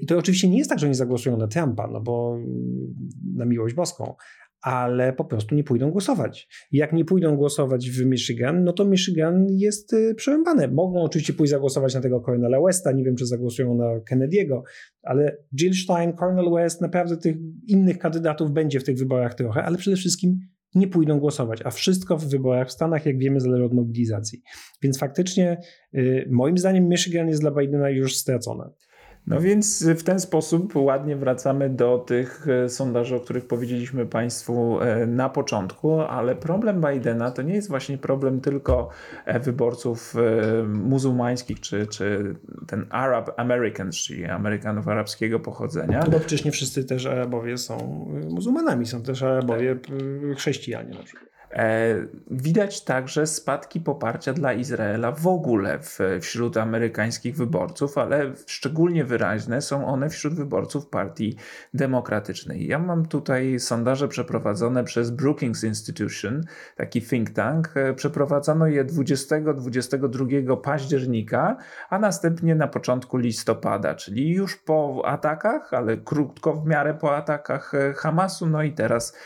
I 0.00 0.06
to 0.06 0.18
oczywiście 0.18 0.48
nie 0.48 0.58
jest 0.58 0.70
tak, 0.70 0.78
że 0.78 0.86
oni 0.86 0.94
zagłosują 0.94 1.36
na 1.36 1.46
Trumpa, 1.46 1.86
no 1.86 2.00
bo 2.00 2.38
na 3.34 3.44
miłość 3.44 3.74
boską, 3.74 4.14
ale 4.62 5.12
po 5.12 5.24
prostu 5.24 5.54
nie 5.54 5.64
pójdą 5.64 5.90
głosować. 5.90 6.48
Jak 6.72 6.92
nie 6.92 7.04
pójdą 7.04 7.36
głosować 7.36 7.90
w 7.90 8.06
Michigan, 8.06 8.64
no 8.64 8.72
to 8.72 8.84
Michigan 8.84 9.46
jest 9.50 9.92
y, 9.92 10.14
przerąbane. 10.14 10.68
Mogą 10.68 11.02
oczywiście 11.02 11.32
pójść 11.32 11.50
zagłosować 11.50 11.94
na 11.94 12.00
tego 12.00 12.20
Cornela 12.20 12.60
Westa, 12.60 12.92
nie 12.92 13.04
wiem 13.04 13.16
czy 13.16 13.26
zagłosują 13.26 13.74
na 13.74 13.84
Kennedy'ego, 13.84 14.62
ale 15.02 15.36
Jill 15.60 15.74
Stein, 15.74 16.12
Cornel 16.12 16.50
West, 16.50 16.80
naprawdę 16.80 17.16
tych 17.16 17.36
innych 17.66 17.98
kandydatów 17.98 18.50
będzie 18.50 18.80
w 18.80 18.84
tych 18.84 18.98
wyborach 18.98 19.34
trochę, 19.34 19.62
ale 19.62 19.78
przede 19.78 19.96
wszystkim 19.96 20.38
nie 20.74 20.88
pójdą 20.88 21.18
głosować, 21.18 21.60
a 21.64 21.70
wszystko 21.70 22.16
w 22.16 22.28
wyborach 22.28 22.68
w 22.68 22.72
Stanach, 22.72 23.06
jak 23.06 23.18
wiemy, 23.18 23.40
zależy 23.40 23.64
od 23.64 23.74
mobilizacji. 23.74 24.42
Więc 24.82 24.98
faktycznie, 24.98 25.60
y, 25.94 26.28
moim 26.30 26.58
zdaniem, 26.58 26.88
Michigan 26.88 27.28
jest 27.28 27.40
dla 27.40 27.50
Bidena 27.50 27.90
już 27.90 28.16
stracone. 28.16 28.70
No 29.26 29.40
więc 29.40 29.86
w 29.86 30.02
ten 30.02 30.20
sposób 30.20 30.76
ładnie 30.76 31.16
wracamy 31.16 31.70
do 31.70 31.98
tych 31.98 32.46
e, 32.48 32.68
sondaży, 32.68 33.16
o 33.16 33.20
których 33.20 33.46
powiedzieliśmy 33.46 34.06
Państwu 34.06 34.80
e, 34.80 35.06
na 35.06 35.28
początku, 35.28 36.00
ale 36.00 36.34
problem 36.34 36.80
Bidena 36.80 37.30
to 37.30 37.42
nie 37.42 37.54
jest 37.54 37.68
właśnie 37.68 37.98
problem 37.98 38.40
tylko 38.40 38.88
e, 39.24 39.40
wyborców 39.40 40.14
muzułmańskich, 40.66 41.60
czy, 41.60 41.86
czy 41.86 42.34
ten 42.66 42.86
Arab 42.90 43.30
Americans, 43.36 43.96
czyli 43.96 44.24
Amerykanów 44.24 44.88
arabskiego 44.88 45.40
pochodzenia. 45.40 46.00
No 46.04 46.10
bo 46.10 46.18
przecież 46.18 46.44
nie 46.44 46.52
wszyscy 46.52 46.84
też 46.84 47.06
Arabowie 47.06 47.58
są 47.58 48.06
muzułmanami, 48.30 48.86
są 48.86 49.02
też 49.02 49.22
Arabowie 49.22 49.76
chrześcijanie 50.36 50.94
na 50.94 51.02
przykład. 51.02 51.29
E, 51.52 51.94
widać 52.30 52.84
także 52.84 53.26
spadki 53.26 53.80
poparcia 53.80 54.32
dla 54.32 54.52
Izraela 54.52 55.12
w 55.12 55.26
ogóle 55.26 55.78
wśród 56.20 56.56
amerykańskich 56.56 57.36
wyborców, 57.36 57.98
ale 57.98 58.32
szczególnie 58.46 59.04
wyraźne 59.04 59.62
są 59.62 59.86
one 59.86 60.10
wśród 60.10 60.34
wyborców 60.34 60.86
Partii 60.86 61.36
Demokratycznej. 61.74 62.66
Ja 62.66 62.78
mam 62.78 63.06
tutaj 63.06 63.60
sondaże 63.60 64.08
przeprowadzone 64.08 64.84
przez 64.84 65.10
Brookings 65.10 65.64
Institution, 65.64 66.40
taki 66.76 67.02
think 67.02 67.30
tank. 67.30 67.70
E, 67.74 67.94
przeprowadzono 67.94 68.66
je 68.66 68.84
20-22 68.84 70.56
października, 70.60 71.56
a 71.90 71.98
następnie 71.98 72.54
na 72.54 72.68
początku 72.68 73.16
listopada, 73.16 73.94
czyli 73.94 74.30
już 74.30 74.56
po 74.56 75.02
atakach, 75.04 75.74
ale 75.74 75.96
krótko 75.96 76.54
w 76.54 76.66
miarę 76.66 76.94
po 76.94 77.16
atakach 77.16 77.74
e, 77.74 77.92
Hamasu, 77.92 78.46
no 78.46 78.62
i 78.62 78.72
teraz 78.72 79.16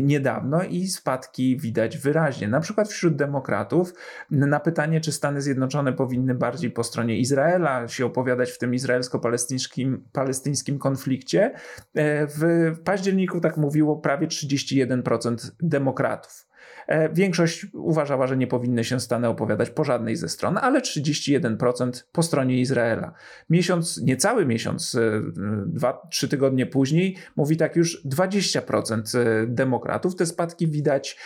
niedawno 0.00 0.62
i 0.62 0.86
spadki 0.86 1.56
widać 1.56 1.98
wyraźnie. 1.98 2.48
Na 2.48 2.60
przykład 2.60 2.88
wśród 2.88 3.16
demokratów 3.16 3.94
na 4.30 4.60
pytanie, 4.60 5.00
czy 5.00 5.12
Stany 5.12 5.42
Zjednoczone 5.42 5.92
powinny 5.92 6.34
bardziej 6.34 6.70
po 6.70 6.84
stronie 6.84 7.18
Izraela 7.18 7.88
się 7.88 8.06
opowiadać 8.06 8.50
w 8.50 8.58
tym 8.58 8.74
izraelsko-palestyńskim 8.74 9.98
palestyńskim 10.12 10.78
konflikcie, 10.78 11.54
e, 11.94 12.26
w 12.26 12.72
październiku 12.84 13.40
tak 13.40 13.56
mówiło 13.56 13.96
prawie 13.96 14.26
31% 14.26 15.50
demokratów. 15.60 16.51
E, 16.86 17.08
większość 17.08 17.66
uważała, 17.72 18.26
że 18.26 18.36
nie 18.36 18.46
powinny 18.46 18.84
się 18.84 19.00
Stany 19.00 19.28
opowiadać 19.28 19.70
po 19.70 19.84
żadnej 19.84 20.16
ze 20.16 20.28
stron, 20.28 20.58
ale 20.58 20.80
31% 20.80 22.04
po 22.12 22.22
stronie 22.22 22.60
Izraela. 22.60 23.12
Miesiąc, 23.50 24.02
niecały 24.02 24.46
miesiąc, 24.46 24.94
e, 24.94 25.22
dwa, 25.66 26.06
trzy 26.10 26.28
tygodnie 26.28 26.66
później 26.66 27.16
mówi 27.36 27.56
tak 27.56 27.76
już 27.76 28.06
20% 28.06 29.18
e, 29.18 29.46
demokratów. 29.46 30.16
Te 30.16 30.26
spadki 30.26 30.68
widać 30.68 31.18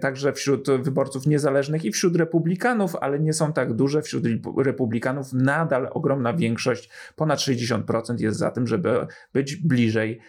także 0.00 0.32
wśród 0.32 0.70
wyborców 0.70 1.26
niezależnych 1.26 1.84
i 1.84 1.92
wśród 1.92 2.16
republikanów, 2.16 2.96
ale 2.96 3.18
nie 3.18 3.32
są 3.32 3.52
tak 3.52 3.72
duże. 3.72 4.02
Wśród 4.02 4.24
republikanów 4.56 5.32
nadal 5.32 5.88
ogromna 5.90 6.32
większość, 6.32 6.90
ponad 7.16 7.38
60% 7.38 8.20
jest 8.20 8.38
za 8.38 8.50
tym, 8.50 8.66
żeby 8.66 9.06
być 9.32 9.56
bliżej 9.56 10.20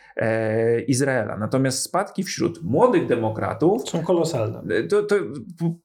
Izraela. 0.88 1.38
Natomiast 1.38 1.84
spadki 1.84 2.24
wśród 2.24 2.64
młodych 2.64 3.08
demokratów 3.08 3.89
są 3.89 4.04
kolosalne. 4.04 4.37
To, 4.90 5.04
to 5.04 5.16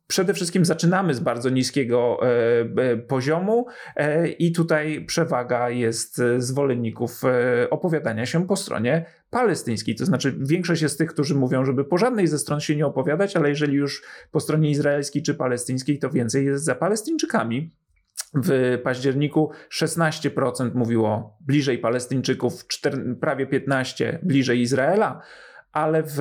przede 0.07 0.35
wszystkim 0.35 0.65
zaczynamy 0.65 1.15
z 1.15 1.21
bardzo 1.21 1.51
niskiego 1.51 2.19
e, 2.23 2.29
e, 2.77 2.97
poziomu 2.97 3.67
e, 3.97 4.29
i 4.29 4.53
tutaj 4.53 5.05
przewaga 5.05 5.71
jest 5.71 6.23
zwolenników 6.39 7.23
opowiadania 7.71 8.27
się 8.27 8.47
po 8.47 8.57
stronie 8.57 9.07
palestyńskiej. 9.31 9.95
To 9.95 10.07
znaczy, 10.07 10.37
większość 10.41 10.83
jest 10.83 10.99
tych, 10.99 11.11
którzy 11.11 11.35
mówią, 11.35 11.65
żeby 11.65 11.85
po 11.85 11.99
żadnej 11.99 12.27
ze 12.27 12.39
stron 12.39 12.61
się 12.61 12.77
nie 12.77 12.87
opowiadać, 12.87 13.37
ale 13.37 13.49
jeżeli 13.49 13.75
już 13.75 14.03
po 14.31 14.41
stronie 14.41 14.71
izraelskiej 14.71 15.23
czy 15.23 15.35
palestyńskiej, 15.35 15.99
to 15.99 16.11
więcej 16.11 16.45
jest 16.45 16.65
za 16.65 16.75
Palestyńczykami. 16.75 17.71
W 18.35 18.79
październiku 18.85 19.51
16% 19.81 20.75
mówiło 20.75 21.37
bliżej 21.41 21.79
Palestyńczyków, 21.79 22.67
4, 22.67 23.15
prawie 23.21 23.47
15% 23.47 24.19
bliżej 24.23 24.61
Izraela 24.61 25.23
ale 25.73 26.03
w, 26.03 26.17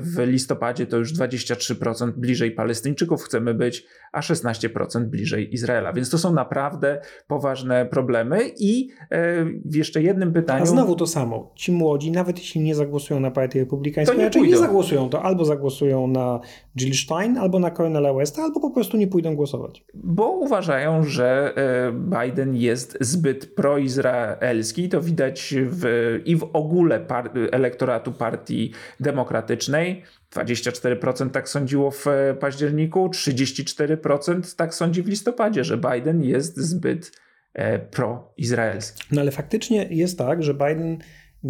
w 0.00 0.18
listopadzie 0.26 0.86
to 0.86 0.96
już 0.96 1.14
23% 1.14 2.10
bliżej 2.10 2.50
Palestyńczyków 2.50 3.22
chcemy 3.22 3.54
być, 3.54 3.86
a 4.12 4.20
16% 4.20 5.04
bliżej 5.04 5.54
Izraela. 5.54 5.92
Więc 5.92 6.10
to 6.10 6.18
są 6.18 6.32
naprawdę 6.32 7.00
poważne 7.26 7.86
problemy 7.86 8.40
i 8.58 8.88
e, 9.10 9.44
w 9.64 9.74
jeszcze 9.74 10.02
jednym 10.02 10.32
pytaniu... 10.32 10.62
A 10.62 10.66
znowu 10.66 10.96
to 10.96 11.06
samo. 11.06 11.52
Ci 11.54 11.72
młodzi, 11.72 12.10
nawet 12.10 12.38
jeśli 12.38 12.60
nie 12.60 12.74
zagłosują 12.74 13.20
na 13.20 13.30
Partię 13.30 13.60
Republikańską, 13.60 14.14
to 14.14 14.18
nie, 14.18 14.24
raczej 14.24 14.42
nie 14.42 14.56
zagłosują, 14.56 15.08
to 15.08 15.22
albo 15.22 15.44
zagłosują 15.44 16.06
na 16.06 16.40
Jill 16.76 16.94
Stein, 16.94 17.38
albo 17.38 17.58
na 17.58 17.70
Cornela 17.70 18.12
Westa, 18.12 18.42
albo 18.42 18.60
po 18.60 18.70
prostu 18.70 18.96
nie 18.96 19.06
pójdą 19.06 19.36
głosować. 19.36 19.84
Bo 19.94 20.30
uważają, 20.30 21.04
że 21.04 21.52
e, 21.56 21.92
Biden 21.92 22.56
jest 22.56 22.98
zbyt 23.00 23.54
proizraelski. 23.54 24.88
To 24.88 25.00
widać 25.00 25.54
w, 25.70 25.84
i 26.24 26.36
w 26.36 26.50
ogóle 26.52 27.00
par 27.00 27.30
elektoratu 27.52 28.12
partii 28.12 28.72
demokratycznej. 29.00 30.02
24% 30.32 31.30
tak 31.30 31.48
sądziło 31.48 31.90
w 31.90 32.06
e, 32.06 32.34
październiku, 32.34 33.08
34% 33.08 34.56
tak 34.56 34.74
sądzi 34.74 35.02
w 35.02 35.08
listopadzie, 35.08 35.64
że 35.64 35.78
Biden 35.78 36.22
jest 36.22 36.56
zbyt 36.56 37.12
e, 37.54 37.78
proizraelski. 37.78 39.02
No 39.12 39.20
ale 39.20 39.30
faktycznie 39.30 39.86
jest 39.90 40.18
tak, 40.18 40.42
że 40.42 40.54
Biden, 40.54 40.98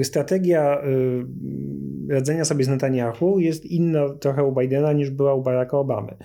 strategia 0.02 0.82
y, 2.08 2.14
radzenia 2.14 2.44
sobie 2.44 2.64
z 2.64 2.68
Netanyahu 2.68 3.40
jest 3.40 3.66
inna 3.66 4.08
trochę 4.08 4.44
u 4.44 4.60
Bidena 4.60 4.92
niż 4.92 5.10
była 5.10 5.34
u 5.34 5.42
Baracka 5.42 5.78
Obamy. 5.78 6.16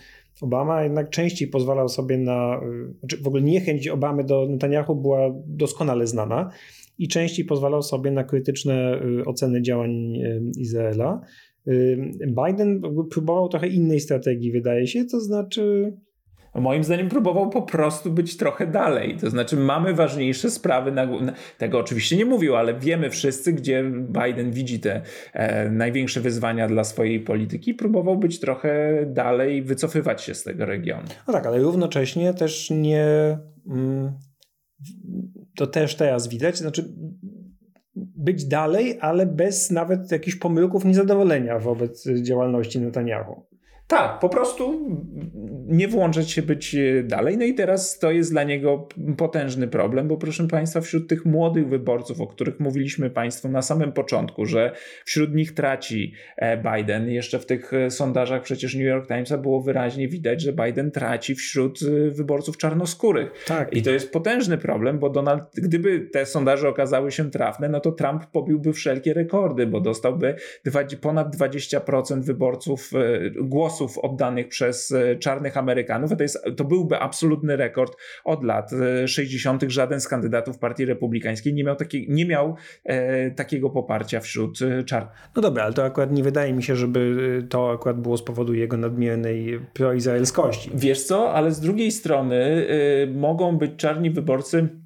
Obama 0.42 0.84
jednak 0.84 1.10
częściej 1.10 1.48
pozwalał 1.48 1.90
sobie 1.90 2.18
na, 2.18 2.62
znaczy 3.00 3.18
w 3.18 3.28
ogóle 3.28 3.42
niechęć 3.42 3.88
Obamy 3.88 4.24
do 4.24 4.48
Netanyahu 4.50 4.96
była 4.96 5.20
doskonale 5.48 6.08
znana 6.08 6.52
i 6.98 7.08
częściej 7.08 7.46
pozwalał 7.46 7.82
sobie 7.82 8.12
na 8.12 8.24
krytyczne 8.24 9.02
y, 9.22 9.26
oceny 9.26 9.62
działań 9.62 9.92
Izraela. 10.58 11.22
Biden 12.28 12.82
próbował 13.12 13.50
trochę 13.50 13.68
innej 13.68 14.00
strategii, 14.00 14.52
wydaje 14.52 14.88
się, 14.88 15.06
to 15.06 15.22
znaczy. 15.22 15.94
Moim 16.56 16.84
zdaniem 16.84 17.10
próbował 17.10 17.50
po 17.50 17.62
prostu 17.62 18.12
być 18.12 18.38
trochę 18.38 18.68
dalej. 18.68 19.18
To 19.18 19.30
znaczy, 19.30 19.58
mamy 19.58 19.94
ważniejsze 19.94 20.52
sprawy. 20.52 20.92
Na, 20.92 21.06
na, 21.06 21.34
tego 21.58 21.80
oczywiście 21.80 22.18
nie 22.18 22.26
mówił, 22.26 22.56
ale 22.56 22.80
wiemy 22.80 23.10
wszyscy, 23.10 23.54
gdzie 23.54 23.84
Biden 24.24 24.52
widzi 24.52 24.80
te 24.80 25.02
e, 25.34 25.70
największe 25.70 26.22
wyzwania 26.22 26.68
dla 26.68 26.84
swojej 26.84 27.20
polityki. 27.20 27.74
Próbował 27.74 28.18
być 28.18 28.40
trochę 28.40 29.06
dalej, 29.08 29.64
wycofywać 29.64 30.22
się 30.22 30.34
z 30.34 30.44
tego 30.44 30.66
regionu. 30.66 31.08
No 31.28 31.34
tak, 31.34 31.46
ale 31.46 31.60
równocześnie 31.60 32.34
też 32.34 32.70
nie. 32.70 33.38
Mm, 33.68 34.14
to 35.56 35.68
też 35.68 35.96
teraz 35.96 36.28
widać. 36.28 36.58
Znaczy, 36.58 36.94
być 37.96 38.46
dalej, 38.46 38.98
ale 39.02 39.26
bez 39.26 39.72
nawet 39.72 40.12
jakichś 40.12 40.38
pomyłków 40.38 40.86
niezadowolenia 40.86 41.60
wobec 41.60 42.08
działalności 42.22 42.80
Netanyahu. 42.80 43.46
Tak, 43.88 44.20
po 44.20 44.30
prostu 44.30 44.80
nie 45.68 45.88
włączać 45.88 46.32
się 46.32 46.42
być 46.42 46.76
e, 46.76 47.04
dalej. 47.04 47.38
No 47.38 47.46
i 47.46 47.54
teraz 47.54 48.00
to 48.00 48.12
jest 48.12 48.32
dla 48.32 48.44
niego 48.44 48.88
potężny 49.18 49.68
problem, 49.68 50.08
bo 50.08 50.18
proszę 50.18 50.48
Państwa, 50.48 50.82
wśród 50.82 51.10
tych 51.10 51.26
młodych 51.26 51.70
wyborców, 51.70 52.22
o 52.22 52.28
których 52.28 52.60
mówiliśmy 52.60 53.10
Państwu 53.10 53.50
na 53.50 53.62
samym 53.62 53.92
początku, 53.92 54.46
że 54.46 54.72
wśród 55.06 55.36
nich 55.36 55.54
traci 55.54 56.14
e, 56.38 56.58
Biden, 56.58 57.10
jeszcze 57.10 57.40
w 57.40 57.46
tych 57.46 57.74
e, 57.74 57.92
sondażach 57.92 58.42
przecież 58.42 58.76
New 58.76 58.84
York 58.84 59.08
Timesa 59.08 59.38
było 59.38 59.62
wyraźnie 59.62 60.08
widać, 60.08 60.42
że 60.42 60.54
Biden 60.54 60.92
traci 60.92 61.36
wśród 61.36 61.80
wyborców 62.10 62.58
czarnoskórych. 62.58 63.32
Tak. 63.48 63.74
I 63.74 63.82
to 63.82 63.92
jest 63.92 64.12
potężny 64.12 64.58
problem, 64.58 65.00
bo 65.00 65.10
Donald, 65.10 65.44
gdyby 65.54 66.00
te 66.00 66.26
sondaże 66.26 66.70
okazały 66.70 67.12
się 67.12 67.32
trafne, 67.32 67.70
no 67.70 67.80
to 67.80 67.92
Trump 67.92 68.26
pobiłby 68.26 68.74
wszelkie 68.74 69.14
rekordy, 69.14 69.68
bo 69.68 69.82
dostałby 69.82 70.36
ponad 71.02 71.36
20% 71.36 72.22
wyborców 72.22 72.92
głosów 73.36 73.75
oddanych 74.02 74.48
przez 74.48 74.92
e, 74.92 75.16
czarnych 75.16 75.58
Amerykanów. 75.58 76.12
To, 76.18 76.24
jest, 76.24 76.46
to 76.58 76.64
byłby 76.64 77.00
absolutny 77.00 77.56
rekord 77.56 77.98
od 78.24 78.44
lat 78.44 78.72
60. 79.06 79.64
E, 79.64 79.70
Żaden 79.70 80.02
z 80.02 80.08
kandydatów 80.08 80.60
Partii 80.60 80.86
Republikańskiej 80.86 81.54
nie 81.54 81.64
miał, 81.64 81.76
taki, 81.76 82.06
nie 82.10 82.26
miał 82.26 82.56
e, 82.84 83.32
takiego 83.32 83.70
poparcia 83.70 84.20
wśród 84.20 84.62
e, 84.62 84.84
czarnych. 84.84 85.30
No 85.36 85.42
dobra, 85.42 85.64
ale 85.64 85.74
to 85.74 85.84
akurat 85.84 86.12
nie 86.12 86.24
wydaje 86.24 86.54
mi 86.54 86.64
się, 86.64 86.76
żeby 86.76 87.44
to 87.50 87.72
akurat 87.72 88.02
było 88.02 88.18
z 88.18 88.24
powodu 88.24 88.54
jego 88.54 88.78
nadmiernej 88.78 89.60
proizraelskości. 89.74 90.72
Wiesz 90.74 91.04
co, 91.04 91.34
ale 91.34 91.52
z 91.52 91.60
drugiej 91.60 91.92
strony 91.92 92.36
y, 93.06 93.14
mogą 93.16 93.58
być 93.58 93.72
czarni 93.76 94.10
wyborcy 94.12 94.85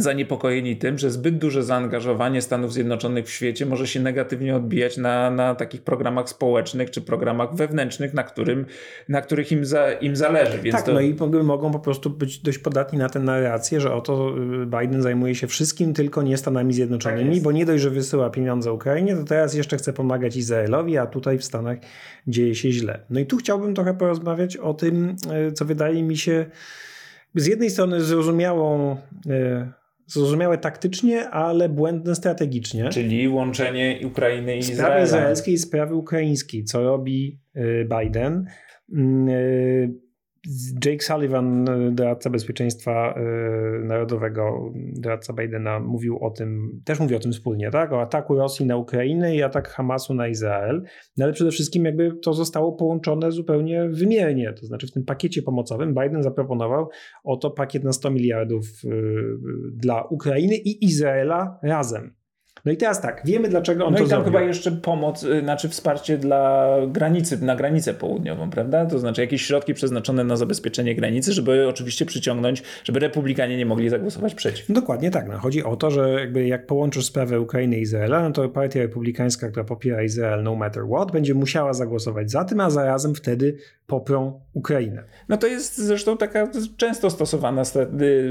zaniepokojeni 0.00 0.76
tym, 0.76 0.98
że 0.98 1.10
zbyt 1.10 1.38
duże 1.38 1.62
zaangażowanie 1.62 2.42
Stanów 2.42 2.72
Zjednoczonych 2.72 3.26
w 3.26 3.30
świecie 3.30 3.66
może 3.66 3.86
się 3.86 4.00
negatywnie 4.00 4.56
odbijać 4.56 4.96
na, 4.96 5.30
na 5.30 5.54
takich 5.54 5.82
programach 5.82 6.28
społecznych 6.28 6.90
czy 6.90 7.00
programach 7.00 7.54
wewnętrznych, 7.54 8.14
na, 8.14 8.22
którym, 8.22 8.66
na 9.08 9.20
których 9.20 9.52
im, 9.52 9.64
za, 9.64 9.92
im 9.92 10.16
zależy. 10.16 10.58
Więc 10.58 10.76
tak, 10.76 10.86
to... 10.86 10.92
no 10.92 11.00
i 11.00 11.16
mogą 11.42 11.72
po 11.72 11.78
prostu 11.78 12.10
być 12.10 12.38
dość 12.38 12.58
podatni 12.58 12.98
na 12.98 13.08
tę 13.08 13.20
narrację, 13.20 13.80
że 13.80 13.94
oto 13.94 14.34
y, 14.62 14.66
Biden 14.66 15.02
zajmuje 15.02 15.34
się 15.34 15.46
wszystkim, 15.46 15.94
tylko 15.94 16.22
nie 16.22 16.36
Stanami 16.36 16.74
Zjednoczonymi, 16.74 17.34
tak 17.34 17.42
bo 17.42 17.52
nie 17.52 17.66
dość, 17.66 17.82
że 17.82 17.90
wysyła 17.90 18.30
pieniądze 18.30 18.72
Ukrainie, 18.72 19.16
to 19.16 19.24
teraz 19.24 19.54
jeszcze 19.54 19.76
chce 19.76 19.92
pomagać 19.92 20.36
Izraelowi, 20.36 20.98
a 20.98 21.06
tutaj 21.06 21.38
w 21.38 21.44
Stanach 21.44 21.78
dzieje 22.26 22.54
się 22.54 22.72
źle. 22.72 23.00
No 23.10 23.20
i 23.20 23.26
tu 23.26 23.36
chciałbym 23.36 23.74
trochę 23.74 23.94
porozmawiać 23.94 24.56
o 24.56 24.74
tym, 24.74 25.16
y, 25.48 25.52
co 25.52 25.64
wydaje 25.64 26.02
mi 26.02 26.16
się 26.16 26.46
z 27.34 27.46
jednej 27.46 27.70
strony 27.70 28.00
zrozumiałą 28.00 28.96
y, 29.26 29.77
zrozumiałe 30.08 30.58
taktycznie, 30.58 31.30
ale 31.30 31.68
błędne 31.68 32.14
strategicznie. 32.14 32.88
Czyli 32.88 33.28
łączenie 33.28 34.00
Ukrainy 34.06 34.56
i 34.56 34.58
Izraela. 34.58 34.84
Sprawy 34.86 35.04
izraelskiej 35.04 35.54
i 35.54 35.58
sprawy 35.58 35.94
ukraińskiej. 35.94 36.64
Co 36.64 36.82
robi 36.82 37.40
y, 37.56 37.88
Biden? 37.98 38.46
Y, 40.46 40.50
Jake 40.84 41.04
Sullivan, 41.04 41.64
doradca 41.94 42.30
bezpieczeństwa 42.30 43.14
y, 43.80 43.84
narodowego, 43.84 44.72
doradca 44.74 45.32
Bidena, 45.32 45.80
mówił 45.80 46.18
o 46.24 46.30
tym, 46.30 46.80
też 46.84 47.00
mówi 47.00 47.14
o 47.14 47.18
tym 47.18 47.32
wspólnie, 47.32 47.70
tak? 47.70 47.92
O 47.92 48.00
ataku 48.00 48.34
Rosji 48.34 48.66
na 48.66 48.76
Ukrainę 48.76 49.36
i 49.36 49.42
atak 49.42 49.68
Hamasu 49.68 50.14
na 50.14 50.28
Izrael. 50.28 50.82
No 51.16 51.24
ale 51.24 51.32
przede 51.32 51.50
wszystkim 51.50 51.84
jakby 51.84 52.12
to 52.22 52.32
zostało 52.32 52.72
połączone 52.72 53.32
zupełnie 53.32 53.88
wymiernie. 53.88 54.52
To 54.52 54.66
znaczy 54.66 54.86
w 54.86 54.92
tym 54.92 55.04
pakiecie 55.04 55.42
pomocowym 55.42 55.94
Biden 55.94 56.22
zaproponował 56.22 56.88
oto 57.24 57.50
pakiet 57.50 57.84
na 57.84 57.92
100 57.92 58.10
miliardów 58.10 58.64
y, 58.84 58.90
dla 59.72 60.02
Ukrainy 60.02 60.56
i 60.56 60.84
Izraela 60.84 61.58
razem. 61.62 62.17
No 62.64 62.72
i 62.72 62.76
teraz 62.76 63.00
tak, 63.00 63.22
wiemy 63.24 63.48
dlaczego 63.48 63.86
on 63.86 63.92
no 63.92 63.98
to 63.98 64.04
i 64.04 64.08
tam 64.08 64.22
zrobił. 64.22 64.32
chyba 64.32 64.44
jeszcze 64.44 64.72
pomoc, 64.72 65.22
y, 65.22 65.40
znaczy 65.40 65.68
wsparcie 65.68 66.18
dla 66.18 66.68
granicy, 66.88 67.44
na 67.44 67.56
granicę 67.56 67.94
południową, 67.94 68.50
prawda? 68.50 68.86
To 68.86 68.98
znaczy 68.98 69.20
jakieś 69.20 69.42
środki 69.42 69.74
przeznaczone 69.74 70.24
na 70.24 70.36
zabezpieczenie 70.36 70.94
granicy, 70.94 71.32
żeby 71.32 71.68
oczywiście 71.68 72.06
przyciągnąć, 72.06 72.62
żeby 72.84 73.00
republikanie 73.00 73.56
nie 73.56 73.66
mogli 73.66 73.88
zagłosować 73.88 74.34
przeciw. 74.34 74.66
Dokładnie 74.68 75.10
tak. 75.10 75.28
No, 75.28 75.38
chodzi 75.38 75.64
o 75.64 75.76
to, 75.76 75.90
że 75.90 76.10
jakby 76.10 76.46
jak 76.46 76.66
połączysz 76.66 77.04
sprawę 77.06 77.40
Ukrainy 77.40 77.78
i 77.78 77.80
Izraela, 77.80 78.22
no 78.22 78.30
to 78.30 78.48
partia 78.48 78.80
republikańska, 78.80 79.48
która 79.48 79.64
popiera 79.64 80.02
Izrael 80.02 80.42
no 80.42 80.54
matter 80.54 80.82
what, 80.94 81.12
będzie 81.12 81.34
musiała 81.34 81.72
zagłosować 81.72 82.30
za 82.30 82.44
tym, 82.44 82.60
a 82.60 82.70
zarazem 82.70 83.14
wtedy 83.14 83.56
poprą 83.88 84.40
Ukrainę. 84.52 85.04
No 85.28 85.36
to 85.36 85.46
jest 85.46 85.78
zresztą 85.78 86.16
taka 86.16 86.48
często 86.76 87.10
stosowana 87.10 87.62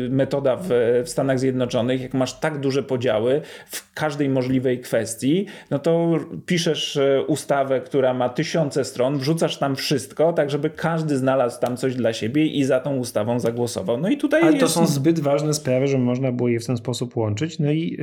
metoda 0.09 0.55
w, 0.55 0.67
w 1.05 1.09
Stanach 1.09 1.39
Zjednoczonych, 1.39 2.01
jak 2.01 2.13
masz 2.13 2.39
tak 2.39 2.59
duże 2.59 2.83
podziały 2.83 3.41
w 3.67 3.93
każdej 3.93 4.29
możliwej 4.29 4.79
kwestii, 4.79 5.45
no 5.71 5.79
to 5.79 6.19
piszesz 6.45 6.97
e, 6.97 7.23
ustawę, 7.27 7.81
która 7.81 8.13
ma 8.13 8.29
tysiące 8.29 8.83
stron, 8.83 9.17
wrzucasz 9.17 9.57
tam 9.57 9.75
wszystko, 9.75 10.33
tak 10.33 10.49
żeby 10.49 10.69
każdy 10.69 11.17
znalazł 11.17 11.59
tam 11.59 11.77
coś 11.77 11.95
dla 11.95 12.13
siebie 12.13 12.45
i 12.45 12.63
za 12.63 12.79
tą 12.79 12.97
ustawą 12.97 13.39
zagłosował. 13.39 13.97
No 13.97 14.09
i 14.09 14.17
tutaj 14.17 14.41
Ale 14.41 14.51
jest... 14.51 14.61
to 14.61 14.69
są 14.69 14.87
zbyt 14.87 15.19
ważne 15.19 15.53
sprawy, 15.53 15.87
żeby 15.87 16.03
można 16.03 16.31
było 16.31 16.49
je 16.49 16.59
w 16.59 16.65
ten 16.65 16.77
sposób 16.77 17.17
łączyć. 17.17 17.59
No 17.59 17.71
i... 17.71 17.97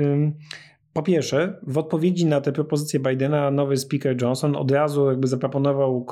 Po 0.95 1.03
pierwsze, 1.03 1.59
w 1.62 1.78
odpowiedzi 1.78 2.26
na 2.26 2.40
te 2.40 2.53
propozycje 2.53 3.01
Bidena, 3.01 3.51
nowy 3.51 3.76
speaker 3.76 4.22
Johnson 4.22 4.57
od 4.57 4.70
razu 4.70 5.07
jakby 5.09 5.26
zaproponował 5.26 6.07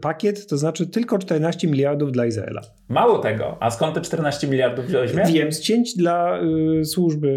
pakiet, 0.00 0.46
to 0.46 0.58
znaczy 0.58 0.86
tylko 0.86 1.18
14 1.18 1.68
miliardów 1.68 2.12
dla 2.12 2.26
Izraela. 2.26 2.60
Mało 2.88 3.18
tego. 3.18 3.56
A 3.60 3.70
skąd 3.70 3.94
te 3.94 4.00
14 4.00 4.48
miliardów 4.48 4.86
weźmie? 4.86 5.24
Wiem, 5.24 5.52
z 5.52 5.60
cięć 5.60 5.96
dla 5.96 6.40
y, 6.80 6.84
służby 6.84 7.30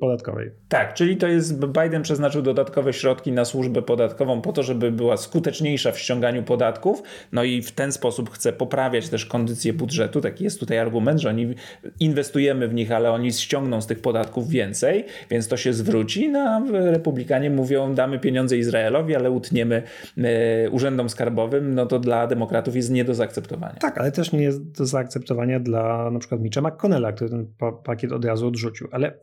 podatkowej. 0.00 0.50
Tak, 0.68 0.94
czyli 0.94 1.16
to 1.16 1.26
jest, 1.26 1.66
Biden 1.66 2.02
przeznaczył 2.02 2.42
dodatkowe 2.42 2.92
środki 2.92 3.32
na 3.32 3.44
służbę 3.44 3.82
podatkową 3.82 4.40
po 4.40 4.52
to, 4.52 4.62
żeby 4.62 4.92
była 4.92 5.16
skuteczniejsza 5.16 5.92
w 5.92 5.98
ściąganiu 5.98 6.42
podatków, 6.42 7.02
no 7.32 7.44
i 7.44 7.62
w 7.62 7.72
ten 7.72 7.92
sposób 7.92 8.30
chce 8.30 8.52
poprawiać 8.52 9.08
też 9.08 9.26
kondycję 9.26 9.72
budżetu. 9.72 10.20
Taki 10.20 10.44
jest 10.44 10.60
tutaj 10.60 10.78
argument, 10.78 11.20
że 11.20 11.28
oni 11.28 11.54
inwestujemy 12.00 12.68
w 12.68 12.74
nich, 12.74 12.92
ale 12.92 13.10
oni 13.10 13.32
ściągną 13.32 13.80
z 13.80 13.86
tych 13.86 14.00
podatków 14.00 14.48
więcej, 14.48 15.04
więc 15.30 15.48
to 15.48 15.56
się 15.56 15.72
zwróci 15.72 16.09
wróci. 16.10 16.28
No, 16.28 16.64
republikanie 16.72 17.50
mówią, 17.50 17.94
damy 17.94 18.18
pieniądze 18.18 18.58
Izraelowi, 18.58 19.16
ale 19.16 19.30
utniemy 19.30 19.82
e, 20.18 20.70
urzędom 20.70 21.08
skarbowym, 21.08 21.74
no 21.74 21.86
to 21.86 21.98
dla 21.98 22.26
demokratów 22.26 22.76
jest 22.76 22.90
nie 22.90 23.04
do 23.04 23.14
zaakceptowania. 23.14 23.74
Tak, 23.74 23.98
ale 23.98 24.12
też 24.12 24.32
nie 24.32 24.42
jest 24.42 24.78
do 24.78 24.86
zaakceptowania 24.86 25.60
dla 25.60 26.10
na 26.10 26.18
przykład 26.18 26.40
Mitcha 26.40 26.60
McConnella, 26.60 27.12
który 27.12 27.30
ten 27.30 27.46
pakiet 27.84 28.12
od 28.12 28.24
razu 28.24 28.46
odrzucił. 28.46 28.88
Ale 28.92 29.18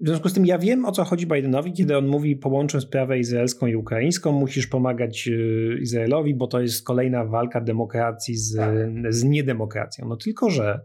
w 0.00 0.06
związku 0.06 0.28
z 0.28 0.34
tym 0.34 0.46
ja 0.46 0.58
wiem, 0.58 0.84
o 0.84 0.92
co 0.92 1.04
chodzi 1.04 1.26
Bidenowi, 1.26 1.72
kiedy 1.72 1.96
on 1.96 2.06
mówi 2.06 2.36
połączę 2.36 2.80
sprawę 2.80 3.18
izraelską 3.18 3.66
i 3.66 3.76
ukraińską, 3.76 4.32
musisz 4.32 4.66
pomagać 4.66 5.28
e, 5.28 5.78
Izraelowi, 5.78 6.34
bo 6.34 6.46
to 6.46 6.60
jest 6.60 6.84
kolejna 6.84 7.24
walka 7.24 7.60
demokracji 7.60 8.36
z, 8.36 8.56
tak. 8.56 8.74
z 9.08 9.24
niedemokracją. 9.24 10.08
No 10.08 10.16
tylko, 10.16 10.50
że 10.50 10.80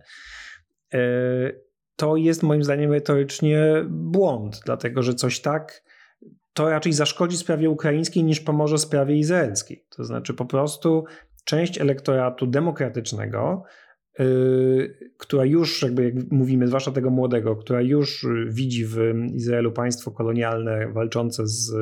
e, 0.93 1.64
to 1.96 2.16
jest 2.16 2.43
moim 2.43 2.64
zdaniem 2.64 2.91
retorycznie 2.91 3.86
błąd, 3.89 4.62
dlatego 4.66 5.04
że 5.04 5.14
coś 5.14 5.39
tak 5.39 5.84
to 6.54 6.70
raczej 6.70 6.93
zaszkodzi 6.93 7.38
sprawie 7.38 7.70
ukraińskiej 7.70 8.24
niż 8.24 8.39
pomoże 8.39 8.78
sprawie 8.78 9.16
izraelskiej. 9.16 9.86
To 9.89 10.04
znaczy 10.04 10.34
po 10.34 10.46
prostu 10.46 11.04
część 11.46 11.82
elektoratu 11.82 12.48
demokratycznego, 12.48 13.64
yy, 14.20 15.12
która 15.18 15.46
już, 15.46 15.82
jakby 15.82 16.04
jak 16.04 16.32
mówimy, 16.32 16.68
zwłaszcza 16.68 16.91
tego 16.91 17.10
młodego, 17.10 17.56
która 17.56 17.82
już 17.82 18.28
widzi 18.48 18.86
w 18.86 18.98
Izraelu 19.34 19.72
państwo 19.72 20.12
kolonialne 20.12 20.91
walczące 20.93 21.48
z 21.48 21.74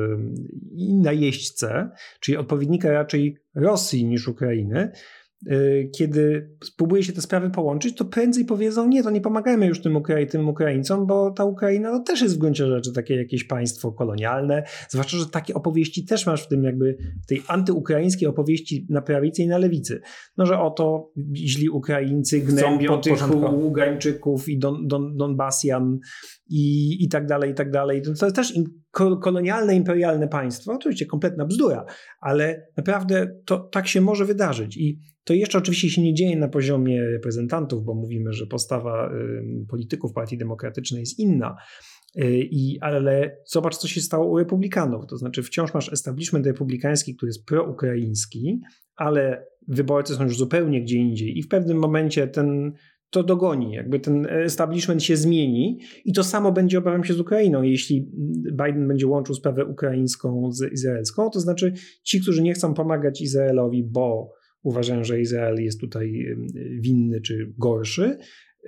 i 0.72 0.94
najeźdźcę, 0.94 1.90
czyli 2.20 2.36
odpowiednika 2.36 2.92
raczej 2.92 3.38
Rosji 3.54 4.04
niż 4.04 4.28
Ukrainy, 4.28 4.92
Y, 4.92 5.23
kiedy 5.98 6.50
spróbuje 6.64 7.02
się 7.02 7.12
te 7.12 7.20
sprawy 7.20 7.50
połączyć, 7.50 7.96
to 7.96 8.04
prędzej 8.04 8.44
powiedzą, 8.44 8.88
nie, 8.88 9.02
to 9.02 9.10
nie 9.10 9.20
pomagajmy 9.20 9.66
już 9.66 9.82
tym, 9.82 9.96
Ukrai 9.96 10.26
tym 10.26 10.48
Ukraińcom, 10.48 11.06
bo 11.06 11.30
ta 11.30 11.44
Ukraina 11.44 11.90
to 11.90 12.00
też 12.00 12.22
jest 12.22 12.34
w 12.34 12.38
gruncie 12.38 12.66
rzeczy 12.66 12.92
takie 12.92 13.16
jakieś 13.16 13.44
państwo 13.44 13.92
kolonialne, 13.92 14.62
zwłaszcza, 14.88 15.16
że 15.16 15.26
takie 15.26 15.54
opowieści 15.54 16.04
też 16.04 16.26
masz 16.26 16.44
w 16.44 16.48
tym 16.48 16.64
jakby 16.64 16.96
tej 17.28 17.42
antyukraińskiej 17.48 18.28
opowieści 18.28 18.86
na 18.90 19.02
prawicy 19.02 19.42
i 19.42 19.48
na 19.48 19.58
lewicy. 19.58 20.00
No, 20.36 20.46
że 20.46 20.60
oto 20.60 21.12
źli 21.34 21.70
Ukraińcy 21.70 22.40
gnębią 22.40 23.00
tych 23.00 23.18
Ugańczyków 23.52 24.48
i 24.48 24.58
Don, 24.58 24.86
Don, 24.86 25.16
Donbasjan 25.16 25.98
i, 26.48 26.96
i 27.04 27.08
tak 27.08 27.26
dalej, 27.26 27.50
i 27.50 27.54
tak 27.54 27.70
dalej. 27.70 28.02
To 28.02 28.26
jest 28.26 28.36
też 28.36 28.54
kolonialne, 29.22 29.76
imperialne 29.76 30.28
państwo, 30.28 30.72
oczywiście 30.72 31.06
kompletna 31.06 31.44
bzdura, 31.44 31.84
ale 32.20 32.66
naprawdę 32.76 33.26
to 33.44 33.58
tak 33.58 33.88
się 33.88 34.00
może 34.00 34.24
wydarzyć 34.24 34.76
i 34.76 35.13
to 35.24 35.34
jeszcze 35.34 35.58
oczywiście 35.58 35.90
się 35.90 36.02
nie 36.02 36.14
dzieje 36.14 36.36
na 36.36 36.48
poziomie 36.48 37.02
reprezentantów, 37.02 37.84
bo 37.84 37.94
mówimy, 37.94 38.32
że 38.32 38.46
postawa 38.46 39.10
polityków 39.68 40.12
Partii 40.12 40.38
Demokratycznej 40.38 41.00
jest 41.00 41.18
inna. 41.18 41.56
Y, 42.18 42.48
I, 42.50 42.78
ale 42.80 43.36
zobacz, 43.46 43.76
co 43.76 43.88
się 43.88 44.00
stało 44.00 44.26
u 44.26 44.38
republikanów. 44.38 45.06
To 45.06 45.16
znaczy, 45.16 45.42
wciąż 45.42 45.74
masz 45.74 45.92
establishment 45.92 46.46
republikański, 46.46 47.16
który 47.16 47.28
jest 47.28 47.46
proukraiński, 47.46 48.60
ale 48.96 49.46
wyborcy 49.68 50.14
są 50.14 50.22
już 50.22 50.36
zupełnie 50.36 50.82
gdzie 50.82 50.96
indziej. 50.98 51.38
I 51.38 51.42
w 51.42 51.48
pewnym 51.48 51.78
momencie 51.78 52.28
ten 52.28 52.72
to 53.10 53.22
dogoni, 53.22 53.72
jakby 53.72 54.00
ten 54.00 54.26
establishment 54.26 55.02
się 55.02 55.16
zmieni 55.16 55.80
i 56.04 56.12
to 56.12 56.24
samo 56.24 56.52
będzie, 56.52 56.78
obawiam 56.78 57.04
się, 57.04 57.14
z 57.14 57.20
Ukrainą. 57.20 57.62
Jeśli 57.62 58.10
Biden 58.52 58.88
będzie 58.88 59.06
łączył 59.06 59.34
sprawę 59.34 59.64
ukraińską 59.64 60.52
z 60.52 60.72
izraelską, 60.72 61.30
to 61.30 61.40
znaczy 61.40 61.72
ci, 62.02 62.20
którzy 62.20 62.42
nie 62.42 62.54
chcą 62.54 62.74
pomagać 62.74 63.20
Izraelowi, 63.20 63.84
bo 63.84 64.32
uważają, 64.64 65.04
że 65.04 65.20
Izrael 65.20 65.62
jest 65.62 65.80
tutaj 65.80 66.36
winny 66.80 67.20
czy 67.20 67.52
gorszy, 67.58 68.18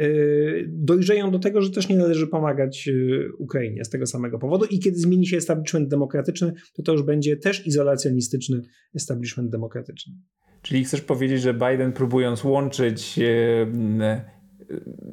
y, 0.01 0.67
dojrzeją 0.69 1.31
do 1.31 1.39
tego, 1.39 1.63
że 1.63 1.71
też 1.71 1.89
nie 1.89 1.97
należy 1.97 2.27
pomagać 2.27 2.89
y, 2.89 3.29
Ukrainie 3.39 3.85
z 3.85 3.91
tego 3.91 4.07
samego 4.07 4.39
powodu 4.39 4.65
i 4.71 4.79
kiedy 4.79 4.97
zmieni 4.97 5.27
się 5.27 5.37
establishment 5.37 5.89
demokratyczny, 5.89 6.53
to 6.75 6.83
to 6.83 6.93
już 6.93 7.03
będzie 7.03 7.37
też 7.37 7.67
izolacjonistyczny 7.67 8.63
establishment 8.95 9.51
demokratyczny. 9.51 10.15
Czyli 10.63 10.85
chcesz 10.85 11.01
powiedzieć, 11.01 11.43
że 11.43 11.55
Biden 11.55 11.93
próbując 11.93 12.45
łączyć 12.45 13.19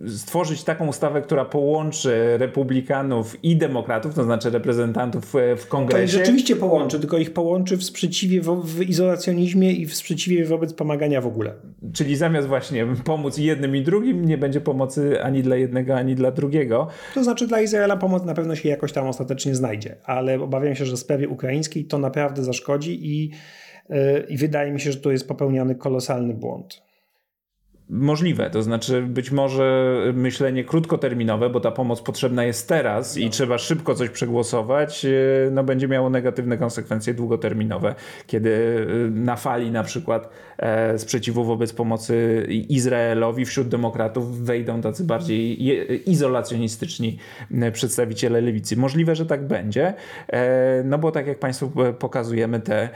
stworzyć 0.07 0.63
taką 0.63 0.87
ustawę, 0.87 1.21
która 1.21 1.45
połączy 1.45 2.37
republikanów 2.37 3.43
i 3.43 3.57
demokratów, 3.57 4.13
to 4.13 4.23
znaczy 4.23 4.49
reprezentantów 4.49 5.33
w 5.57 5.67
kongresie. 5.67 6.17
To 6.17 6.19
rzeczywiście 6.19 6.55
połączy, 6.55 6.99
tylko 6.99 7.17
ich 7.17 7.33
połączy 7.33 7.77
w 7.77 7.83
sprzeciwie 7.83 8.41
w, 8.41 8.65
w 8.65 8.81
izolacjonizmie 8.81 9.71
i 9.71 9.85
w 9.85 9.95
sprzeciwie 9.95 10.45
wobec 10.45 10.73
pomagania 10.73 11.21
w 11.21 11.27
ogóle. 11.27 11.53
Czyli 11.93 12.15
zamiast 12.15 12.47
właśnie 12.47 12.87
pomóc 13.05 13.37
jednym 13.37 13.75
i 13.75 13.81
drugim, 13.81 14.25
nie 14.25 14.37
będzie 14.37 14.61
pomocy 14.61 15.23
ani 15.23 15.43
dla 15.43 15.55
jednego, 15.55 15.95
ani 15.95 16.15
dla 16.15 16.31
drugiego. 16.31 16.87
To 17.13 17.23
znaczy 17.23 17.47
dla 17.47 17.61
Izraela 17.61 17.97
pomoc 17.97 18.23
na 18.23 18.33
pewno 18.33 18.55
się 18.55 18.69
jakoś 18.69 18.91
tam 18.91 19.07
ostatecznie 19.07 19.55
znajdzie, 19.55 19.95
ale 20.03 20.41
obawiam 20.41 20.75
się, 20.75 20.85
że 20.85 20.95
w 20.95 20.99
sprawie 20.99 21.29
ukraińskiej 21.29 21.85
to 21.85 21.97
naprawdę 21.97 22.43
zaszkodzi 22.43 23.07
i, 23.07 23.31
yy, 23.89 24.25
i 24.29 24.37
wydaje 24.37 24.71
mi 24.71 24.81
się, 24.81 24.91
że 24.91 24.99
tu 24.99 25.11
jest 25.11 25.27
popełniany 25.27 25.75
kolosalny 25.75 26.33
błąd 26.33 26.92
możliwe. 27.93 28.49
To 28.49 28.63
znaczy, 28.63 29.01
być 29.01 29.31
może 29.31 29.97
myślenie 30.13 30.63
krótkoterminowe, 30.63 31.49
bo 31.49 31.59
ta 31.59 31.71
pomoc 31.71 32.01
potrzebna 32.01 32.43
jest 32.43 32.69
teraz 32.69 33.15
no. 33.15 33.21
i 33.21 33.29
trzeba 33.29 33.57
szybko 33.57 33.95
coś 33.95 34.09
przegłosować, 34.09 35.05
e, 35.05 35.09
no 35.51 35.63
będzie 35.63 35.87
miało 35.87 36.09
negatywne 36.09 36.57
konsekwencje 36.57 37.13
długoterminowe, 37.13 37.95
kiedy 38.27 38.85
e, 39.07 39.09
na 39.09 39.35
fali 39.35 39.71
na 39.71 39.83
przykład 39.83 40.29
e, 40.57 40.99
sprzeciwu 40.99 41.43
wobec 41.43 41.73
pomocy 41.73 42.45
Izraelowi 42.69 43.45
wśród 43.45 43.67
demokratów 43.67 44.41
wejdą 44.43 44.81
tacy 44.81 45.03
bardziej 45.03 45.63
izolacjonistyczni 46.09 47.17
przedstawiciele 47.73 48.41
lewicy. 48.41 48.77
Możliwe, 48.77 49.15
że 49.15 49.25
tak 49.25 49.47
będzie, 49.47 49.93
no 50.85 50.97
bo 50.97 51.11
tak 51.11 51.27
jak 51.27 51.39
Państwu 51.39 51.71
pokazujemy 51.99 52.59
te 52.59 52.89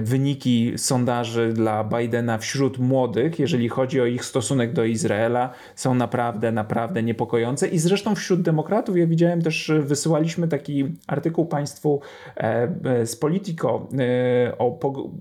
wyniki 0.00 0.72
sondaży 0.76 1.52
dla 1.52 1.84
Bidena 1.84 2.38
wśród 2.38 2.78
młodych, 2.78 3.38
jeżeli 3.38 3.68
chodzi 3.68 4.00
o 4.00 4.06
ich 4.06 4.24
stosunek 4.30 4.72
do 4.72 4.84
Izraela 4.84 5.50
są 5.74 5.94
naprawdę, 5.94 6.52
naprawdę 6.52 7.02
niepokojące. 7.02 7.68
I 7.68 7.78
zresztą 7.78 8.14
wśród 8.14 8.42
demokratów, 8.42 8.96
ja 8.96 9.06
widziałem 9.06 9.42
też, 9.42 9.72
wysyłaliśmy 9.80 10.48
taki 10.48 10.94
artykuł 11.06 11.46
Państwu 11.46 12.00
z 13.04 13.16
Politico 13.16 13.88
o 14.58 14.78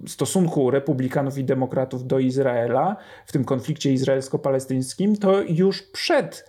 stosunku 0.08 0.72
republikanów 0.72 1.38
i 1.38 1.44
demokratów 1.44 2.08
do 2.08 2.20
Izraela 2.20 2.96
w 3.26 3.32
tym 3.32 3.46
konflikcie 3.46 3.94
izraelsko-palestyńskim, 3.94 5.18
to 5.18 5.42
już 5.42 5.82
przed 5.82 6.49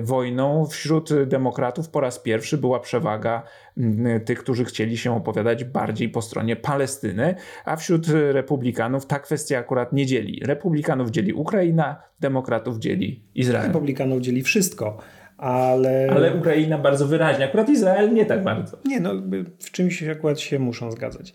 wojną 0.00 0.66
wśród 0.66 1.24
demokratów 1.24 1.88
po 1.88 2.00
raz 2.00 2.18
pierwszy 2.18 2.58
była 2.58 2.80
przewaga 2.80 3.42
tych, 4.24 4.38
którzy 4.38 4.64
chcieli 4.64 4.98
się 4.98 5.16
opowiadać 5.16 5.64
bardziej 5.64 6.08
po 6.08 6.22
stronie 6.22 6.56
Palestyny, 6.56 7.34
a 7.64 7.76
wśród 7.76 8.06
republikanów 8.32 9.06
ta 9.06 9.18
kwestia 9.18 9.58
akurat 9.58 9.92
nie 9.92 10.06
dzieli. 10.06 10.42
Republikanów 10.44 11.10
dzieli 11.10 11.32
Ukraina, 11.32 12.02
demokratów 12.20 12.78
dzieli 12.78 13.24
Izrael. 13.34 13.66
Republikanów 13.66 14.20
dzieli 14.20 14.42
wszystko. 14.42 14.98
Ale... 15.38 16.08
ale 16.10 16.34
Ukraina 16.34 16.78
bardzo 16.78 17.06
wyraźnie, 17.06 17.44
akurat 17.44 17.68
Izrael 17.68 18.14
nie 18.14 18.26
tak 18.26 18.42
bardzo. 18.42 18.78
Nie, 18.84 19.00
no 19.00 19.10
w 19.58 19.70
czymś 19.70 20.02
akurat 20.02 20.40
się 20.40 20.58
muszą 20.58 20.90
zgadzać. 20.90 21.34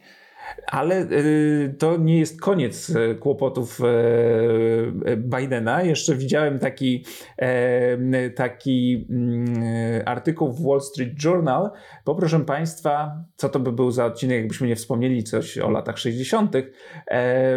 Ale 0.67 1.01
y, 1.01 1.75
to 1.79 1.97
nie 1.97 2.19
jest 2.19 2.41
koniec 2.41 2.89
y, 2.89 3.15
kłopotów 3.15 3.79
y, 3.79 5.17
Bidena. 5.17 5.83
Jeszcze 5.83 6.15
widziałem 6.15 6.59
taki, 6.59 7.05
e, 7.37 8.29
taki 8.29 9.07
mm, 9.09 10.03
artykuł 10.05 10.51
w 10.51 10.63
Wall 10.63 10.81
Street 10.81 11.23
Journal, 11.23 11.69
bo 12.05 12.15
proszę 12.15 12.39
Państwa, 12.39 13.23
co 13.35 13.49
to 13.49 13.59
by 13.59 13.71
był 13.71 13.91
za 13.91 14.05
odcinek, 14.05 14.37
jakbyśmy 14.37 14.67
nie 14.67 14.75
wspomnieli 14.75 15.23
coś 15.23 15.57
o 15.57 15.69
latach 15.69 15.97
60. 15.97 16.55
E, 16.55 16.61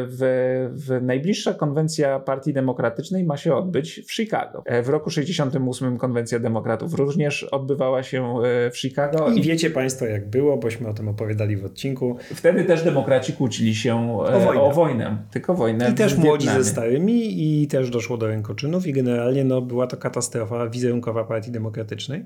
w, 0.07 0.71
w 0.73 1.03
najbliższa 1.03 1.55
konwencja 1.55 2.21
Partii 2.21 2.53
Demokratycznej 2.53 3.25
ma 3.25 3.37
się 3.37 3.55
odbyć 3.55 4.01
w 4.09 4.13
Chicago. 4.13 4.63
E, 4.67 4.83
w 4.83 4.89
roku 4.89 5.11
68 5.11 5.99
konwencja 5.99 6.39
demokratów 6.39 6.95
również 6.95 7.45
odbywała 7.45 8.03
się 8.03 8.35
w 8.73 8.79
Chicago. 8.79 9.29
I 9.29 9.43
wiecie 9.43 9.71
Państwo 9.71 10.07
jak 10.07 10.31
było, 10.31 10.57
bośmy 10.57 10.89
o 10.89 10.95
tym 10.95 11.09
opowiadali 11.09 11.57
w 11.57 11.65
odcinku. 11.65 12.17
Wtedy 12.35 12.65
też 12.65 12.80
demokraci 12.83 13.33
kłócili 13.33 13.75
się 13.75 13.95
e, 13.97 14.35
o 14.35 14.41
wojnę. 14.41 14.63
O 14.63 14.71
wojnę 14.71 15.17
tylko 15.31 15.55
wojnę. 15.55 15.91
I 15.91 15.95
też 15.95 16.17
młodzi 16.17 16.49
ze 16.49 16.65
starymi 16.65 17.43
i 17.63 17.67
też 17.67 17.91
doszło 17.91 18.17
do 18.17 18.27
rękoczynów 18.27 18.87
i 18.87 18.93
generalnie 18.93 19.45
no, 19.45 19.61
była 19.63 19.87
to 19.87 19.97
katastrofa 19.97 20.69
wizerunkowa 20.69 21.25
Partii 21.25 21.51
Demokratycznej. 21.51 22.25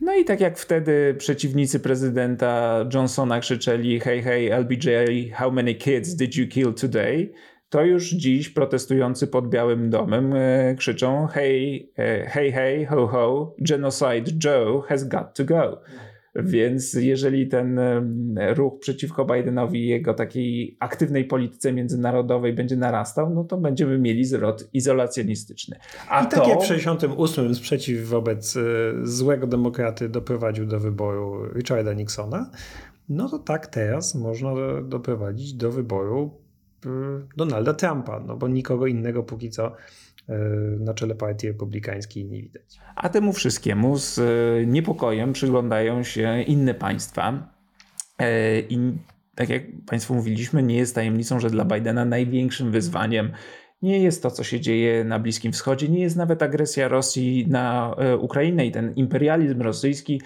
No 0.00 0.14
i 0.14 0.24
tak 0.24 0.40
jak 0.40 0.58
wtedy 0.58 1.14
przeciwnicy 1.18 1.80
prezydenta 1.80 2.84
Johnsona 2.94 3.40
krzyczeli 3.40 4.00
hey 4.00 4.22
hey 4.22 4.54
LBJ 4.54 4.88
how 5.32 5.52
many 5.52 5.74
kids 5.74 6.14
did 6.14 6.36
you 6.36 6.48
kill 6.48 6.74
today? 6.74 7.32
To 7.68 7.84
już 7.84 8.10
dziś 8.10 8.48
protestujący 8.48 9.26
pod 9.26 9.48
Białym 9.48 9.90
Domem 9.90 10.32
e, 10.36 10.74
krzyczą 10.74 11.26
hey 11.26 11.88
e, 11.98 12.30
hey 12.30 12.52
hey 12.52 12.86
ho 12.86 13.06
ho 13.06 13.54
genocide 13.58 14.32
Joe 14.44 14.82
has 14.88 15.08
got 15.08 15.34
to 15.34 15.44
go. 15.44 15.80
Więc 16.34 16.94
jeżeli 16.94 17.48
ten 17.48 17.80
ruch 18.54 18.78
przeciwko 18.78 19.24
Bidenowi 19.24 19.84
i 19.84 19.88
jego 19.88 20.14
takiej 20.14 20.76
aktywnej 20.80 21.24
polityce 21.24 21.72
międzynarodowej 21.72 22.52
będzie 22.52 22.76
narastał, 22.76 23.30
no 23.30 23.44
to 23.44 23.56
będziemy 23.56 23.98
mieli 23.98 24.24
zwrot 24.24 24.68
izolacjonistyczny. 24.72 25.76
A 26.08 26.24
I 26.24 26.28
to... 26.28 26.36
tak 26.36 26.48
jak 26.48 26.60
w 26.60 26.64
68 26.64 27.54
sprzeciw 27.54 28.08
wobec 28.08 28.56
e, 28.56 28.60
złego 29.02 29.46
demokraty 29.46 30.08
doprowadził 30.08 30.66
do 30.66 30.80
wyboru 30.80 31.52
Richarda 31.54 31.92
Nixona, 31.92 32.50
no 33.08 33.28
to 33.28 33.38
tak 33.38 33.66
teraz 33.66 34.14
można 34.14 34.50
doprowadzić 34.82 35.54
do 35.54 35.70
wyboru 35.70 36.30
e, 36.86 36.88
Donalda 37.36 37.74
Trumpa, 37.74 38.20
no 38.20 38.36
bo 38.36 38.48
nikogo 38.48 38.86
innego 38.86 39.22
póki 39.22 39.50
co 39.50 39.72
na 40.80 40.94
czele 40.94 41.14
partii 41.14 41.48
republikańskiej 41.48 42.24
nie 42.24 42.42
widać. 42.42 42.78
A 42.96 43.08
temu 43.08 43.32
wszystkiemu 43.32 43.98
z 43.98 44.18
e, 44.18 44.66
niepokojem 44.66 45.32
przyglądają 45.32 46.02
się 46.02 46.42
inne 46.42 46.74
państwa. 46.74 47.54
E, 48.18 48.60
I 48.60 48.92
tak 49.34 49.48
jak 49.48 49.62
Państwu 49.86 50.14
mówiliśmy, 50.14 50.62
nie 50.62 50.76
jest 50.76 50.94
tajemnicą, 50.94 51.40
że 51.40 51.50
dla 51.50 51.64
Bidena 51.64 52.04
największym 52.04 52.70
wyzwaniem 52.70 53.30
nie 53.82 54.02
jest 54.02 54.22
to, 54.22 54.30
co 54.30 54.44
się 54.44 54.60
dzieje 54.60 55.04
na 55.04 55.18
Bliskim 55.18 55.52
Wschodzie, 55.52 55.88
nie 55.88 56.00
jest 56.00 56.16
nawet 56.16 56.42
agresja 56.42 56.88
Rosji 56.88 57.46
na 57.48 57.96
Ukrainę 58.20 58.66
i 58.66 58.72
ten 58.72 58.94
imperializm 58.94 59.62
rosyjski. 59.62 60.20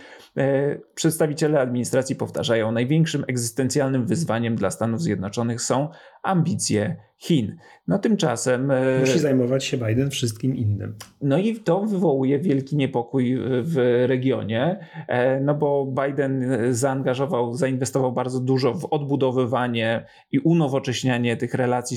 Przedstawiciele 0.95 1.61
administracji 1.61 2.17
powtarzają, 2.17 2.73
największym 2.73 3.25
egzystencjalnym 3.29 4.07
wyzwaniem 4.07 4.57
dla 4.57 4.71
Stanów 4.71 5.03
Zjednoczonych 5.03 5.63
są 5.63 5.89
ambicje 6.27 6.97
Chin. 7.19 7.57
No 7.89 7.99
tymczasem. 7.99 8.71
E, 8.71 9.01
Musi 9.01 9.19
zajmować 9.19 9.65
się 9.65 9.77
Biden 9.77 10.11
wszystkim 10.11 10.57
innym. 10.57 10.95
No 11.23 11.39
i 11.39 11.57
to 11.57 11.81
wywołuje 11.81 12.39
wielki 12.39 12.77
niepokój 12.77 13.33
e, 13.33 13.39
w 13.63 14.05
regionie, 14.07 14.79
e, 15.09 15.41
no 15.41 15.55
bo 15.55 15.87
Biden 15.87 16.45
zaangażował, 16.71 17.55
zainwestował 17.55 18.13
bardzo 18.13 18.41
dużo 18.41 18.75
w 18.75 18.93
odbudowywanie 18.93 20.07
i 20.33 20.39
unowocześnianie 20.39 21.37
tych 21.37 21.55
relacji 21.55 21.97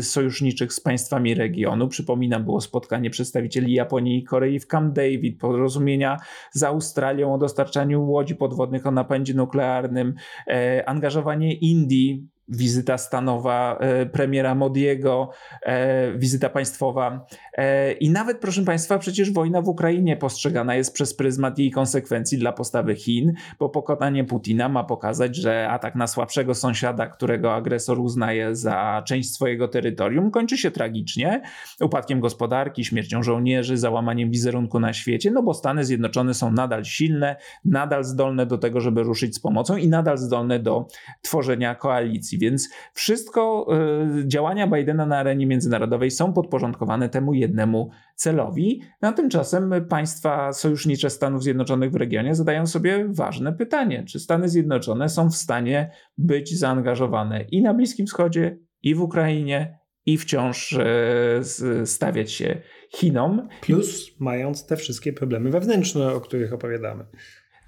sojuszniczych 0.00 0.72
z 0.72 0.80
państwami 0.80 1.34
regionu. 1.34 1.88
Przypominam, 1.88 2.44
było 2.44 2.60
spotkanie 2.60 3.10
przedstawicieli 3.10 3.72
Japonii 3.72 4.18
i 4.18 4.24
Korei 4.24 4.60
w 4.60 4.66
Camp 4.66 4.94
David, 4.94 5.40
porozumienia 5.40 6.16
z 6.52 6.62
Australią 6.62 7.34
o 7.34 7.38
dostarczaniu 7.38 8.04
łodzi 8.04 8.34
podwodnych 8.34 8.86
o 8.86 8.90
napędzie 8.90 9.34
nuklearnym, 9.34 10.14
angażowanie 10.86 11.54
Indii 11.54 12.32
wizyta 12.52 12.98
stanowa 12.98 13.78
e, 13.80 14.06
premiera 14.06 14.54
Modiego, 14.54 15.30
e, 15.62 16.18
wizyta 16.18 16.48
państwowa. 16.48 17.26
E, 17.58 17.92
I 17.92 18.10
nawet, 18.10 18.38
proszę 18.38 18.62
Państwa, 18.62 18.98
przecież 18.98 19.32
wojna 19.32 19.62
w 19.62 19.68
Ukrainie 19.68 20.16
postrzegana 20.16 20.74
jest 20.74 20.94
przez 20.94 21.14
pryzmat 21.14 21.58
jej 21.58 21.70
konsekwencji 21.70 22.38
dla 22.38 22.52
postawy 22.52 22.94
Chin, 22.94 23.32
bo 23.58 23.68
pokonanie 23.68 24.24
Putina 24.24 24.68
ma 24.68 24.84
pokazać, 24.84 25.36
że 25.36 25.68
atak 25.68 25.94
na 25.94 26.06
słabszego 26.06 26.54
sąsiada, 26.54 27.06
którego 27.06 27.54
agresor 27.54 28.00
uznaje 28.00 28.56
za 28.56 29.02
część 29.06 29.34
swojego 29.34 29.68
terytorium, 29.68 30.30
kończy 30.30 30.58
się 30.58 30.70
tragicznie, 30.70 31.42
upadkiem 31.80 32.20
gospodarki, 32.20 32.84
śmiercią 32.84 33.22
żołnierzy, 33.22 33.76
załamaniem 33.76 34.30
wizerunku 34.30 34.80
na 34.80 34.92
świecie, 34.92 35.30
no 35.30 35.42
bo 35.42 35.54
Stany 35.54 35.84
Zjednoczone 35.84 36.34
są 36.34 36.52
nadal 36.52 36.84
silne, 36.84 37.36
nadal 37.64 38.04
zdolne 38.04 38.46
do 38.46 38.58
tego, 38.58 38.80
żeby 38.80 39.02
ruszyć 39.02 39.34
z 39.34 39.40
pomocą 39.40 39.76
i 39.76 39.88
nadal 39.88 40.18
zdolne 40.18 40.58
do 40.58 40.86
tworzenia 41.22 41.74
koalicji. 41.74 42.38
Więc 42.42 42.68
wszystko 42.94 43.66
y, 44.20 44.28
działania 44.28 44.66
Bidena 44.66 45.06
na 45.06 45.18
arenie 45.18 45.46
międzynarodowej 45.46 46.10
są 46.10 46.32
podporządkowane 46.32 47.08
temu 47.08 47.34
jednemu 47.34 47.90
celowi. 48.16 48.82
Na 49.00 49.12
tymczasem 49.12 49.74
państwa 49.88 50.52
sojusznicze 50.52 51.10
Stanów 51.10 51.42
Zjednoczonych 51.42 51.90
w 51.90 51.96
regionie 51.96 52.34
zadają 52.34 52.66
sobie 52.66 53.06
ważne 53.08 53.52
pytanie: 53.52 54.04
czy 54.08 54.20
Stany 54.20 54.48
Zjednoczone 54.48 55.08
są 55.08 55.30
w 55.30 55.36
stanie 55.36 55.90
być 56.18 56.58
zaangażowane 56.58 57.42
i 57.42 57.62
na 57.62 57.74
Bliskim 57.74 58.06
Wschodzie, 58.06 58.58
i 58.82 58.94
w 58.94 59.02
Ukrainie, 59.02 59.78
i 60.06 60.18
wciąż 60.18 60.72
e, 60.72 61.84
stawiać 61.84 62.32
się 62.32 62.62
Chinom. 62.94 63.48
Plus 63.60 64.10
mając 64.18 64.66
te 64.66 64.76
wszystkie 64.76 65.12
problemy 65.12 65.50
wewnętrzne, 65.50 66.12
o 66.12 66.20
których 66.20 66.52
opowiadamy. 66.52 67.04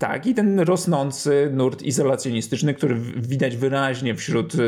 Tak, 0.05 0.27
i 0.27 0.35
ten 0.35 0.61
rosnący 0.61 1.51
nurt 1.53 1.83
izolacjonistyczny, 1.83 2.75
który 2.75 2.95
widać 3.17 3.57
wyraźnie 3.57 4.15
wśród 4.15 4.55
y, 4.55 4.59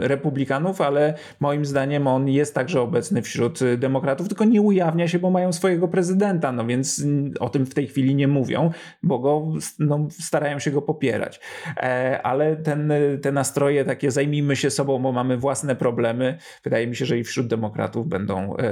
republikanów, 0.00 0.80
ale 0.80 1.14
moim 1.40 1.64
zdaniem 1.64 2.06
on 2.06 2.28
jest 2.28 2.54
także 2.54 2.80
obecny 2.80 3.22
wśród 3.22 3.62
y, 3.62 3.78
demokratów, 3.78 4.28
tylko 4.28 4.44
nie 4.44 4.62
ujawnia 4.62 5.08
się, 5.08 5.18
bo 5.18 5.30
mają 5.30 5.52
swojego 5.52 5.88
prezydenta, 5.88 6.52
no 6.52 6.66
więc 6.66 7.04
o 7.40 7.48
tym 7.48 7.66
w 7.66 7.74
tej 7.74 7.86
chwili 7.86 8.14
nie 8.14 8.28
mówią, 8.28 8.70
bo 9.02 9.18
go 9.18 9.52
no, 9.78 10.08
starają 10.10 10.58
się 10.58 10.70
go 10.70 10.82
popierać. 10.82 11.40
E, 11.76 12.20
ale 12.22 12.56
ten, 12.56 12.92
te 13.22 13.32
nastroje 13.32 13.84
takie 13.84 14.10
zajmijmy 14.10 14.56
się 14.56 14.70
sobą, 14.70 14.98
bo 14.98 15.12
mamy 15.12 15.36
własne 15.36 15.76
problemy, 15.76 16.38
wydaje 16.64 16.86
mi 16.86 16.96
się, 16.96 17.06
że 17.06 17.18
i 17.18 17.24
wśród 17.24 17.46
demokratów 17.46 18.08
będą 18.08 18.56
e, 18.56 18.62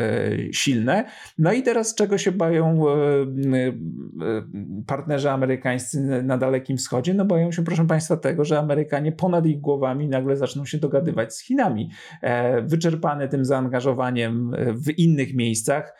silne. 0.53 1.05
No 1.39 1.53
i 1.53 1.63
teraz 1.63 1.95
czego 1.95 2.19
się 2.19 2.33
bają 2.33 2.89
e, 2.89 2.93
partnerzy 4.87 5.31
amerykańscy 5.31 5.96
na 6.23 6.39
Dalekim 6.39 6.77
Wschodzie, 6.77 7.15
no 7.15 7.25
boją 7.25 7.53
się, 7.53 7.65
proszę 7.65 7.87
Państwa, 7.87 8.17
tego, 8.17 8.45
że 8.45 8.59
Amerykanie 8.59 9.13
ponad 9.13 9.47
ich 9.47 9.61
głowami 9.61 10.09
nagle 10.09 10.37
zaczną 10.37 10.65
się 10.65 10.79
dogadywać 10.79 11.35
z 11.35 11.41
Chinami. 11.41 11.91
E, 12.23 12.63
wyczerpane 12.63 13.29
tym 13.29 13.45
zaangażowaniem 13.45 14.53
w 14.75 14.91
innych 14.99 15.35
miejscach, 15.35 15.95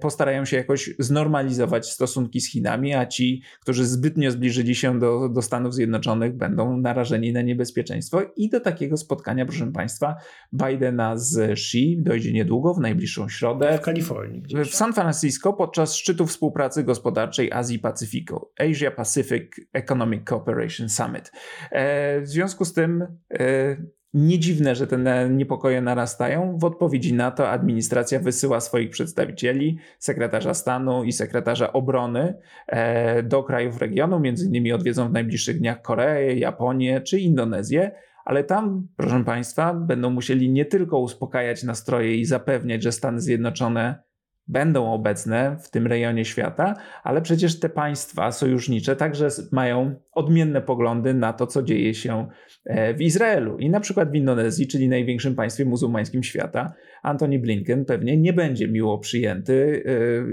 postarają 0.00 0.44
się 0.44 0.56
jakoś 0.56 0.90
znormalizować 0.98 1.92
stosunki 1.92 2.40
z 2.40 2.50
Chinami, 2.50 2.94
a 2.94 3.06
ci, 3.06 3.42
którzy 3.60 3.86
zbytnio 3.86 4.30
zbliżyli 4.30 4.74
się 4.74 4.98
do, 4.98 5.28
do 5.28 5.42
Stanów 5.42 5.74
Zjednoczonych, 5.74 6.36
będą 6.36 6.76
narażeni 6.76 7.32
na 7.32 7.42
niebezpieczeństwo. 7.42 8.20
I 8.36 8.48
do 8.48 8.60
takiego 8.60 8.96
spotkania, 8.96 9.46
proszę 9.46 9.72
Państwa, 9.72 10.16
Bidena 10.52 11.16
z 11.16 11.38
Xi 11.38 12.02
dojdzie 12.02 12.32
niedługo, 12.32 12.74
w 12.74 12.80
najbliższą 12.80 13.28
środę. 13.28 13.78
W 13.78 13.80
Kalifornii. 13.80 14.42
W 14.64 14.74
San 14.74 14.92
Francisco 14.92 15.52
podczas 15.52 15.94
szczytu 15.94 16.26
współpracy 16.26 16.82
gospodarczej 16.82 17.52
Azji-Pacyfiku. 17.52 18.48
Asia 18.58 18.85
Pacific 18.90 19.60
Economic 19.72 20.30
Cooperation 20.30 20.88
Summit. 20.88 21.32
E, 21.70 22.20
w 22.20 22.28
związku 22.28 22.64
z 22.64 22.72
tym 22.72 23.06
e, 23.32 23.76
Nie 24.14 24.38
dziwne, 24.38 24.74
że 24.74 24.86
te 24.86 25.28
niepokoje 25.30 25.80
narastają. 25.80 26.58
W 26.58 26.64
odpowiedzi 26.64 27.14
na 27.14 27.30
to 27.30 27.50
administracja 27.50 28.20
wysyła 28.20 28.60
swoich 28.60 28.90
przedstawicieli, 28.90 29.78
sekretarza 29.98 30.54
stanu 30.54 31.04
i 31.04 31.12
sekretarza 31.12 31.72
obrony 31.72 32.34
e, 32.66 33.22
do 33.22 33.42
krajów 33.42 33.78
regionu. 33.78 34.20
Między 34.20 34.46
innymi 34.46 34.72
odwiedzą 34.72 35.08
w 35.08 35.12
najbliższych 35.12 35.58
dniach 35.58 35.82
Koreę, 35.82 36.34
Japonię 36.34 37.00
czy 37.00 37.20
Indonezję. 37.20 37.90
Ale 38.24 38.44
tam, 38.44 38.88
proszę 38.96 39.24
Państwa, 39.24 39.74
będą 39.74 40.10
musieli 40.10 40.50
nie 40.50 40.64
tylko 40.64 40.98
uspokajać 40.98 41.62
nastroje 41.62 42.16
i 42.16 42.24
zapewniać, 42.24 42.82
że 42.82 42.92
Stany 42.92 43.20
Zjednoczone 43.20 44.05
będą 44.48 44.92
obecne 44.92 45.56
w 45.60 45.70
tym 45.70 45.86
rejonie 45.86 46.24
świata, 46.24 46.74
ale 47.02 47.22
przecież 47.22 47.60
te 47.60 47.68
państwa 47.68 48.32
sojusznicze 48.32 48.96
także 48.96 49.28
mają 49.52 49.94
odmienne 50.12 50.62
poglądy 50.62 51.14
na 51.14 51.32
to, 51.32 51.46
co 51.46 51.62
dzieje 51.62 51.94
się 51.94 52.28
e, 52.64 52.94
w 52.94 53.02
Izraelu. 53.02 53.58
I 53.58 53.70
na 53.70 53.80
przykład 53.80 54.10
w 54.10 54.14
Indonezji, 54.14 54.66
czyli 54.66 54.88
największym 54.88 55.34
państwie 55.34 55.64
muzułmańskim 55.64 56.22
świata, 56.22 56.74
Antony 57.02 57.38
Blinken 57.38 57.84
pewnie 57.84 58.16
nie 58.16 58.32
będzie 58.32 58.68
miło 58.68 58.98
przyjęty 58.98 59.82
e, 59.86 59.90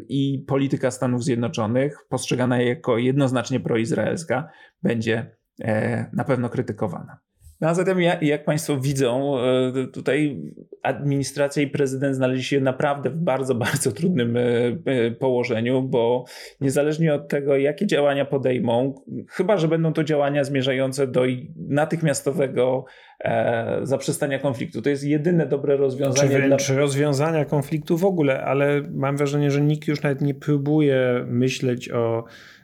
i 0.10 0.46
polityka 0.48 0.92
Stanów 0.92 1.24
Zjednoczonych, 1.24 1.98
postrzegana 2.10 2.62
jako 2.62 2.98
jednoznacznie 2.98 3.60
proizraelska, 3.60 4.50
będzie 4.84 5.36
e, 5.62 6.06
na 6.14 6.24
pewno 6.24 6.50
krytykowana. 6.50 7.18
No 7.64 7.70
a 7.70 7.74
zatem 7.74 8.02
jak, 8.02 8.24
jak 8.24 8.46
Państwo 8.46 8.78
widzą, 8.78 9.40
e, 9.40 9.88
tutaj 9.88 10.42
administracja 10.82 11.64
i 11.64 11.68
prezydent 11.68 12.16
znaleźli 12.16 12.44
się 12.44 12.62
naprawdę 12.62 13.10
w 13.10 13.18
bardzo, 13.18 13.56
bardzo 13.66 13.92
trudnym 13.92 14.38
e, 14.38 14.42
e, 14.86 15.12
położeniu, 15.12 15.82
bo 15.82 16.26
niezależnie 16.62 17.14
od 17.14 17.28
tego, 17.28 17.58
jakie 17.58 17.88
działania 17.88 18.26
podejmą, 18.26 18.96
chyba 19.30 19.58
że 19.58 19.68
będą 19.68 19.94
to 19.94 20.04
działania 20.04 20.44
zmierzające 20.44 21.08
do 21.08 21.24
natychmiastowego 21.56 22.86
zaprzestania 23.84 24.40
konfliktu. 24.40 24.82
To 24.82 24.90
jest 24.90 25.04
jedyne 25.04 25.46
dobre 25.46 25.78
rozwiązanie. 25.78 26.58
Czy 26.58 26.74
dla... 26.74 26.78
rozwiązania 26.78 27.46
konfliktu 27.46 27.98
w 27.98 28.06
ogóle, 28.06 28.44
ale 28.44 28.82
mam 28.94 29.18
wrażenie, 29.18 29.52
że 29.52 29.62
nikt 29.62 29.88
już 29.88 30.02
nawet 30.02 30.22
nie 30.22 30.34
próbuje 30.34 31.26
myśleć 31.28 31.90
o 31.90 32.24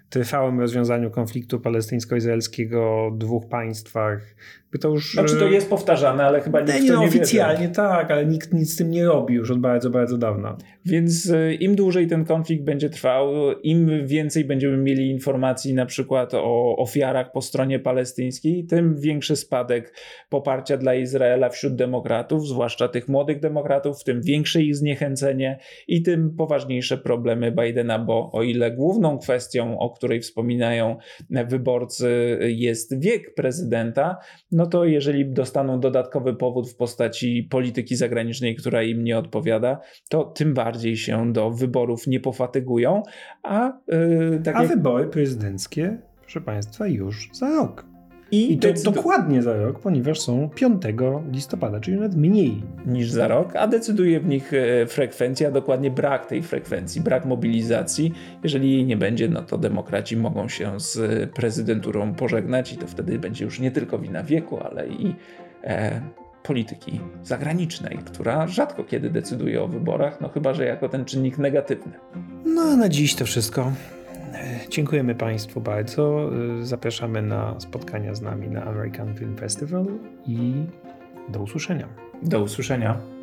trwałym 0.09 0.59
rozwiązaniu 0.59 1.11
konfliktu 1.11 1.59
palestyńsko-izraelskiego 1.59 3.11
dwóch 3.17 3.47
państwach. 3.49 4.35
By 4.71 4.79
to 4.79 4.89
już... 4.89 5.13
Znaczy 5.13 5.35
to 5.35 5.45
e, 5.45 5.51
jest 5.51 5.69
powtarzane, 5.69 6.23
ale 6.23 6.41
chyba 6.41 6.61
nikt 6.61 6.81
nie, 6.81 6.91
no, 6.91 7.01
nie 7.01 7.07
oficjalnie 7.07 7.69
tak, 7.69 8.11
ale 8.11 8.25
nikt 8.25 8.53
nic 8.53 8.73
z 8.73 8.75
tym 8.75 8.91
nie 8.91 9.05
robi 9.05 9.33
już 9.33 9.51
od 9.51 9.59
bardzo, 9.59 9.89
bardzo 9.89 10.17
dawna. 10.17 10.57
Więc 10.85 11.29
e, 11.29 11.53
im 11.53 11.75
dłużej 11.75 12.07
ten 12.07 12.25
konflikt 12.25 12.63
będzie 12.63 12.89
trwał, 12.89 13.31
im 13.63 14.07
więcej 14.07 14.45
będziemy 14.45 14.77
mieli 14.77 15.09
informacji 15.09 15.73
na 15.73 15.85
przykład 15.85 16.33
o 16.33 16.75
ofiarach 16.77 17.31
po 17.31 17.41
stronie 17.41 17.79
palestyńskiej, 17.79 18.65
tym 18.65 18.99
większy 18.99 19.35
spadek 19.35 19.93
poparcia 20.29 20.77
dla 20.77 20.95
Izraela 20.95 21.49
wśród 21.49 21.75
demokratów, 21.75 22.47
zwłaszcza 22.47 22.87
tych 22.87 23.07
młodych 23.07 23.39
demokratów, 23.39 24.03
tym 24.03 24.21
większe 24.21 24.61
ich 24.61 24.75
zniechęcenie 24.75 25.59
i 25.87 26.01
tym 26.01 26.35
poważniejsze 26.35 26.97
problemy 26.97 27.51
Bidena, 27.51 27.99
bo 27.99 28.31
o 28.31 28.43
ile 28.43 28.71
główną 28.71 29.19
kwestią, 29.19 29.79
o 29.79 29.89
której 29.89 30.21
wspominają 30.21 30.97
wyborcy 31.29 32.37
jest 32.41 32.99
wiek 32.99 33.33
prezydenta, 33.33 34.17
no 34.59 34.65
to 34.65 34.85
jeżeli 34.85 35.33
dostaną 35.33 35.79
dodatkowy 35.79 36.35
powód 36.35 36.69
w 36.69 36.75
postaci 36.75 37.47
polityki 37.49 37.95
zagranicznej, 37.95 38.55
która 38.55 38.83
im 38.83 39.03
nie 39.03 39.17
odpowiada, 39.17 39.79
to 40.09 40.23
tym 40.23 40.53
bardziej 40.53 40.97
się 40.97 41.33
do 41.33 41.51
wyborów 41.51 42.07
nie 42.07 42.19
pofatygują. 42.19 43.03
A, 43.43 43.79
yy, 43.87 44.41
tak 44.43 44.55
a 44.55 44.63
jak... 44.63 44.71
wybory 44.71 45.07
prezydenckie, 45.07 45.97
proszę 46.21 46.41
Państwa, 46.41 46.87
już 46.87 47.29
za 47.33 47.49
rok. 47.49 47.88
I, 48.31 48.53
I 48.53 48.57
dokładnie 48.83 49.41
za 49.41 49.57
rok, 49.57 49.79
ponieważ 49.79 50.19
są 50.19 50.49
5 50.49 50.83
listopada, 51.31 51.79
czyli 51.79 51.97
nawet 51.97 52.15
mniej 52.15 52.61
niż 52.85 53.11
za 53.11 53.27
rok, 53.27 53.55
a 53.55 53.67
decyduje 53.67 54.19
w 54.19 54.27
nich 54.27 54.53
e, 54.53 54.85
frekwencja, 54.87 55.51
dokładnie 55.51 55.91
brak 55.91 56.25
tej 56.25 56.43
frekwencji, 56.43 57.01
brak 57.01 57.25
mobilizacji. 57.25 58.13
Jeżeli 58.43 58.73
jej 58.73 58.85
nie 58.85 58.97
będzie, 58.97 59.29
no 59.29 59.41
to 59.41 59.57
demokraci 59.57 60.17
mogą 60.17 60.49
się 60.49 60.79
z 60.79 61.29
prezydenturą 61.31 62.13
pożegnać 62.13 62.73
i 62.73 62.77
to 62.77 62.87
wtedy 62.87 63.19
będzie 63.19 63.45
już 63.45 63.59
nie 63.59 63.71
tylko 63.71 63.99
wina 63.99 64.23
wieku, 64.23 64.59
ale 64.63 64.87
i 64.87 65.15
e, 65.63 66.01
polityki 66.43 66.99
zagranicznej, 67.23 67.97
która 68.05 68.47
rzadko 68.47 68.83
kiedy 68.83 69.09
decyduje 69.09 69.63
o 69.63 69.67
wyborach, 69.67 70.21
no 70.21 70.29
chyba 70.29 70.53
że 70.53 70.65
jako 70.65 70.89
ten 70.89 71.05
czynnik 71.05 71.37
negatywny. 71.37 71.93
No 72.45 72.61
a 72.61 72.75
na 72.75 72.89
dziś 72.89 73.15
to 73.15 73.25
wszystko. 73.25 73.71
Dziękujemy 74.69 75.15
Państwu 75.15 75.61
bardzo. 75.61 76.29
Zapraszamy 76.61 77.21
na 77.21 77.59
spotkania 77.59 78.15
z 78.15 78.21
nami 78.21 78.49
na 78.49 78.63
American 78.65 79.15
Film 79.15 79.37
Festival 79.37 79.85
i 80.25 80.53
do 81.29 81.41
usłyszenia. 81.41 81.87
Do 82.23 82.41
usłyszenia. 82.41 83.18